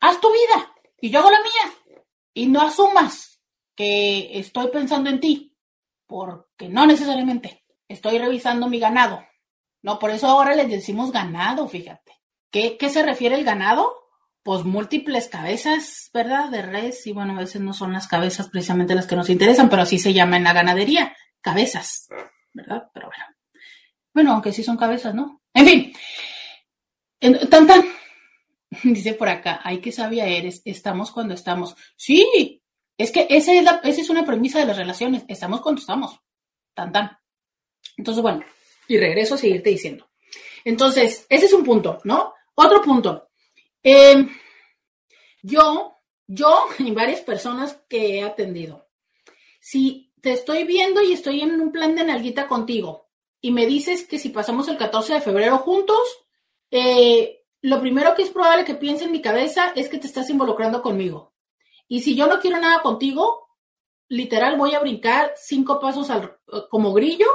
Haz 0.00 0.18
tu 0.20 0.32
vida 0.32 0.74
y 1.00 1.10
yo 1.10 1.18
hago 1.18 1.30
la 1.30 1.42
mía. 1.42 2.00
Y 2.32 2.46
no 2.46 2.62
asumas 2.62 3.42
que 3.76 4.38
estoy 4.38 4.68
pensando 4.68 5.10
en 5.10 5.20
ti, 5.20 5.54
porque 6.06 6.68
no 6.70 6.86
necesariamente. 6.86 7.64
Estoy 7.86 8.18
revisando 8.18 8.68
mi 8.68 8.80
ganado, 8.80 9.22
no, 9.84 9.98
por 9.98 10.10
eso 10.10 10.26
ahora 10.26 10.54
les 10.54 10.70
decimos 10.70 11.12
ganado, 11.12 11.68
fíjate. 11.68 12.18
¿Qué, 12.50 12.78
qué 12.78 12.88
se 12.88 13.02
refiere 13.02 13.34
el 13.34 13.44
ganado? 13.44 13.94
Pues 14.42 14.64
múltiples 14.64 15.28
cabezas, 15.28 16.08
¿verdad? 16.14 16.48
De 16.48 16.62
res, 16.62 17.06
y 17.06 17.12
bueno, 17.12 17.34
a 17.34 17.40
veces 17.40 17.60
no 17.60 17.74
son 17.74 17.92
las 17.92 18.08
cabezas 18.08 18.48
precisamente 18.48 18.94
las 18.94 19.06
que 19.06 19.14
nos 19.14 19.28
interesan, 19.28 19.68
pero 19.68 19.82
así 19.82 19.98
se 19.98 20.14
llama 20.14 20.38
en 20.38 20.44
la 20.44 20.54
ganadería, 20.54 21.14
cabezas, 21.42 22.08
¿verdad? 22.54 22.88
Pero 22.94 23.08
bueno. 23.08 23.24
Bueno, 24.14 24.32
aunque 24.32 24.52
sí 24.52 24.62
son 24.62 24.78
cabezas, 24.78 25.14
¿no? 25.14 25.42
En 25.52 25.66
fin. 25.66 25.92
Tan, 27.50 27.66
tan. 27.66 27.84
Dice 28.84 29.12
por 29.12 29.28
acá, 29.28 29.60
ay, 29.64 29.82
qué 29.82 29.92
sabia 29.92 30.24
eres, 30.24 30.62
estamos 30.64 31.10
cuando 31.10 31.34
estamos. 31.34 31.76
Sí, 31.94 32.62
es 32.96 33.10
que 33.10 33.26
esa 33.28 33.52
es, 33.52 33.62
la, 33.62 33.82
esa 33.84 34.00
es 34.00 34.08
una 34.08 34.24
premisa 34.24 34.58
de 34.60 34.64
las 34.64 34.78
relaciones, 34.78 35.26
estamos 35.28 35.60
cuando 35.60 35.82
estamos. 35.82 36.18
Tan, 36.72 36.90
tan. 36.90 37.18
Entonces, 37.98 38.22
bueno, 38.22 38.42
y 38.88 38.98
regreso 38.98 39.34
a 39.34 39.38
seguirte 39.38 39.70
diciendo. 39.70 40.08
Entonces, 40.64 41.26
ese 41.28 41.46
es 41.46 41.52
un 41.52 41.64
punto, 41.64 42.00
¿no? 42.04 42.34
Otro 42.54 42.82
punto. 42.82 43.28
Em, 43.82 44.30
yo, 45.42 45.98
yo 46.26 46.66
y 46.78 46.90
varias 46.92 47.20
personas 47.20 47.78
que 47.88 48.18
he 48.18 48.22
atendido, 48.22 48.88
si 49.60 50.12
te 50.20 50.32
estoy 50.32 50.64
viendo 50.64 51.02
y 51.02 51.12
estoy 51.12 51.42
en 51.42 51.60
un 51.60 51.70
plan 51.70 51.94
de 51.94 52.04
nalguita 52.04 52.46
contigo 52.48 53.10
y 53.40 53.50
me 53.50 53.66
dices 53.66 54.06
que 54.06 54.18
si 54.18 54.30
pasamos 54.30 54.68
el 54.68 54.78
14 54.78 55.14
de 55.14 55.20
febrero 55.20 55.58
juntos, 55.58 56.00
eh, 56.70 57.42
lo 57.60 57.80
primero 57.80 58.14
que 58.14 58.22
es 58.22 58.30
probable 58.30 58.64
que 58.64 58.74
piense 58.74 59.04
en 59.04 59.12
mi 59.12 59.20
cabeza 59.20 59.72
es 59.76 59.88
que 59.88 59.98
te 59.98 60.06
estás 60.06 60.30
involucrando 60.30 60.80
conmigo. 60.80 61.34
Y 61.88 62.00
si 62.00 62.14
yo 62.14 62.26
no 62.26 62.40
quiero 62.40 62.58
nada 62.58 62.80
contigo, 62.80 63.48
literal 64.08 64.56
voy 64.56 64.74
a 64.74 64.80
brincar 64.80 65.32
cinco 65.36 65.78
pasos 65.78 66.08
al, 66.10 66.38
como 66.70 66.92
grillo 66.92 67.26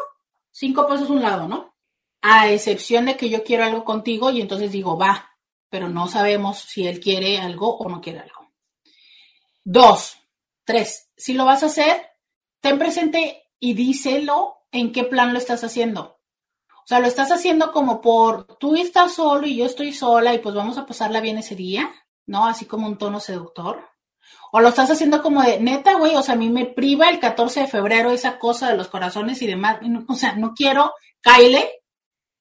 cinco 0.51 0.87
pasos 0.87 1.09
a 1.09 1.13
un 1.13 1.21
lado, 1.21 1.47
¿no? 1.47 1.75
A 2.21 2.49
excepción 2.49 3.05
de 3.05 3.17
que 3.17 3.29
yo 3.29 3.43
quiero 3.43 3.63
algo 3.63 3.83
contigo 3.83 4.29
y 4.29 4.41
entonces 4.41 4.71
digo, 4.71 4.97
va, 4.97 5.37
pero 5.69 5.89
no 5.89 6.07
sabemos 6.07 6.59
si 6.59 6.87
él 6.87 6.99
quiere 6.99 7.39
algo 7.39 7.77
o 7.77 7.89
no 7.89 8.01
quiere 8.01 8.19
algo. 8.19 8.51
Dos, 9.63 10.17
tres, 10.63 11.09
si 11.15 11.33
lo 11.33 11.45
vas 11.45 11.63
a 11.63 11.67
hacer, 11.67 12.09
ten 12.59 12.79
presente 12.79 13.43
y 13.59 13.73
díselo 13.73 14.57
en 14.71 14.91
qué 14.91 15.03
plan 15.03 15.33
lo 15.33 15.39
estás 15.39 15.63
haciendo. 15.63 16.19
O 16.69 16.87
sea, 16.89 16.99
lo 16.99 17.07
estás 17.07 17.31
haciendo 17.31 17.71
como 17.71 18.01
por 18.01 18.57
tú 18.57 18.75
estás 18.75 19.13
solo 19.13 19.45
y 19.45 19.57
yo 19.57 19.65
estoy 19.65 19.93
sola 19.93 20.33
y 20.33 20.39
pues 20.39 20.55
vamos 20.55 20.77
a 20.77 20.87
pasarla 20.87 21.21
bien 21.21 21.37
ese 21.37 21.55
día, 21.55 21.93
¿no? 22.25 22.47
Así 22.47 22.65
como 22.65 22.87
un 22.87 22.97
tono 22.97 23.19
seductor. 23.19 23.87
O 24.51 24.59
lo 24.59 24.69
estás 24.69 24.89
haciendo 24.89 25.21
como 25.21 25.43
de, 25.43 25.59
neta, 25.59 25.93
güey, 25.95 26.15
o 26.15 26.21
sea, 26.21 26.33
a 26.33 26.37
mí 26.37 26.49
me 26.49 26.65
priva 26.65 27.09
el 27.09 27.19
14 27.19 27.61
de 27.61 27.67
febrero 27.67 28.11
esa 28.11 28.39
cosa 28.39 28.69
de 28.69 28.77
los 28.77 28.87
corazones 28.87 29.41
y 29.41 29.47
demás. 29.47 29.79
O 30.07 30.15
sea, 30.15 30.33
no 30.33 30.53
quiero, 30.53 30.93
Kyle, 31.21 31.63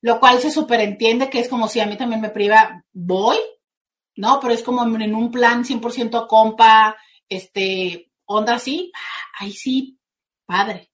lo 0.01 0.21
cual 0.21 0.41
se 0.41 0.51
superentiende 0.51 1.29
que 1.29 1.41
es 1.41 1.49
como 1.49 1.69
si 1.69 1.81
a 1.81 1.87
mí 1.87 1.97
también 1.97 2.21
me 2.21 2.31
priva, 2.31 2.85
voy, 2.93 3.37
¿no? 4.17 4.41
Pero 4.41 4.55
es 4.55 4.63
como 4.63 4.83
en 4.85 5.15
un 5.15 5.31
plan 5.31 5.65
100% 5.65 6.27
compa, 6.27 6.97
este, 7.29 8.11
onda 8.25 8.55
así, 8.55 8.91
ahí 9.39 9.53
sí, 9.53 9.99
padre. 10.47 10.91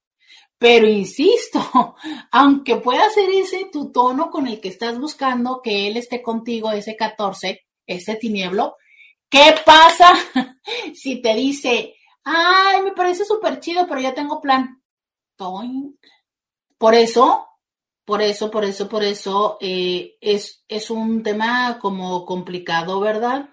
Pero 0.58 0.88
insisto, 0.88 1.94
aunque 2.32 2.76
pueda 2.76 3.08
ser 3.10 3.30
ese 3.30 3.66
tu 3.70 3.92
tono 3.92 4.30
con 4.30 4.46
el 4.46 4.60
que 4.60 4.68
estás 4.68 4.98
buscando 4.98 5.60
que 5.62 5.86
él 5.86 5.96
esté 5.96 6.22
contigo 6.22 6.70
ese 6.72 6.96
14, 6.96 7.64
ese 7.86 8.16
tinieblo, 8.16 8.76
¿Qué 9.34 9.52
pasa 9.66 10.12
si 10.94 11.20
te 11.20 11.34
dice, 11.34 11.96
ay, 12.22 12.82
me 12.82 12.92
parece 12.92 13.24
súper 13.24 13.58
chido, 13.58 13.84
pero 13.88 14.00
ya 14.00 14.14
tengo 14.14 14.40
plan? 14.40 14.80
Por 16.78 16.94
eso, 16.94 17.44
por 18.04 18.22
eso, 18.22 18.48
por 18.52 18.64
eso, 18.64 18.88
por 18.88 19.02
eso, 19.02 19.58
eh, 19.60 20.14
es, 20.20 20.62
es 20.68 20.88
un 20.88 21.24
tema 21.24 21.80
como 21.80 22.24
complicado, 22.24 23.00
¿verdad? 23.00 23.48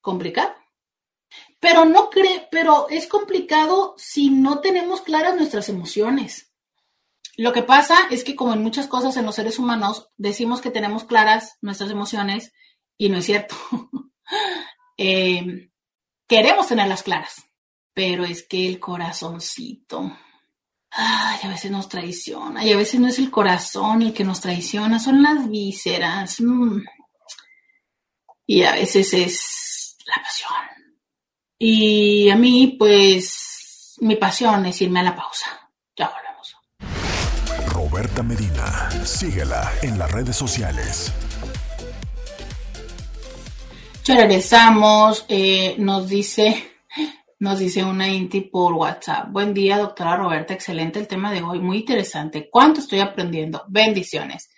Complicado. 0.00 0.54
Pero 1.60 1.84
no 1.84 2.08
cree, 2.08 2.48
pero 2.50 2.86
es 2.88 3.06
complicado 3.06 3.94
si 3.98 4.30
no 4.30 4.60
tenemos 4.60 5.02
claras 5.02 5.36
nuestras 5.36 5.68
emociones. 5.68 6.50
Lo 7.36 7.52
que 7.52 7.62
pasa 7.62 8.08
es 8.10 8.24
que 8.24 8.36
como 8.36 8.54
en 8.54 8.62
muchas 8.62 8.86
cosas 8.86 9.18
en 9.18 9.26
los 9.26 9.34
seres 9.34 9.58
humanos 9.58 10.08
decimos 10.16 10.62
que 10.62 10.70
tenemos 10.70 11.04
claras 11.04 11.58
nuestras 11.60 11.90
emociones 11.90 12.54
y 12.96 13.10
no 13.10 13.18
es 13.18 13.26
cierto. 13.26 13.54
Eh, 14.96 15.70
queremos 16.26 16.68
tenerlas 16.68 17.02
claras, 17.02 17.44
pero 17.92 18.24
es 18.24 18.42
que 18.42 18.66
el 18.66 18.80
corazoncito, 18.80 20.16
ay, 20.90 21.40
a 21.42 21.48
veces 21.48 21.70
nos 21.70 21.88
traiciona, 21.88 22.64
y 22.64 22.72
a 22.72 22.76
veces 22.76 23.00
no 23.00 23.08
es 23.08 23.18
el 23.18 23.30
corazón 23.30 24.02
el 24.02 24.12
que 24.12 24.24
nos 24.24 24.40
traiciona, 24.40 24.98
son 24.98 25.22
las 25.22 25.48
vísceras. 25.48 26.40
Mm. 26.40 26.82
Y 28.46 28.62
a 28.62 28.72
veces 28.72 29.12
es 29.12 29.96
la 30.06 30.22
pasión. 30.22 30.52
Y 31.58 32.28
a 32.30 32.36
mí, 32.36 32.76
pues, 32.78 33.96
mi 34.00 34.16
pasión 34.16 34.66
es 34.66 34.80
irme 34.82 35.00
a 35.00 35.04
la 35.04 35.16
pausa. 35.16 35.70
Ya 35.96 36.10
volvemos. 36.10 36.54
Roberta 37.72 38.22
Medina, 38.22 38.90
síguela 39.04 39.72
en 39.82 39.98
las 39.98 40.10
redes 40.12 40.36
sociales. 40.36 41.12
Ya 44.06 44.14
regresamos, 44.14 45.24
eh, 45.28 45.74
nos 45.78 46.08
dice, 46.08 46.62
nos 47.40 47.58
dice 47.58 47.82
una 47.82 48.06
Inti 48.06 48.40
por 48.40 48.72
WhatsApp. 48.74 49.32
Buen 49.32 49.52
día, 49.52 49.78
doctora 49.78 50.16
Roberta, 50.16 50.54
excelente 50.54 51.00
el 51.00 51.08
tema 51.08 51.32
de 51.32 51.42
hoy, 51.42 51.58
muy 51.58 51.78
interesante. 51.78 52.48
¿Cuánto 52.48 52.78
estoy 52.78 53.00
aprendiendo? 53.00 53.64
Bendiciones. 53.66 54.48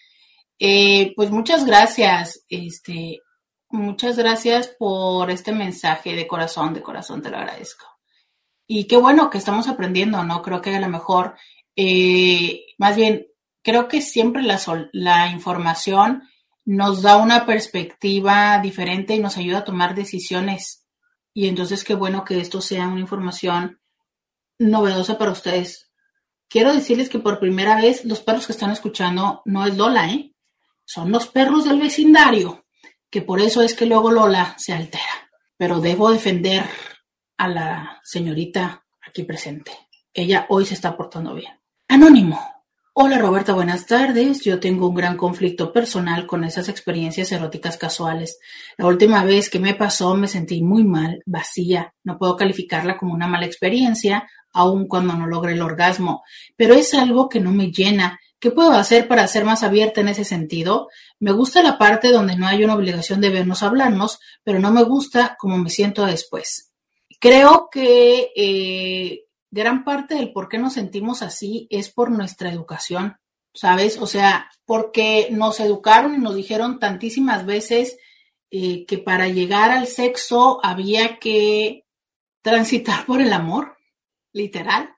Eh, 0.59 1.15
pues 1.16 1.31
muchas 1.31 1.65
gracias, 1.65 2.45
este, 2.51 3.23
muchas 3.70 4.19
gracias 4.19 4.69
por 4.79 5.31
este 5.31 5.53
mensaje 5.53 6.15
de 6.15 6.27
corazón, 6.27 6.75
de 6.75 6.83
corazón 6.83 7.23
te 7.23 7.31
lo 7.31 7.39
agradezco. 7.39 7.87
Y 8.66 8.85
qué 8.85 8.99
bueno 8.99 9.31
que 9.31 9.39
estamos 9.39 9.66
aprendiendo, 9.66 10.23
¿no? 10.25 10.43
Creo 10.43 10.61
que 10.61 10.77
a 10.77 10.81
lo 10.81 10.91
mejor 10.91 11.37
eh, 11.75 12.66
más 12.77 12.97
bien, 12.97 13.27
creo 13.62 13.89
que 13.89 14.03
siempre 14.03 14.43
la, 14.43 14.61
la 14.93 15.29
información 15.29 16.29
nos 16.69 17.01
da 17.01 17.16
una 17.16 17.47
perspectiva 17.47 18.59
diferente 18.59 19.15
y 19.15 19.20
nos 19.20 19.39
ayuda 19.39 19.61
a 19.61 19.65
tomar 19.65 19.95
decisiones. 19.95 20.86
Y 21.32 21.49
entonces 21.49 21.82
qué 21.82 21.95
bueno 21.95 22.27
que 22.27 22.40
esto 22.40 22.61
sea 22.61 22.89
una 22.89 23.01
información 23.01 23.81
novedosa 24.59 25.16
para 25.16 25.31
ustedes. 25.31 25.90
Quiero 26.47 26.74
decirles 26.74 27.09
que 27.09 27.20
por 27.20 27.40
primera 27.40 27.81
vez 27.81 28.05
los 28.05 28.20
perros 28.20 28.45
que 28.45 28.53
están 28.53 28.70
escuchando 28.70 29.40
no 29.47 29.65
es 29.65 29.78
Lola, 29.78 30.11
¿eh? 30.11 30.35
Son 30.85 31.11
los 31.11 31.27
perros 31.27 31.65
del 31.65 31.81
vecindario, 31.81 32.66
que 33.09 33.23
por 33.23 33.40
eso 33.40 33.62
es 33.62 33.73
que 33.73 33.86
luego 33.86 34.11
Lola 34.11 34.55
se 34.59 34.74
altera. 34.74 35.31
Pero 35.57 35.81
debo 35.81 36.11
defender 36.11 36.69
a 37.39 37.49
la 37.49 38.01
señorita 38.05 38.85
aquí 39.01 39.23
presente. 39.23 39.73
Ella 40.12 40.45
hoy 40.51 40.66
se 40.66 40.74
está 40.74 40.95
portando 40.95 41.32
bien. 41.32 41.59
Anónimo. 41.89 42.58
Hola 43.01 43.19
Roberta, 43.19 43.53
buenas 43.53 43.87
tardes. 43.87 44.41
Yo 44.41 44.59
tengo 44.59 44.89
un 44.89 44.97
gran 44.97 45.16
conflicto 45.16 45.73
personal 45.73 46.27
con 46.27 46.43
esas 46.43 46.69
experiencias 46.69 47.31
eróticas 47.31 47.79
casuales. 47.79 48.41
La 48.77 48.87
última 48.89 49.25
vez 49.25 49.49
que 49.51 49.61
me 49.61 49.75
pasó 49.75 50.16
me 50.16 50.27
sentí 50.27 50.62
muy 50.62 50.83
mal, 50.83 51.23
vacía. 51.25 51.95
No 52.03 52.19
puedo 52.19 52.37
calificarla 52.37 52.99
como 52.99 53.15
una 53.15 53.29
mala 53.29 53.47
experiencia, 53.47 54.29
aun 54.53 54.89
cuando 54.89 55.15
no 55.15 55.29
logre 55.29 55.53
el 55.53 55.62
orgasmo, 55.62 56.25
pero 56.57 56.75
es 56.75 56.93
algo 56.93 57.29
que 57.29 57.39
no 57.39 57.53
me 57.53 57.70
llena. 57.70 58.19
¿Qué 58.41 58.51
puedo 58.51 58.73
hacer 58.73 59.07
para 59.07 59.29
ser 59.29 59.45
más 59.45 59.62
abierta 59.62 60.01
en 60.01 60.09
ese 60.09 60.25
sentido? 60.25 60.89
Me 61.20 61.31
gusta 61.31 61.62
la 61.62 61.79
parte 61.79 62.11
donde 62.11 62.35
no 62.35 62.49
hay 62.49 62.65
una 62.65 62.75
obligación 62.75 63.20
de 63.20 63.31
vernos 63.31 63.62
hablarnos, 63.62 64.19
pero 64.43 64.59
no 64.59 64.73
me 64.73 64.83
gusta 64.83 65.37
cómo 65.39 65.57
me 65.57 65.70
siento 65.70 66.05
después. 66.05 66.73
Creo 67.20 67.69
que 67.70 68.33
eh, 68.35 69.28
gran 69.51 69.85
parte 69.85 70.15
del 70.15 70.33
por 70.33 70.49
qué 70.49 70.59
nos 70.59 70.75
sentimos 70.75 71.23
así 71.23 71.66
es 71.70 71.91
por 71.91 72.11
nuestra 72.11 72.51
educación, 72.53 73.16
¿sabes? 73.55 73.99
O 73.99 74.07
sea, 74.07 74.51
porque 74.65 75.29
nos 75.31 75.61
educaron 75.61 76.15
y 76.15 76.19
nos 76.19 76.35
dijeron 76.35 76.79
tantísimas 76.79 77.47
veces 77.47 77.99
eh, 78.51 78.87
que 78.87 78.99
para 78.99 79.29
llegar 79.29 79.70
al 79.70 79.87
sexo 79.87 80.61
había 80.65 81.19
que 81.19 81.85
transitar 82.43 83.05
por 83.05 83.20
el 83.20 83.33
amor, 83.33 83.77
literal, 84.33 84.95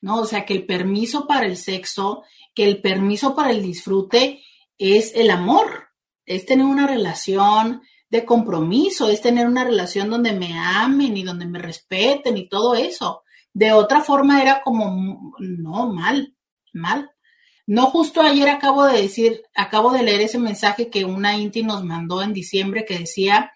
¿no? 0.00 0.20
O 0.20 0.26
sea, 0.26 0.44
que 0.44 0.54
el 0.54 0.66
permiso 0.66 1.26
para 1.26 1.46
el 1.46 1.56
sexo, 1.56 2.22
que 2.54 2.64
el 2.64 2.80
permiso 2.80 3.34
para 3.34 3.50
el 3.50 3.62
disfrute 3.62 4.42
es 4.78 5.12
el 5.14 5.30
amor, 5.30 5.88
es 6.26 6.46
tener 6.46 6.66
una 6.66 6.86
relación 6.86 7.82
de 8.08 8.24
compromiso, 8.24 9.08
es 9.08 9.20
tener 9.20 9.46
una 9.46 9.64
relación 9.64 10.08
donde 10.08 10.32
me 10.32 10.56
amen 10.58 11.16
y 11.16 11.24
donde 11.24 11.46
me 11.46 11.58
respeten 11.58 12.36
y 12.36 12.48
todo 12.48 12.74
eso. 12.74 13.23
De 13.54 13.72
otra 13.72 14.02
forma 14.02 14.42
era 14.42 14.60
como, 14.62 15.32
no, 15.38 15.92
mal, 15.92 16.34
mal. 16.72 17.10
No 17.66 17.86
justo 17.86 18.20
ayer 18.20 18.48
acabo 18.48 18.84
de 18.84 19.00
decir, 19.00 19.42
acabo 19.54 19.92
de 19.92 20.02
leer 20.02 20.20
ese 20.20 20.38
mensaje 20.38 20.90
que 20.90 21.04
una 21.04 21.38
Inti 21.38 21.62
nos 21.62 21.82
mandó 21.82 22.20
en 22.20 22.34
diciembre 22.34 22.84
que 22.84 22.98
decía 22.98 23.52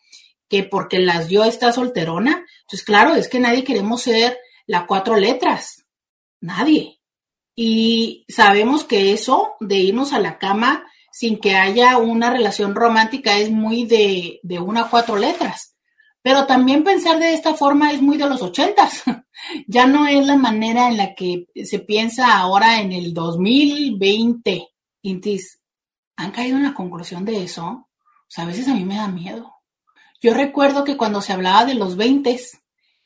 que 0.49 0.63
porque 0.63 0.99
las 1.01 1.29
dio 1.29 1.45
está 1.45 1.73
solterona. 1.73 2.47
Entonces, 2.63 2.85
claro, 2.87 3.15
es 3.15 3.29
que 3.29 3.41
nadie 3.41 3.65
queremos 3.65 4.03
ser 4.03 4.39
la 4.67 4.87
cuatro 4.87 5.17
letras. 5.17 5.85
Nadie. 6.41 7.01
Y 7.55 8.25
sabemos 8.29 8.85
que 8.85 9.13
eso 9.13 9.57
de 9.61 9.77
irnos 9.77 10.13
a 10.13 10.21
la 10.21 10.39
cama 10.39 10.87
sin 11.11 11.41
que 11.41 11.57
haya 11.57 11.99
una 11.99 12.31
relación 12.31 12.75
romántica 12.75 13.37
es 13.37 13.51
muy 13.51 13.85
de, 13.85 14.39
de 14.43 14.61
una 14.61 14.89
cuatro 14.89 15.17
letras. 15.17 15.75
Pero 16.29 16.45
también 16.45 16.85
pensar 16.85 17.19
de 17.19 17.33
esta 17.33 17.55
forma 17.55 17.91
es 17.91 18.03
muy 18.03 18.19
de 18.19 18.29
los 18.29 18.43
ochentas. 18.43 19.03
ya 19.67 19.87
no 19.87 20.07
es 20.07 20.27
la 20.27 20.37
manera 20.37 20.89
en 20.89 20.99
la 20.99 21.15
que 21.15 21.47
se 21.65 21.79
piensa 21.79 22.37
ahora 22.37 22.83
en 22.83 22.93
el 22.93 23.15
2020. 23.15 24.69
Intis, 25.01 25.59
¿han 26.17 26.31
caído 26.31 26.59
en 26.59 26.65
la 26.65 26.75
conclusión 26.75 27.25
de 27.25 27.45
eso? 27.45 27.65
O 27.65 28.27
sea, 28.29 28.45
a 28.45 28.47
veces 28.47 28.69
a 28.69 28.75
mí 28.75 28.85
me 28.85 28.97
da 28.97 29.09
miedo. 29.09 29.55
Yo 30.21 30.35
recuerdo 30.35 30.85
que 30.85 30.99
cuando 30.99 31.23
se 31.23 31.33
hablaba 31.33 31.65
de 31.65 31.77
los 31.77 31.97
20, 31.97 32.39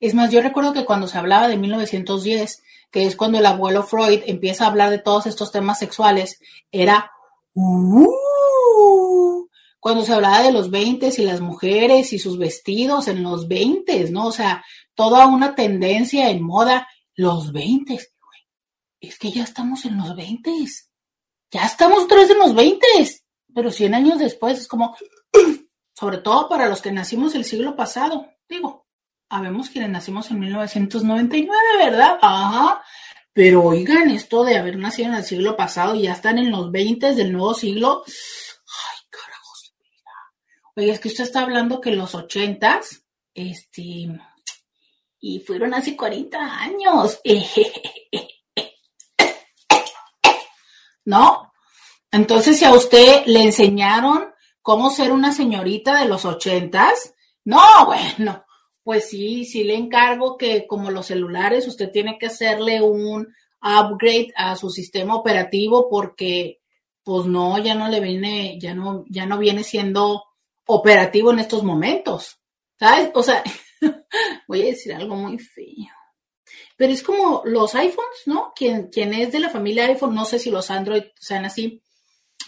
es 0.01 0.15
más, 0.15 0.33
yo 0.33 0.43
recuerdo 0.43 0.73
que 0.73 0.85
cuando 0.85 1.07
se 1.07 1.17
hablaba 1.17 1.47
de 1.47 1.59
1910, 1.59 2.61
que 2.91 3.07
es 3.07 3.15
cuando 3.15 3.39
el 3.39 3.47
abuelo 3.47 3.85
Freud 3.85 4.23
empieza 4.27 4.65
a 4.65 4.67
hablar 4.67 4.91
de 4.91 4.99
todos 4.99 5.27
estos 5.27 5.53
temas 5.53 5.79
sexuales, 5.79 6.41
era... 6.73 7.13
Uh, 7.55 9.42
cuando 9.83 10.05
se 10.05 10.13
hablaba 10.13 10.45
de 10.45 10.53
los 10.53 10.71
20 10.71 11.11
y 11.19 11.23
las 11.23 11.41
mujeres 11.41 12.13
y 12.13 12.21
sus 12.21 12.39
vestidos 12.39 13.09
en 13.09 13.25
los 13.25 13.49
20, 13.49 14.13
¿no? 14.13 14.29
O 14.29 14.31
sea, 14.31 14.65
toda 14.95 15.27
una 15.27 15.57
tendencia 15.57 16.31
en 16.31 16.41
moda, 16.41 16.87
los 17.17 17.51
20. 17.51 17.99
Es 19.01 19.19
que 19.19 19.33
ya 19.33 19.43
estamos 19.43 19.85
en 19.85 19.99
los 19.99 20.15
20. 20.15 20.53
Ya 21.51 21.65
estamos 21.65 22.07
tres 22.07 22.31
en 22.31 22.39
los 22.39 22.55
20. 22.55 22.87
Pero 23.53 23.73
100 23.73 23.95
años 23.95 24.21
después 24.21 24.61
es 24.61 24.69
como, 24.69 24.97
sobre 25.99 26.19
todo 26.19 26.49
para 26.49 26.69
los 26.69 26.81
que 26.81 26.93
nacimos 26.93 27.35
el 27.35 27.45
siglo 27.45 27.75
pasado. 27.75 28.29
Digo, 28.49 28.87
habemos 29.31 29.69
quienes 29.69 29.91
nacimos 29.91 30.31
en 30.31 30.39
1999, 30.39 31.51
¿verdad? 31.79 32.19
Ajá. 32.23 32.85
Pero 33.33 33.65
oigan, 33.65 34.11
esto 34.11 34.45
de 34.45 34.59
haber 34.59 34.77
nacido 34.77 35.09
en 35.09 35.15
el 35.15 35.25
siglo 35.25 35.57
pasado 35.57 35.97
y 35.97 36.03
ya 36.03 36.13
están 36.13 36.39
en 36.39 36.53
los 36.53 36.71
20 36.71 37.17
del 37.17 37.33
nuevo 37.33 37.55
siglo, 37.55 38.05
Oye, 40.75 40.91
es 40.91 41.01
que 41.01 41.09
usted 41.09 41.25
está 41.25 41.43
hablando 41.43 41.83
que 41.83 41.91
los 41.91 42.15
ochentas, 42.15 43.05
este, 43.35 44.09
y 45.21 45.41
fueron 45.41 45.75
hace 45.75 45.95
40 45.97 46.39
años. 46.39 47.21
¿No? 51.05 51.53
Entonces, 52.11 52.59
si 52.59 52.65
a 52.65 52.73
usted 52.73 53.27
le 53.27 53.43
enseñaron 53.43 54.33
cómo 54.63 54.91
ser 54.91 55.13
una 55.13 55.33
señorita 55.33 56.01
de 56.01 56.09
los 56.09 56.25
ochentas, 56.25 57.15
no, 57.45 57.61
bueno, 57.87 58.45
pues 58.83 59.09
sí, 59.11 59.45
sí 59.45 59.65
le 59.65 59.75
encargo 59.75 60.39
que 60.39 60.67
como 60.67 60.91
los 60.91 61.07
celulares, 61.07 61.69
usted 61.69 61.91
tiene 61.91 62.19
que 62.19 62.27
hacerle 62.27 62.81
un 62.81 63.29
upgrade 63.61 64.33
a 64.37 64.57
su 64.57 64.71
sistema 64.71 65.17
operativo 65.17 65.89
porque, 65.91 66.61
pues 67.03 67.27
no, 67.27 67.59
ya 67.59 67.75
no 67.75 67.89
le 67.89 68.01
viene, 68.01 68.59
ya 68.59 68.75
no, 68.75 69.05
ya 69.09 69.27
no 69.27 69.39
viene 69.39 69.65
siendo 69.65 70.25
operativo 70.67 71.33
en 71.33 71.41
estos 71.41 71.63
momentos. 71.63 72.39
¿Sabes? 72.79 73.11
O 73.15 73.23
sea, 73.23 73.43
voy 74.49 74.63
a 74.63 74.67
decir 74.67 74.93
algo 74.93 75.15
muy 75.17 75.39
feo. 75.39 75.95
Pero 76.77 76.93
es 76.93 77.03
como 77.03 77.43
los 77.45 77.75
iPhones, 77.75 78.23
¿no? 78.27 78.53
Quien, 78.55 78.89
quien 78.89 79.15
es 79.15 79.33
de 79.33 79.41
la 79.41 79.51
familia 79.51 79.87
iPhone, 79.87 80.15
no 80.15 80.25
sé 80.25 80.39
si 80.39 80.51
los 80.51 80.71
Android 80.71 81.05
sean 81.19 81.45
así, 81.45 81.83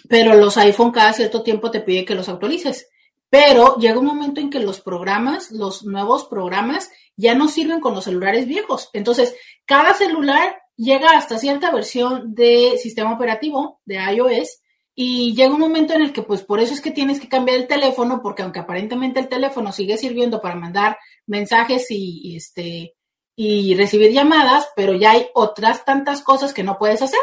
pero 0.08 0.34
los 0.34 0.56
iPhone 0.56 0.92
cada 0.92 1.12
cierto 1.12 1.42
tiempo 1.42 1.70
te 1.70 1.80
pide 1.80 2.04
que 2.04 2.14
los 2.14 2.28
actualices. 2.28 2.88
Pero 3.30 3.76
llega 3.76 3.98
un 3.98 4.06
momento 4.06 4.40
en 4.40 4.50
que 4.50 4.60
los 4.60 4.80
programas, 4.80 5.50
los 5.50 5.84
nuevos 5.84 6.24
programas, 6.24 6.90
ya 7.16 7.34
no 7.34 7.48
sirven 7.48 7.80
con 7.80 7.94
los 7.94 8.04
celulares 8.04 8.46
viejos. 8.46 8.90
Entonces, 8.92 9.34
cada 9.64 9.94
celular 9.94 10.56
llega 10.76 11.16
hasta 11.16 11.38
cierta 11.38 11.70
versión 11.70 12.34
de 12.34 12.78
sistema 12.80 13.12
operativo 13.12 13.80
de 13.84 13.96
iOS 13.96 14.60
y 14.94 15.34
llega 15.34 15.54
un 15.54 15.60
momento 15.60 15.92
en 15.92 16.02
el 16.02 16.12
que, 16.12 16.22
pues, 16.22 16.42
por 16.42 16.60
eso 16.60 16.72
es 16.72 16.80
que 16.80 16.92
tienes 16.92 17.20
que 17.20 17.28
cambiar 17.28 17.58
el 17.58 17.66
teléfono, 17.66 18.22
porque 18.22 18.42
aunque 18.42 18.60
aparentemente 18.60 19.18
el 19.18 19.28
teléfono 19.28 19.72
sigue 19.72 19.98
sirviendo 19.98 20.40
para 20.40 20.54
mandar 20.54 20.98
mensajes 21.26 21.86
y, 21.90 22.36
este, 22.36 22.94
y 23.34 23.74
recibir 23.74 24.12
llamadas, 24.12 24.68
pero 24.76 24.94
ya 24.94 25.12
hay 25.12 25.26
otras 25.34 25.84
tantas 25.84 26.22
cosas 26.22 26.54
que 26.54 26.62
no 26.62 26.78
puedes 26.78 27.02
hacer. 27.02 27.20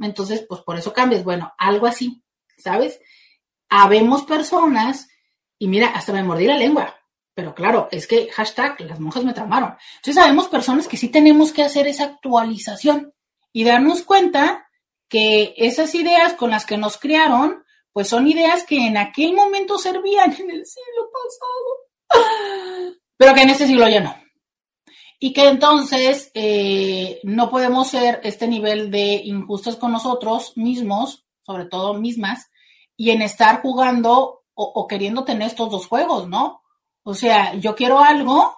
Entonces, 0.00 0.44
pues 0.48 0.60
por 0.60 0.78
eso 0.78 0.92
cambias. 0.92 1.24
Bueno, 1.24 1.52
algo 1.58 1.86
así, 1.88 2.22
¿sabes? 2.56 3.00
Habemos 3.68 4.22
personas, 4.22 5.08
y 5.58 5.66
mira, 5.66 5.88
hasta 5.88 6.12
me 6.12 6.22
mordí 6.22 6.46
la 6.46 6.56
lengua, 6.56 6.94
pero 7.34 7.52
claro, 7.52 7.88
es 7.90 8.06
que 8.06 8.30
hashtag, 8.30 8.80
las 8.82 9.00
monjas 9.00 9.24
me 9.24 9.34
tramaron. 9.34 9.74
Entonces, 9.96 10.14
sabemos 10.14 10.46
personas 10.46 10.86
que 10.86 10.96
sí 10.96 11.08
tenemos 11.08 11.50
que 11.50 11.64
hacer 11.64 11.88
esa 11.88 12.04
actualización 12.04 13.12
y 13.52 13.64
darnos 13.64 14.02
cuenta 14.02 14.67
que 15.08 15.54
esas 15.56 15.94
ideas 15.94 16.34
con 16.34 16.50
las 16.50 16.66
que 16.66 16.76
nos 16.76 16.98
criaron, 16.98 17.64
pues 17.92 18.08
son 18.08 18.28
ideas 18.28 18.64
que 18.64 18.86
en 18.86 18.96
aquel 18.96 19.32
momento 19.32 19.78
servían 19.78 20.32
en 20.32 20.50
el 20.50 20.64
siglo 20.66 21.10
pasado, 21.12 22.98
pero 23.16 23.34
que 23.34 23.42
en 23.42 23.50
este 23.50 23.66
siglo 23.66 23.88
ya 23.88 24.00
no. 24.00 24.14
Y 25.18 25.32
que 25.32 25.48
entonces 25.48 26.30
eh, 26.34 27.18
no 27.24 27.50
podemos 27.50 27.88
ser 27.88 28.20
este 28.22 28.46
nivel 28.46 28.90
de 28.90 29.14
injustos 29.24 29.76
con 29.76 29.90
nosotros 29.90 30.56
mismos, 30.56 31.26
sobre 31.40 31.64
todo 31.64 31.94
mismas, 31.94 32.50
y 32.96 33.10
en 33.10 33.22
estar 33.22 33.62
jugando 33.62 34.44
o, 34.54 34.64
o 34.74 34.86
queriendo 34.86 35.24
tener 35.24 35.48
estos 35.48 35.70
dos 35.70 35.88
juegos, 35.88 36.28
¿no? 36.28 36.62
O 37.02 37.14
sea, 37.14 37.54
yo 37.54 37.74
quiero 37.74 38.00
algo, 38.00 38.56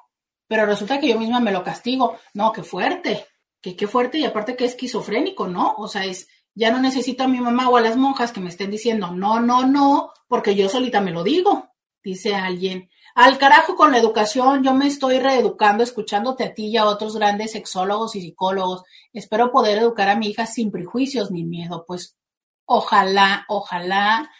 pero 0.48 0.66
resulta 0.66 0.98
que 0.98 1.08
yo 1.08 1.18
misma 1.18 1.40
me 1.40 1.52
lo 1.52 1.62
castigo. 1.62 2.18
No, 2.34 2.52
qué 2.52 2.62
fuerte, 2.62 3.26
que 3.62 3.76
qué 3.76 3.86
fuerte 3.86 4.18
y 4.18 4.24
aparte 4.24 4.56
que 4.56 4.64
es 4.64 4.72
esquizofrénico, 4.72 5.46
¿no? 5.46 5.74
O 5.78 5.88
sea, 5.88 6.04
es, 6.04 6.28
ya 6.54 6.70
no 6.70 6.80
necesito 6.80 7.24
a 7.24 7.28
mi 7.28 7.40
mamá 7.40 7.68
o 7.68 7.76
a 7.76 7.80
las 7.80 7.96
monjas 7.96 8.32
que 8.32 8.40
me 8.40 8.48
estén 8.48 8.70
diciendo 8.70 9.10
no, 9.10 9.40
no, 9.40 9.66
no, 9.66 10.12
porque 10.28 10.54
yo 10.54 10.68
solita 10.68 11.00
me 11.00 11.12
lo 11.12 11.22
digo. 11.24 11.70
Dice 12.02 12.34
alguien, 12.34 12.88
Al 13.14 13.36
carajo 13.36 13.76
con 13.76 13.92
la 13.92 13.98
educación, 13.98 14.62
yo 14.62 14.72
me 14.72 14.86
estoy 14.86 15.18
reeducando 15.18 15.82
escuchándote 15.82 16.44
a 16.44 16.54
ti 16.54 16.68
y 16.68 16.76
a 16.76 16.86
otros 16.86 17.16
grandes 17.16 17.52
sexólogos 17.52 18.16
y 18.16 18.22
psicólogos. 18.22 18.84
Espero 19.12 19.52
poder 19.52 19.78
educar 19.78 20.08
a 20.08 20.16
mi 20.16 20.28
hija 20.28 20.46
sin 20.46 20.70
prejuicios 20.70 21.30
ni 21.30 21.44
miedo, 21.44 21.84
pues 21.86 22.16
ojalá, 22.64 23.44
ojalá, 23.48 24.30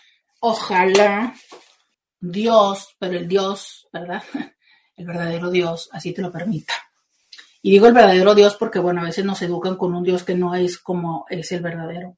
ojalá 0.41 1.35
Dios, 2.21 2.97
pero 2.99 3.19
el 3.19 3.29
Dios, 3.29 3.89
¿verdad? 3.93 4.23
El 4.97 5.07
verdadero 5.07 5.51
Dios, 5.51 5.89
así 5.93 6.13
te 6.13 6.21
lo 6.21 6.31
permita. 6.31 6.75
Y 7.63 7.71
digo 7.71 7.87
el 7.87 7.93
verdadero 7.93 8.35
Dios 8.35 8.57
porque, 8.57 8.79
bueno, 8.79 9.03
a 9.03 9.05
veces 9.05 9.25
nos 9.25 9.43
educan 9.43 9.77
con 9.77 9.95
un 9.95 10.03
Dios 10.03 10.23
que 10.23 10.35
no 10.35 10.55
es 10.55 10.79
como 10.79 11.27
es 11.29 11.53
el 11.53 11.61
verdadero. 11.61 12.17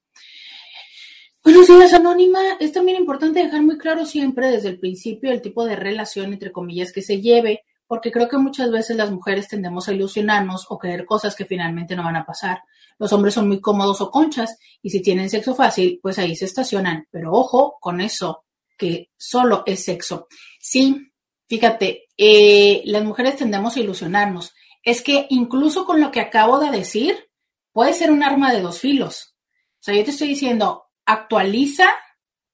Buenos 1.45 1.67
días, 1.67 1.93
Anónima. 1.93 2.39
Es 2.61 2.73
también 2.73 2.99
importante 2.99 3.43
dejar 3.43 3.63
muy 3.63 3.77
claro 3.77 4.07
siempre 4.07 4.49
desde 4.49 4.69
el 4.69 4.79
principio 4.79 5.33
el 5.33 5.43
tipo 5.43 5.65
de 5.65 5.75
relación, 5.75 6.33
entre 6.33 6.53
comillas, 6.53 6.93
que 6.93 7.03
se 7.03 7.21
lleve, 7.21 7.65
porque 7.89 8.13
creo 8.13 8.29
que 8.29 8.39
muchas 8.39 8.71
veces 8.71 8.97
las 8.97 9.11
mujeres 9.11 9.49
tendemos 9.49 9.89
a 9.89 9.93
ilusionarnos 9.93 10.67
o 10.69 10.79
creer 10.79 11.05
cosas 11.05 11.35
que 11.35 11.45
finalmente 11.45 11.97
no 11.97 12.05
van 12.05 12.15
a 12.15 12.25
pasar. 12.25 12.61
Los 12.97 13.13
hombres 13.13 13.35
son 13.35 13.49
muy 13.49 13.61
cómodos 13.61 14.01
o 14.01 14.13
conchas 14.13 14.57
y 14.81 14.91
si 14.91 15.03
tienen 15.03 15.29
sexo 15.29 15.57
fácil, 15.57 15.99
pues 16.01 16.21
ahí 16.21 16.37
se 16.37 16.45
estacionan. 16.45 17.09
Pero 17.11 17.33
ojo 17.33 17.79
con 17.81 18.01
eso, 18.01 18.45
que 18.79 19.11
solo 19.17 19.65
es 19.67 19.85
sexo. 19.85 20.29
Sí, 20.61 21.11
fíjate, 21.49 22.05
eh, 22.17 22.83
las 22.85 23.03
mujeres 23.03 23.37
tendemos 23.37 23.77
a 23.77 23.81
ilusionarnos. 23.81 24.53
Es 24.83 25.03
que 25.03 25.27
incluso 25.31 25.85
con 25.85 26.01
lo 26.01 26.11
que 26.11 26.21
acabo 26.21 26.59
de 26.59 26.71
decir, 26.71 27.31
puede 27.73 27.93
ser 27.93 28.11
un 28.11 28.23
arma 28.23 28.53
de 28.53 28.61
dos 28.61 28.81
filos. 28.81 29.35
O 29.81 29.85
sea, 29.85 29.95
yo 29.95 30.05
te 30.05 30.11
estoy 30.11 30.29
diciendo, 30.29 30.85
actualiza 31.07 31.89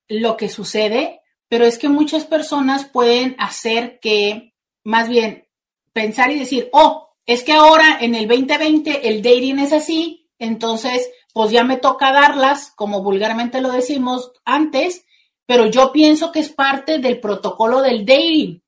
lo 0.08 0.36
que 0.36 0.48
sucede, 0.48 1.20
pero 1.48 1.64
es 1.64 1.78
que 1.78 1.88
muchas 1.88 2.24
personas 2.24 2.84
pueden 2.86 3.36
hacer 3.38 3.98
que, 4.00 4.54
más 4.84 5.08
bien, 5.08 5.48
pensar 5.92 6.30
y 6.30 6.38
decir, 6.38 6.68
oh, 6.72 7.08
es 7.26 7.42
que 7.42 7.52
ahora 7.52 7.98
en 8.00 8.14
el 8.14 8.26
2020 8.26 9.08
el 9.08 9.22
dating 9.22 9.58
es 9.58 9.72
así, 9.72 10.30
entonces, 10.38 11.10
pues 11.32 11.50
ya 11.50 11.64
me 11.64 11.76
toca 11.76 12.12
darlas, 12.12 12.72
como 12.76 13.02
vulgarmente 13.02 13.60
lo 13.60 13.70
decimos 13.70 14.32
antes, 14.44 15.04
pero 15.46 15.66
yo 15.66 15.92
pienso 15.92 16.30
que 16.30 16.40
es 16.40 16.50
parte 16.50 16.98
del 16.98 17.20
protocolo 17.20 17.82
del 17.82 18.04
dating. 18.04 18.62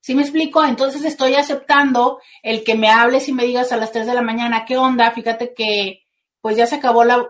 ¿Sí 0.00 0.14
me 0.14 0.22
explico? 0.22 0.64
Entonces 0.64 1.04
estoy 1.04 1.34
aceptando 1.34 2.20
el 2.42 2.64
que 2.64 2.74
me 2.74 2.88
hables 2.88 3.28
y 3.28 3.32
me 3.32 3.44
digas 3.44 3.72
a 3.72 3.76
las 3.76 3.92
3 3.92 4.06
de 4.06 4.14
la 4.14 4.22
mañana, 4.22 4.64
¿qué 4.64 4.76
onda? 4.76 5.10
Fíjate 5.10 5.54
que 5.54 6.06
pues 6.40 6.56
ya 6.56 6.66
se 6.66 6.76
acabó 6.76 7.04
la, 7.04 7.26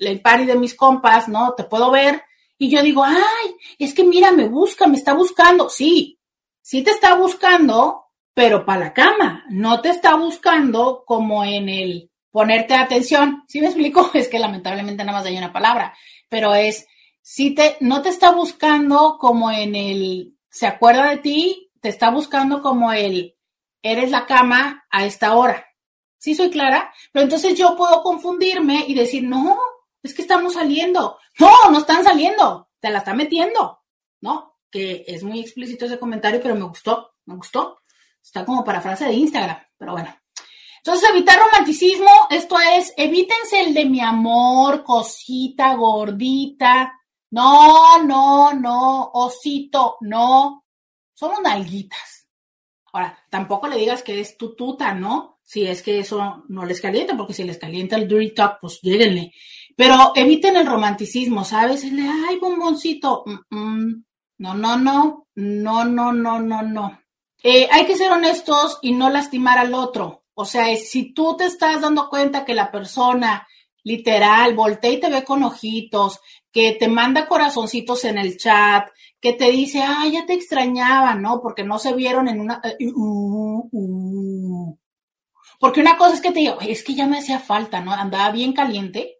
el 0.00 0.20
party 0.20 0.46
de 0.46 0.56
mis 0.56 0.74
compas, 0.74 1.28
¿no? 1.28 1.54
Te 1.54 1.64
puedo 1.64 1.90
ver. 1.90 2.22
Y 2.56 2.70
yo 2.70 2.82
digo, 2.82 3.04
ay, 3.04 3.54
es 3.78 3.94
que 3.94 4.04
mira, 4.04 4.32
me 4.32 4.48
busca, 4.48 4.86
me 4.86 4.96
está 4.96 5.14
buscando. 5.14 5.68
Sí, 5.68 6.18
sí 6.60 6.82
te 6.82 6.90
está 6.90 7.14
buscando, 7.14 8.06
pero 8.34 8.64
para 8.64 8.80
la 8.80 8.92
cama. 8.92 9.44
No 9.50 9.80
te 9.80 9.90
está 9.90 10.16
buscando 10.16 11.04
como 11.06 11.44
en 11.44 11.68
el 11.68 12.10
ponerte 12.30 12.74
atención. 12.74 13.44
¿Sí 13.46 13.60
me 13.60 13.66
explico? 13.66 14.10
Es 14.14 14.28
que 14.28 14.38
lamentablemente 14.38 15.04
nada 15.04 15.18
más 15.18 15.26
hay 15.26 15.36
una 15.36 15.52
palabra, 15.52 15.94
pero 16.28 16.54
es, 16.54 16.86
sí 17.22 17.54
te, 17.54 17.76
no 17.80 18.02
te 18.02 18.08
está 18.08 18.32
buscando 18.32 19.18
como 19.18 19.50
en 19.50 19.74
el, 19.76 20.37
se 20.50 20.66
acuerda 20.66 21.10
de 21.10 21.18
ti, 21.18 21.70
te 21.80 21.88
está 21.88 22.10
buscando 22.10 22.62
como 22.62 22.92
el, 22.92 23.36
eres 23.82 24.10
la 24.10 24.26
cama 24.26 24.86
a 24.90 25.04
esta 25.04 25.34
hora. 25.34 25.66
¿Sí 26.18 26.34
soy 26.34 26.50
clara? 26.50 26.92
Pero 27.12 27.24
entonces 27.24 27.56
yo 27.56 27.76
puedo 27.76 28.02
confundirme 28.02 28.84
y 28.88 28.94
decir, 28.94 29.22
no, 29.22 29.58
es 30.02 30.14
que 30.14 30.22
estamos 30.22 30.54
saliendo. 30.54 31.18
No, 31.38 31.52
no 31.70 31.78
están 31.78 32.02
saliendo, 32.02 32.70
te 32.80 32.90
la 32.90 32.98
está 32.98 33.14
metiendo, 33.14 33.80
¿no? 34.20 34.56
Que 34.70 35.04
es 35.06 35.22
muy 35.22 35.40
explícito 35.40 35.86
ese 35.86 35.98
comentario, 35.98 36.40
pero 36.42 36.56
me 36.56 36.64
gustó, 36.64 37.14
me 37.26 37.36
gustó. 37.36 37.80
Está 38.22 38.44
como 38.44 38.64
para 38.64 38.80
frase 38.80 39.06
de 39.06 39.12
Instagram, 39.12 39.58
pero 39.76 39.92
bueno. 39.92 40.14
Entonces, 40.78 41.10
evitar 41.10 41.38
romanticismo, 41.38 42.10
esto 42.30 42.56
es, 42.58 42.92
evítense 42.96 43.60
el 43.60 43.74
de 43.74 43.84
mi 43.84 44.00
amor, 44.00 44.82
cosita, 44.82 45.74
gordita. 45.74 46.97
No, 47.30 48.02
no, 48.02 48.52
no, 48.54 49.10
osito, 49.12 49.96
no. 50.00 50.64
Somos 51.14 51.40
nalguitas. 51.42 52.26
Ahora, 52.92 53.18
tampoco 53.30 53.68
le 53.68 53.76
digas 53.76 54.02
que 54.02 54.20
es 54.20 54.38
tu 54.38 54.54
tuta, 54.54 54.94
¿no? 54.94 55.38
Si 55.42 55.66
es 55.66 55.82
que 55.82 55.98
eso 55.98 56.44
no 56.48 56.64
les 56.64 56.80
calienta, 56.80 57.16
porque 57.16 57.34
si 57.34 57.44
les 57.44 57.58
calienta 57.58 57.96
el 57.96 58.08
dirty 58.08 58.42
pues 58.60 58.80
lléguenle. 58.82 59.32
Pero 59.76 60.12
eviten 60.14 60.56
el 60.56 60.66
romanticismo, 60.66 61.44
¿sabes? 61.44 61.84
El 61.84 62.00
ay, 62.00 62.38
bomboncito. 62.38 63.24
no, 63.50 64.54
no, 64.54 64.78
no, 64.78 65.26
no, 65.34 65.84
no, 65.84 66.12
no, 66.12 66.40
no, 66.40 66.62
no. 66.62 67.00
Eh, 67.42 67.68
hay 67.70 67.86
que 67.86 67.96
ser 67.96 68.10
honestos 68.10 68.78
y 68.82 68.92
no 68.92 69.10
lastimar 69.10 69.58
al 69.58 69.74
otro. 69.74 70.24
O 70.34 70.44
sea, 70.44 70.74
si 70.76 71.12
tú 71.12 71.36
te 71.36 71.44
estás 71.44 71.80
dando 71.80 72.08
cuenta 72.08 72.44
que 72.44 72.54
la 72.54 72.70
persona 72.70 73.46
literal 73.84 74.54
voltea 74.54 74.90
y 74.90 75.00
te 75.00 75.08
ve 75.08 75.24
con 75.24 75.42
ojitos, 75.42 76.20
que 76.52 76.72
te 76.72 76.88
manda 76.88 77.28
corazoncitos 77.28 78.04
en 78.04 78.18
el 78.18 78.36
chat, 78.38 78.88
que 79.20 79.32
te 79.32 79.50
dice, 79.50 79.82
ay, 79.82 80.12
ya 80.12 80.26
te 80.26 80.34
extrañaba, 80.34 81.14
¿no? 81.14 81.40
Porque 81.40 81.64
no 81.64 81.78
se 81.78 81.92
vieron 81.92 82.28
en 82.28 82.40
una... 82.40 82.60
Eh, 82.64 82.86
uh, 82.94 83.68
uh. 83.70 84.78
Porque 85.58 85.80
una 85.80 85.96
cosa 85.96 86.14
es 86.14 86.20
que 86.20 86.30
te 86.30 86.40
diga, 86.40 86.56
es 86.60 86.84
que 86.84 86.94
ya 86.94 87.06
me 87.06 87.18
hacía 87.18 87.40
falta, 87.40 87.80
¿no? 87.80 87.92
Andaba 87.92 88.30
bien 88.30 88.52
caliente 88.52 89.18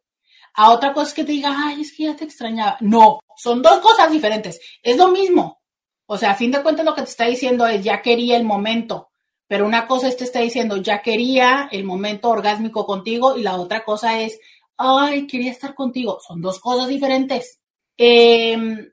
a 0.54 0.70
otra 0.70 0.92
cosa 0.92 1.14
que 1.14 1.24
te 1.24 1.32
diga, 1.32 1.54
ay, 1.56 1.82
es 1.82 1.92
que 1.96 2.04
ya 2.04 2.16
te 2.16 2.24
extrañaba. 2.24 2.76
No, 2.80 3.20
son 3.36 3.62
dos 3.62 3.80
cosas 3.80 4.10
diferentes. 4.10 4.60
Es 4.82 4.96
lo 4.96 5.08
mismo. 5.08 5.60
O 6.06 6.16
sea, 6.16 6.30
a 6.30 6.34
fin 6.34 6.50
de 6.50 6.62
cuentas 6.62 6.84
lo 6.84 6.94
que 6.94 7.02
te 7.02 7.10
está 7.10 7.26
diciendo 7.26 7.66
es, 7.66 7.84
ya 7.84 8.02
quería 8.02 8.36
el 8.36 8.44
momento. 8.44 9.10
Pero 9.46 9.66
una 9.66 9.86
cosa 9.86 10.08
es 10.08 10.16
te 10.16 10.24
está 10.24 10.40
diciendo, 10.40 10.76
ya 10.76 11.00
quería 11.00 11.68
el 11.72 11.84
momento 11.84 12.28
orgásmico 12.28 12.86
contigo 12.86 13.36
y 13.36 13.42
la 13.42 13.56
otra 13.56 13.84
cosa 13.84 14.20
es, 14.20 14.38
ay, 14.78 15.26
quería 15.26 15.50
estar 15.50 15.74
contigo. 15.74 16.18
Son 16.26 16.40
dos 16.40 16.60
cosas 16.60 16.88
diferentes. 16.88 17.60
Em, 17.96 18.90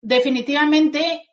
definitivamente, 0.00 1.28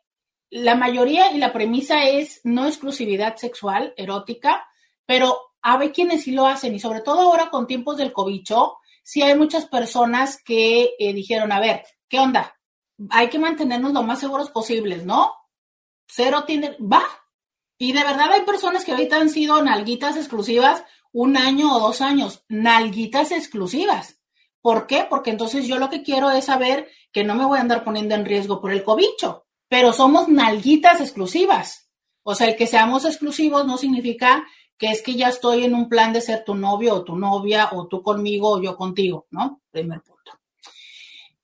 la 0.50 0.74
mayoría 0.74 1.32
y 1.32 1.38
la 1.38 1.52
premisa 1.52 2.04
es 2.04 2.40
no 2.44 2.66
exclusividad 2.66 3.36
sexual, 3.36 3.94
erótica, 3.96 4.66
pero 5.06 5.38
hay 5.62 5.90
quienes 5.90 6.24
sí 6.24 6.32
lo 6.32 6.46
hacen 6.46 6.74
y 6.74 6.80
sobre 6.80 7.00
todo 7.00 7.22
ahora 7.22 7.50
con 7.50 7.66
tiempos 7.66 7.96
del 7.96 8.12
cobicho, 8.12 8.78
sí 9.02 9.22
hay 9.22 9.36
muchas 9.36 9.66
personas 9.66 10.42
que 10.42 10.94
eh, 10.98 11.12
dijeron, 11.12 11.52
a 11.52 11.60
ver, 11.60 11.84
¿qué 12.08 12.18
onda? 12.18 12.56
Hay 13.10 13.28
que 13.28 13.38
mantenernos 13.38 13.92
lo 13.92 14.02
más 14.02 14.20
seguros 14.20 14.50
posibles, 14.50 15.04
¿no? 15.04 15.32
Cero 16.06 16.44
tiene, 16.46 16.76
va. 16.80 17.04
Y 17.78 17.92
de 17.92 18.04
verdad 18.04 18.32
hay 18.32 18.42
personas 18.42 18.84
que 18.84 18.92
ahorita 18.92 19.16
han 19.16 19.28
sido 19.28 19.62
nalguitas 19.62 20.16
exclusivas 20.16 20.84
un 21.16 21.38
año 21.38 21.74
o 21.74 21.80
dos 21.80 22.02
años, 22.02 22.44
nalguitas 22.46 23.32
exclusivas. 23.32 24.20
¿Por 24.60 24.86
qué? 24.86 25.06
Porque 25.08 25.30
entonces 25.30 25.66
yo 25.66 25.78
lo 25.78 25.88
que 25.88 26.02
quiero 26.02 26.30
es 26.30 26.44
saber 26.44 26.90
que 27.10 27.24
no 27.24 27.34
me 27.34 27.46
voy 27.46 27.56
a 27.56 27.62
andar 27.62 27.84
poniendo 27.84 28.14
en 28.14 28.26
riesgo 28.26 28.60
por 28.60 28.70
el 28.70 28.84
cobicho, 28.84 29.46
pero 29.66 29.94
somos 29.94 30.28
nalguitas 30.28 31.00
exclusivas. 31.00 31.88
O 32.22 32.34
sea, 32.34 32.48
el 32.48 32.56
que 32.56 32.66
seamos 32.66 33.06
exclusivos 33.06 33.64
no 33.66 33.78
significa 33.78 34.46
que 34.76 34.90
es 34.90 35.00
que 35.00 35.14
ya 35.14 35.30
estoy 35.30 35.64
en 35.64 35.74
un 35.74 35.88
plan 35.88 36.12
de 36.12 36.20
ser 36.20 36.44
tu 36.44 36.54
novio 36.54 36.96
o 36.96 37.04
tu 37.04 37.16
novia 37.16 37.70
o 37.72 37.86
tú 37.86 38.02
conmigo 38.02 38.50
o 38.50 38.62
yo 38.62 38.76
contigo, 38.76 39.26
¿no? 39.30 39.62
Primer 39.70 40.02
punto. 40.02 40.32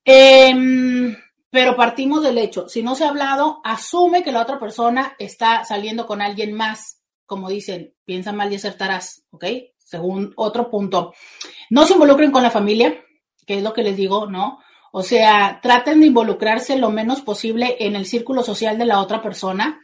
Em, 0.04 1.16
pero 1.48 1.76
partimos 1.76 2.22
del 2.22 2.36
hecho, 2.36 2.68
si 2.68 2.82
no 2.82 2.94
se 2.94 3.04
ha 3.04 3.08
hablado, 3.08 3.62
asume 3.64 4.22
que 4.22 4.32
la 4.32 4.42
otra 4.42 4.60
persona 4.60 5.16
está 5.18 5.64
saliendo 5.64 6.06
con 6.06 6.20
alguien 6.20 6.52
más, 6.52 7.01
como 7.26 7.48
dicen, 7.48 7.94
piensa 8.04 8.32
mal 8.32 8.52
y 8.52 8.56
acertarás, 8.56 9.24
¿ok? 9.30 9.44
Según 9.78 10.32
otro 10.36 10.70
punto. 10.70 11.14
No 11.70 11.86
se 11.86 11.94
involucren 11.94 12.30
con 12.30 12.42
la 12.42 12.50
familia, 12.50 13.02
que 13.46 13.58
es 13.58 13.62
lo 13.62 13.72
que 13.72 13.82
les 13.82 13.96
digo, 13.96 14.26
¿no? 14.26 14.58
O 14.92 15.02
sea, 15.02 15.60
traten 15.62 16.00
de 16.00 16.06
involucrarse 16.06 16.76
lo 16.76 16.90
menos 16.90 17.22
posible 17.22 17.76
en 17.80 17.96
el 17.96 18.06
círculo 18.06 18.42
social 18.42 18.78
de 18.78 18.86
la 18.86 19.00
otra 19.00 19.22
persona 19.22 19.80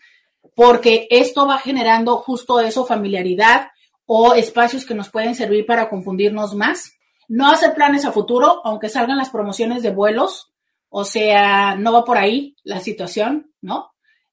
porque 0.55 1.07
esto 1.11 1.47
va 1.47 1.59
generando 1.59 2.17
justo 2.17 2.61
eso, 2.61 2.85
familiaridad 2.85 3.69
o 4.07 4.35
espacios 4.35 4.85
que 4.85 4.95
nos 4.95 5.09
pueden 5.09 5.35
servir 5.35 5.67
para 5.67 5.89
confundirnos 5.89 6.55
más. 6.55 6.95
No 7.29 7.49
hacer 7.49 7.75
planes 7.75 8.05
a 8.05 8.11
futuro, 8.11 8.61
aunque 8.65 8.89
salgan 8.89 9.19
las 9.19 9.31
promociones 9.31 9.83
de 9.83 9.91
vuelos, 9.91 10.53
o 10.89 11.05
sea, 11.05 11.77
no 11.77 11.93
va 11.93 12.05
por 12.05 12.17
ahí 12.19 12.57
la 12.65 12.81
situación, 12.81 13.53
¿no? 13.61 13.93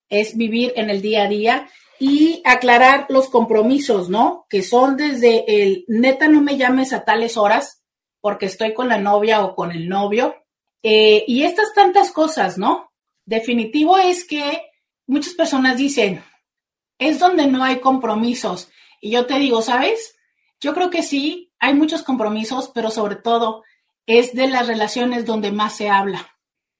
Es 0.10 0.36
vivir 0.36 0.74
en 0.78 0.90
el 0.90 1.02
día 1.02 1.26
a 1.26 1.28
día 1.28 1.68
y 2.00 2.42
aclarar 2.46 3.06
los 3.10 3.30
compromisos, 3.30 4.10
¿no? 4.10 4.46
Que 4.50 4.62
son 4.62 4.98
desde 4.98 5.62
el 5.62 5.86
neta 5.88 6.28
no 6.28 6.42
me 6.42 6.58
llames 6.58 6.94
a 6.94 7.06
tales 7.06 7.38
horas 7.38 7.84
porque 8.22 8.48
estoy 8.48 8.74
con 8.74 8.90
la 8.90 8.98
novia 8.98 9.44
o 9.44 9.56
con 9.56 9.72
el 9.72 9.88
novio. 9.88 10.36
Eh, 10.84 11.24
y 11.28 11.44
estas 11.44 11.74
tantas 11.74 12.12
cosas, 12.12 12.58
¿no? 12.58 12.92
Definitivo 13.26 13.98
es 13.98 14.26
que 14.26 14.62
muchas 15.08 15.34
personas 15.34 15.78
dicen, 15.78 16.24
es 17.00 17.20
donde 17.20 17.48
no 17.48 17.64
hay 17.64 17.80
compromisos. 17.80 18.70
Y 19.02 19.12
yo 19.12 19.26
te 19.26 19.40
digo, 19.40 19.62
¿sabes? 19.62 20.16
Yo 20.60 20.74
creo 20.74 20.90
que 20.90 21.04
sí, 21.04 21.54
hay 21.60 21.74
muchos 21.74 22.04
compromisos, 22.04 22.72
pero 22.74 22.92
sobre 22.92 23.16
todo 23.16 23.64
es 24.06 24.34
de 24.34 24.48
las 24.48 24.68
relaciones 24.68 25.26
donde 25.26 25.52
más 25.52 25.76
se 25.76 25.90
habla. 25.90 26.35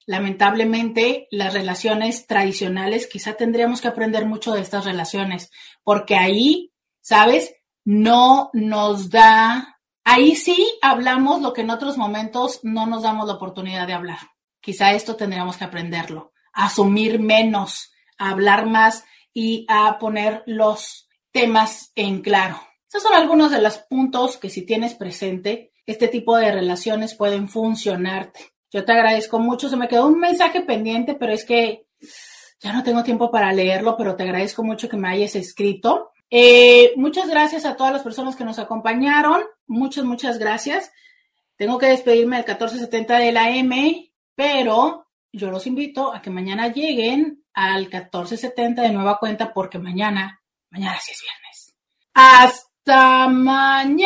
Lamentablemente 0.06 1.28
las 1.32 1.54
relaciones 1.54 2.28
tradicionales, 2.28 3.08
quizá 3.08 3.34
tendríamos 3.34 3.82
que 3.82 3.88
aprender 3.88 4.26
mucho 4.26 4.54
de 4.54 4.62
estas 4.62 4.86
relaciones, 4.86 5.52
porque 5.84 6.16
ahí, 6.16 6.72
¿sabes? 7.02 7.56
No 7.84 8.50
nos 8.54 9.10
da, 9.10 9.80
ahí 10.04 10.36
sí 10.36 10.78
hablamos 10.82 11.42
lo 11.42 11.54
que 11.54 11.62
en 11.62 11.70
otros 11.70 11.98
momentos 11.98 12.60
no 12.64 12.86
nos 12.86 13.04
damos 13.04 13.28
la 13.28 13.34
oportunidad 13.34 13.88
de 13.88 13.94
hablar. 13.94 14.20
Quizá 14.62 14.94
esto 14.94 15.16
tendríamos 15.16 15.58
que 15.58 15.66
aprenderlo, 15.66 16.34
asumir 16.54 17.20
menos, 17.20 17.92
hablar 18.18 18.66
más 18.66 19.04
y 19.34 19.66
a 19.70 20.00
poner 20.00 20.44
los 20.46 21.08
temas 21.32 21.92
en 21.96 22.22
claro. 22.22 22.62
Estos 22.88 23.04
son 23.04 23.14
algunos 23.14 23.52
de 23.52 23.62
los 23.62 23.78
puntos 23.78 24.38
que 24.38 24.50
si 24.50 24.66
tienes 24.66 24.94
presente, 24.96 25.74
este 25.86 26.08
tipo 26.08 26.38
de 26.38 26.52
relaciones 26.52 27.14
pueden 27.14 27.50
funcionarte. 27.50 28.55
Yo 28.72 28.84
te 28.86 28.92
agradezco 28.92 29.40
mucho. 29.40 29.70
Se 29.70 29.78
me 29.78 29.88
quedó 29.88 30.08
un 30.08 30.20
mensaje 30.20 30.62
pendiente, 30.62 31.16
pero 31.16 31.34
es 31.34 31.46
que 31.46 31.88
ya 32.60 32.74
no 32.74 32.84
tengo 32.84 33.04
tiempo 33.04 33.32
para 33.32 33.52
leerlo, 33.54 33.96
pero 33.98 34.16
te 34.16 34.24
agradezco 34.24 34.64
mucho 34.64 34.90
que 34.90 34.98
me 34.98 35.10
hayas 35.10 35.36
escrito. 35.36 36.12
Eh, 36.30 36.94
muchas 36.96 37.30
gracias 37.30 37.66
a 37.66 37.76
todas 37.76 37.94
las 37.94 38.04
personas 38.04 38.36
que 38.36 38.44
nos 38.44 38.60
acompañaron. 38.60 39.44
Muchas, 39.68 40.04
muchas 40.04 40.40
gracias. 40.40 40.92
Tengo 41.56 41.78
que 41.78 41.88
despedirme 41.88 42.38
del 42.38 42.46
1470 42.46 43.20
de 43.20 43.32
la 43.32 43.50
M, 43.52 44.12
pero 44.36 45.08
yo 45.32 45.52
los 45.52 45.68
invito 45.68 46.14
a 46.14 46.22
que 46.22 46.30
mañana 46.30 46.68
lleguen 46.70 47.44
al 47.54 47.82
1470 47.84 48.82
de 48.82 48.92
nueva 48.92 49.18
cuenta 49.20 49.54
porque 49.54 49.80
mañana, 49.80 50.42
mañana 50.70 50.98
sí 51.00 51.12
es 51.12 51.22
viernes. 51.22 51.76
Hasta 52.14 53.28
mañana. 53.28 54.06